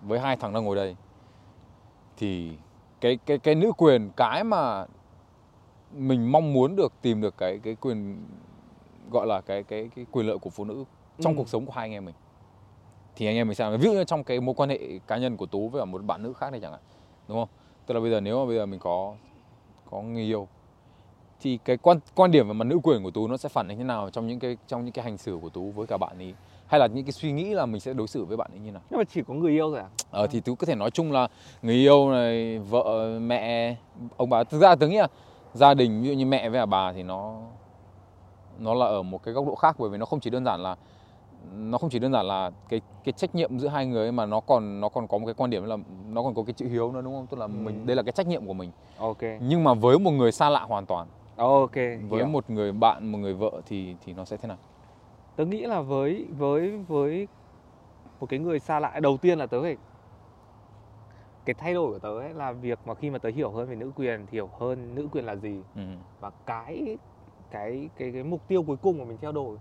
[0.01, 0.95] với hai thằng đang ngồi đây
[2.17, 2.51] thì
[3.01, 4.85] cái cái cái nữ quyền cái mà
[5.91, 8.17] mình mong muốn được tìm được cái cái quyền
[9.11, 10.83] gọi là cái cái cái quyền lợi của phụ nữ
[11.19, 11.37] trong Ừ.
[11.37, 12.15] cuộc sống của hai anh em mình.
[13.15, 15.37] Thì anh em mình sao ví dụ như trong cái mối quan hệ cá nhân
[15.37, 16.81] của tú với một bạn nữ khác này chẳng hạn
[17.27, 17.49] đúng không?
[17.85, 19.13] Tức là bây giờ nếu mà bây giờ mình có
[19.91, 20.47] có người yêu
[21.41, 23.77] thì cái quan quan điểm về mặt nữ quyền của tú nó sẽ phản ánh
[23.77, 26.17] thế nào trong những cái trong những cái hành xử của tú với cả bạn
[26.17, 26.33] ấy?
[26.67, 28.71] Hay là những cái suy nghĩ là mình sẽ đối xử với bạn ấy như
[28.71, 28.81] nào?
[28.89, 29.87] Nhưng mà chỉ có người yêu thôi à?
[30.11, 31.27] Ờ thì tú có thể nói chung là
[31.61, 33.75] người yêu này, vợ, mẹ,
[34.17, 34.43] ông bà.
[34.43, 35.07] Thực ra tớ nghĩ là
[35.57, 37.41] gia đình ví dụ như mẹ với bà thì nó
[38.59, 40.63] nó là ở một cái góc độ khác bởi vì nó không chỉ đơn giản
[40.63, 40.75] là
[41.55, 44.25] nó không chỉ đơn giản là cái cái trách nhiệm giữa hai người ấy mà
[44.25, 45.77] nó còn nó còn có một cái quan điểm là
[46.09, 47.27] nó còn có cái chữ hiếu nữa đúng không?
[47.27, 47.49] Tức là Ừ.
[47.49, 48.71] mình đây là cái trách nhiệm của mình.
[48.97, 52.25] ok Nhưng mà với một người xa lạ hoàn toàn, ok với hiểu.
[52.27, 54.57] một người bạn, một người vợ thì thì nó sẽ thế nào?
[55.35, 57.27] tớ nghĩ là với với với
[58.19, 59.77] một cái người xa lạ đầu tiên là tớ phải
[61.47, 63.75] cái thay đổi của tớ ấy là việc mà khi mà tớ hiểu hơn về
[63.75, 65.81] nữ quyền hiểu hơn nữ quyền là gì ừ.
[66.19, 66.97] và cái
[67.51, 69.57] cái cái cái mục tiêu cuối cùng mà mình theo đuổi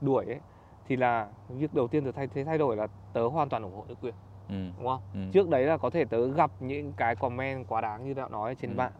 [0.00, 0.40] đuổi ấy
[0.86, 3.74] thì là việc đầu tiên tớ thay thế thay đổi là tớ hoàn toàn ủng
[3.74, 4.14] hộ nữ quyền
[4.48, 4.54] ừ.
[4.76, 5.20] đúng không ừ.
[5.32, 8.54] trước đấy là có thể tớ gặp những cái comment quá đáng như đạo nói
[8.54, 8.76] trên ừ.
[8.76, 8.92] mạng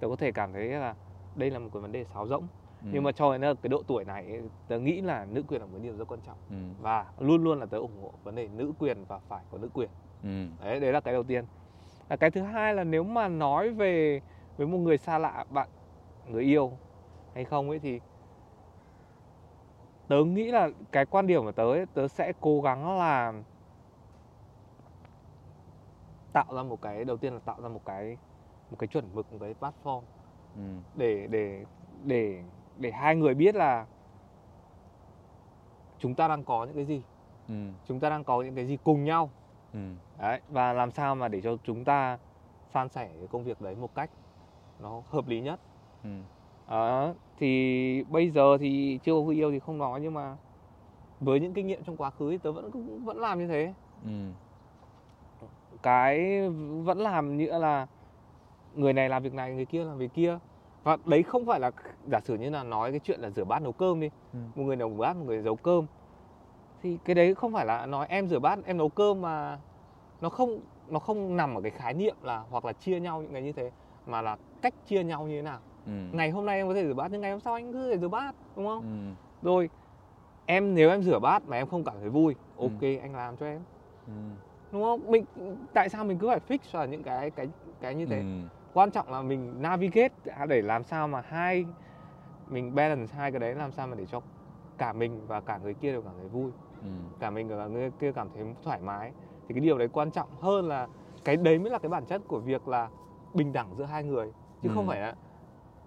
[0.00, 0.94] tớ có thể cảm thấy là
[1.34, 2.46] đây là một cái vấn đề sáo rỗng
[2.82, 2.88] ừ.
[2.92, 5.78] nhưng mà cho đến cái độ tuổi này tớ nghĩ là nữ quyền là một
[5.82, 6.82] điều rất quan trọng ừ.
[6.82, 9.68] và luôn luôn là tớ ủng hộ vấn đề nữ quyền và phải có nữ
[9.74, 9.90] quyền
[10.22, 10.46] ừ.
[10.64, 11.44] đấy đấy là cái đầu tiên
[12.08, 14.20] là cái thứ hai là nếu mà nói về
[14.56, 15.68] với một người xa lạ bạn
[16.26, 16.72] người yêu
[17.34, 18.00] hay không ấy thì
[20.08, 23.32] tớ nghĩ là cái quan điểm của tớ ấy, tớ sẽ cố gắng là
[26.32, 28.16] tạo ra một cái đầu tiên là tạo ra một cái
[28.70, 30.02] một cái chuẩn mực một cái platform
[30.56, 30.62] ừ.
[30.94, 31.64] để để
[32.04, 32.42] để
[32.76, 33.86] để hai người biết là
[35.98, 37.02] chúng ta đang có những cái gì
[37.48, 37.54] ừ.
[37.86, 39.30] chúng ta đang có những cái gì cùng nhau
[39.78, 40.22] ừ.
[40.22, 42.18] đấy và làm sao mà để cho chúng ta
[42.74, 44.10] san sẻ cái công việc đấy một cách
[44.80, 45.60] nó hợp lý nhất
[46.04, 46.10] ừ.
[46.68, 50.36] đó thì bây giờ thì chưa có người yêu thì không nói nhưng mà
[51.20, 52.70] với những kinh nghiệm trong quá khứ thì tớ vẫn
[53.04, 53.74] vẫn làm như thế
[54.04, 54.10] ừ.
[55.82, 56.40] cái
[56.82, 57.86] vẫn làm như là
[58.74, 60.38] người này làm việc này người kia làm việc kia
[60.82, 61.70] và đấy không phải là
[62.06, 64.38] giả sử như là nói cái chuyện là rửa bát nấu cơm đi ừ.
[64.54, 65.86] một người nấu bát một người nấu cơm
[66.82, 69.58] thì cái đấy không phải là nói em rửa bát em nấu cơm mà
[70.20, 73.32] nó không nó không nằm ở cái khái niệm là hoặc là chia nhau những
[73.32, 73.70] cái như thế
[74.06, 75.92] mà là cách chia nhau như thế nào ừ.
[76.12, 78.08] ngày hôm nay em có thể rửa bát nhưng ngày hôm sau anh cứ rửa
[78.08, 78.82] bát đúng không
[79.42, 79.46] ừ.
[79.46, 79.70] rồi
[80.46, 82.62] em nếu em rửa bát mà em không cảm thấy vui ừ.
[82.62, 83.60] ok anh làm cho em
[84.06, 84.12] ừ.
[84.72, 85.24] đúng không mình
[85.74, 87.48] tại sao mình cứ phải fix vào những cái cái
[87.80, 88.24] cái như thế ừ.
[88.72, 90.14] quan trọng là mình navigate
[90.48, 91.64] để làm sao mà hai
[92.48, 94.20] mình balance hai cái đấy làm sao mà để cho
[94.78, 96.50] cả mình và cả người kia đều cảm thấy vui
[96.82, 96.88] ừ.
[97.20, 99.12] cả mình và người kia cảm thấy thoải mái
[99.48, 100.88] thì cái điều đấy quan trọng hơn là
[101.24, 102.88] cái đấy mới là cái bản chất của việc là
[103.34, 104.32] bình đẳng giữa hai người
[104.62, 104.74] chứ ừ.
[104.74, 105.14] không phải là,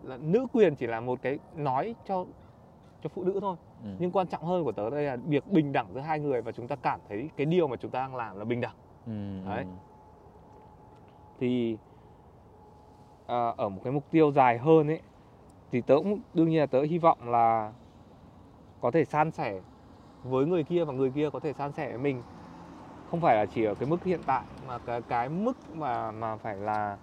[0.04, 2.26] là nữ quyền chỉ là một cái nói cho
[3.04, 3.90] cho phụ nữ thôi ừ.
[4.00, 6.52] nhưng quan trọng hơn của tớ đây là việc bình đẳng giữa hai người và
[6.52, 9.50] chúng ta cảm thấy cái điều mà chúng ta đang làm là bình đẳng ừ.
[9.50, 9.66] đấy
[11.40, 11.78] thì
[13.28, 15.02] à, ở một cái mục tiêu dài hơn ấy
[15.72, 17.74] thì tớ cũng đương nhiên là tớ hy vọng là
[18.82, 19.62] có thể san sẻ
[20.24, 22.22] với người kia và người kia có thể san sẻ với mình
[23.12, 26.38] không phải là chỉ ở cái mức hiện tại mà cái cái mức mà mà
[26.38, 26.98] phải là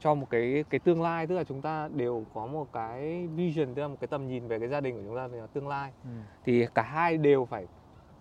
[0.00, 1.26] cho một cái cái tương lai.
[1.26, 4.48] Tức là chúng ta đều có một cái vision tức là một cái tầm nhìn
[4.48, 5.92] về cái gia đình của chúng ta về tương lai.
[6.04, 6.10] Ừ.
[6.44, 7.66] thì cả hai đều phải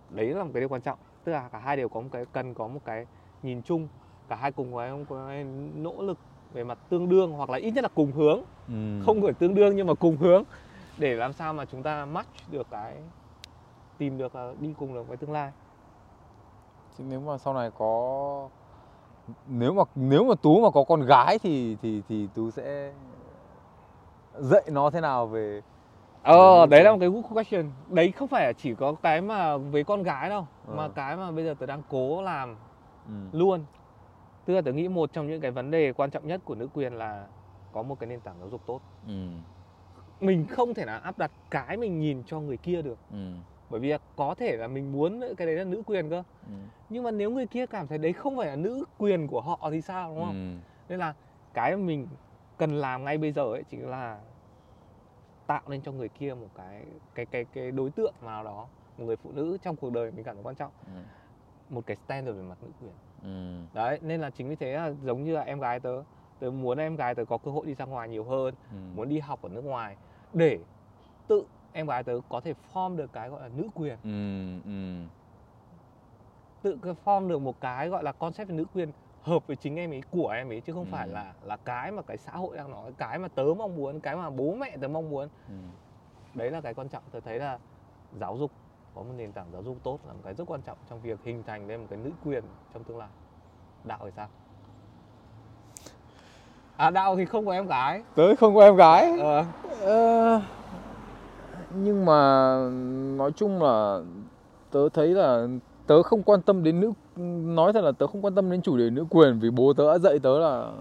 [0.10, 1.00] đấy là một cái điều quan trọng.
[1.24, 3.06] Tức là cả hai đều có một cái cần có một cái
[3.44, 3.88] nhìn chung.
[4.30, 4.74] Cả hai cùng
[5.10, 5.44] có cái
[5.76, 6.18] nỗ lực
[6.54, 8.42] về mặt tương đương hoặc là ít nhất là cùng hướng.
[8.68, 9.02] Ừ.
[9.06, 10.44] không phải tương đương nhưng mà cùng hướng
[10.98, 12.94] để làm sao mà chúng ta match được cái
[13.98, 15.52] tìm được đi cùng được với tương lai.
[16.98, 18.50] Chứ nếu mà sau này có
[19.48, 22.94] nếu mà nếu mà tú mà có con gái thì thì thì tú sẽ
[24.34, 25.62] dạy nó thế nào về
[26.24, 27.72] ờ đấy là một cái good question.
[27.90, 30.76] Đấy không phải chỉ có cái mà với con gái đâu ờ.
[30.76, 32.56] mà cái mà bây giờ tớ đang cố làm
[33.08, 33.14] ừ.
[33.32, 33.66] luôn.
[34.46, 36.68] Tức là tớ nghĩ một trong những cái vấn đề quan trọng nhất của nữ
[36.74, 37.28] quyền là
[37.72, 38.82] có một cái nền tảng giáo dục tốt.
[39.08, 39.28] Ừ.
[40.20, 42.98] mình không thể nào áp đặt cái mình nhìn cho người kia được.
[43.12, 43.34] Ừ
[43.70, 46.54] bởi vì có thể là mình muốn cái đấy là nữ quyền cơ ừ.
[46.90, 49.70] nhưng mà nếu người kia cảm thấy đấy không phải là nữ quyền của họ
[49.72, 50.70] thì sao đúng không ừ.
[50.90, 51.14] nên là
[51.54, 52.08] cái mình
[52.58, 54.20] cần làm ngay bây giờ ấy chính là
[55.48, 59.06] tạo nên cho người kia một cái cái cái cái đối tượng nào đó một
[59.06, 61.02] người phụ nữ trong cuộc đời mình cảm thấy quan trọng ừ.
[61.70, 62.94] một cái standard về mặt nữ quyền
[63.24, 63.66] ừ.
[63.74, 66.04] đấy nên là chính vì thế là giống như là em gái tớ
[66.40, 68.78] tớ muốn em gái tớ có cơ hội đi ra ngoài nhiều hơn ừ.
[68.96, 69.96] muốn đi học ở nước ngoài
[70.34, 70.60] để
[71.28, 71.44] tự
[71.78, 75.06] em gái tớ có thể form được cái gọi là nữ quyền ừ, ừ.
[76.62, 79.94] tự form được một cái gọi là concept về nữ quyền hợp với chính em
[79.94, 80.90] ấy của em ấy chứ không ừ.
[80.92, 84.00] phải là là cái mà cái xã hội đang nói cái mà tớ mong muốn
[84.00, 85.54] cái mà bố mẹ tớ mong muốn ừ.
[86.34, 87.60] đấy là cái quan trọng tớ thấy là
[88.20, 88.52] giáo dục
[88.96, 91.20] có một nền tảng giáo dục tốt là một cái rất quan trọng trong việc
[91.24, 93.10] hình thành nên một cái nữ quyền trong tương lai
[93.84, 94.28] đạo thì sao
[96.78, 99.46] à đạo thì không có em gái tớ không có em gái ờ.
[99.82, 100.42] ờ
[101.76, 102.52] nhưng mà
[103.18, 104.00] nói chung là
[104.72, 105.48] tớ thấy là
[105.88, 106.92] tớ không quan tâm đến nữ
[107.54, 109.92] nói thật là tớ không quan tâm đến chủ đề nữ quyền vì bố tớ
[109.92, 110.72] đã dạy tớ là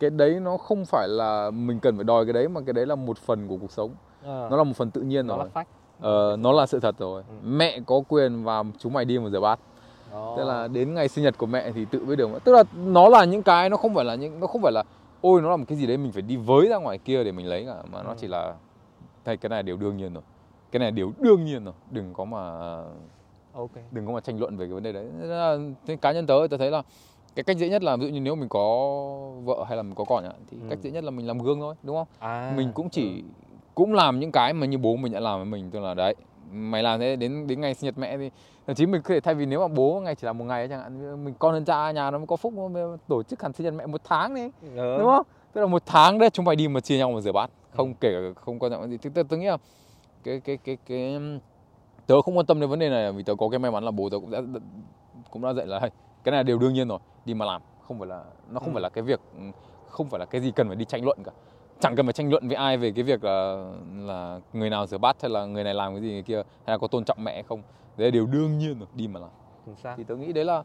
[0.00, 2.86] cái đấy nó không phải là mình cần phải đòi cái đấy mà cái đấy
[2.86, 3.90] là một phần của cuộc sống.
[4.24, 4.48] À.
[4.50, 5.48] nó là một phần tự nhiên nó rồi.
[5.54, 5.64] là
[6.00, 7.22] Ờ, nó là sự thật rồi.
[7.28, 7.34] Ừ.
[7.48, 9.58] mẹ có quyền và chúng mày đi một giờ bát.
[10.36, 13.08] Tức là đến ngày sinh nhật của mẹ thì tự biết đường tức là nó
[13.08, 14.82] là những cái nó không phải là những nó không phải là
[15.20, 17.32] ôi nó là một cái gì đấy mình phải đi với ra ngoài kia để
[17.32, 17.76] mình lấy cả.
[17.92, 18.04] Mà ừ.
[18.06, 18.54] nó chỉ là
[19.26, 20.22] Thế cái này đều đương nhiên rồi.
[20.70, 21.74] Cái này đều đương nhiên rồi.
[21.90, 22.58] Đừng có mà
[23.52, 23.70] ok.
[23.90, 25.06] đừng có mà tranh luận về cái vấn đề đấy.
[25.86, 26.82] Thế cá nhân tớ tớ thấy là
[27.36, 28.88] cái cách dễ nhất là ví dụ như nếu mình có
[29.44, 30.66] vợ hay là mình có con nhá thì ừ.
[30.70, 32.06] cách dễ nhất là mình làm gương thôi đúng không?
[32.18, 33.22] À, mình cũng chỉ ừ.
[33.74, 36.14] cũng làm những cái mà như bố mình đã làm với mình tức là đấy
[36.52, 38.30] mày làm thế đến đến ngày sinh nhật mẹ thì
[38.66, 40.68] thậm chí mình có thể thay vì nếu mà bố ngày chỉ là một ngày
[40.68, 42.54] chẳng hạn mình con hơn cha nhà nó có phúc
[43.08, 44.98] tổ chức hẳn sinh nhật mẹ một tháng đi ừ.
[44.98, 45.26] đúng không?
[45.52, 47.88] Tức là một tháng đấy chúng phải đi mà chia nhau mà rửa bát không
[47.88, 47.94] ừ.
[48.00, 48.96] kể cả không quan trọng gì.
[48.96, 49.56] Tức tôi nghĩ là
[50.24, 51.20] cái cái cái cái
[52.06, 53.90] tớ không quan tâm đến vấn đề này vì tớ có cái may mắn là
[53.90, 54.40] bố tớ cũng đã
[55.30, 55.90] cũng đã dạy là hey,
[56.24, 57.62] cái này đều đương nhiên rồi đi mà làm.
[57.88, 58.72] Không phải là nó không ừ.
[58.72, 59.20] phải là cái việc
[59.88, 61.32] không phải là cái gì cần phải đi tranh luận cả.
[61.80, 63.66] Chẳng cần phải tranh luận với ai về cái việc là
[63.96, 66.74] là người nào rửa bát hay là người này làm cái gì người kia hay
[66.74, 67.62] là có tôn trọng mẹ không.
[67.96, 69.30] Đấy là điều đương nhiên rồi đi mà làm.
[69.96, 70.62] Thì tớ nghĩ đấy là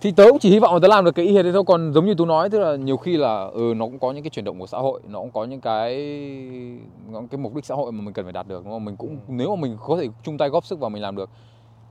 [0.00, 1.64] thì tớ cũng chỉ hy vọng là tớ làm được cái ý hệt đấy thôi
[1.66, 4.22] còn giống như tú nói tức là nhiều khi là ừ nó cũng có những
[4.22, 5.96] cái chuyển động của xã hội nó cũng có những cái
[7.10, 8.96] những cái mục đích xã hội mà mình cần phải đạt được đúng không mình
[8.96, 9.16] cũng ừ.
[9.28, 11.30] nếu mà mình có thể chung tay góp sức vào mình làm được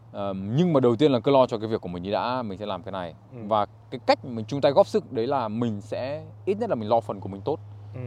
[0.10, 2.41] uh, nhưng mà đầu tiên là cứ lo cho cái việc của mình đi đã
[2.41, 3.39] mình sẽ làm cái này ừ.
[3.47, 6.76] và cái cách mình chung tay góp sức đấy là mình sẽ ít nhất là
[6.76, 7.60] mình lo phần của mình tốt
[7.93, 8.01] ừ.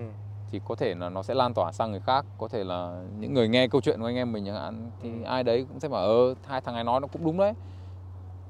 [0.50, 3.34] thì có thể là nó sẽ lan tỏa sang người khác có thể là những
[3.34, 5.24] người nghe câu chuyện của anh em mình chẳng hạn thì ừ.
[5.24, 7.52] ai đấy cũng sẽ bảo ơ hai thằng này nói nó cũng đúng đấy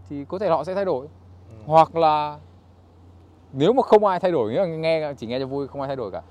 [0.09, 1.09] thì có thể họ sẽ thay đổi
[1.67, 2.39] hoặc là
[3.53, 5.89] nếu mà không ai thay đổi nghĩa là nghe chỉ nghe cho vui không ai
[5.89, 6.23] thay đổi cả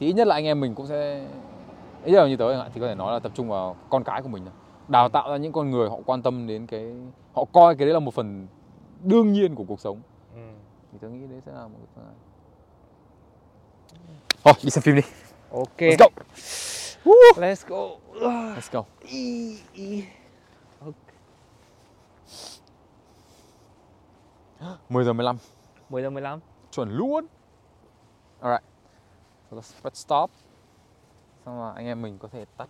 [0.00, 1.26] thì ít nhất là anh em mình cũng sẽ
[2.04, 4.22] ít nhất là như tớ thì có thể nói là tập trung vào con cái
[4.22, 4.44] của mình
[4.88, 6.94] đào tạo ra những con người họ quan tâm đến cái
[7.32, 8.46] họ coi cái đấy là một phần
[9.02, 10.00] đương nhiên của cuộc sống.
[10.34, 10.40] Ừ.
[10.92, 12.04] thì tớ nghĩ đấy sẽ là một cái
[14.44, 15.02] thôi đi xem phim đi.
[15.50, 15.78] Ok.
[15.78, 16.06] Let's go.
[17.34, 17.88] Let's go.
[18.56, 18.84] Let's go
[24.88, 25.36] 10 giờ 15
[25.88, 26.40] 10 giờ 15
[26.70, 27.26] Chuẩn luôn.
[28.40, 28.64] Alright
[29.50, 30.30] So let's press stop
[31.44, 32.68] Xong rồi anh em mình có thể tắt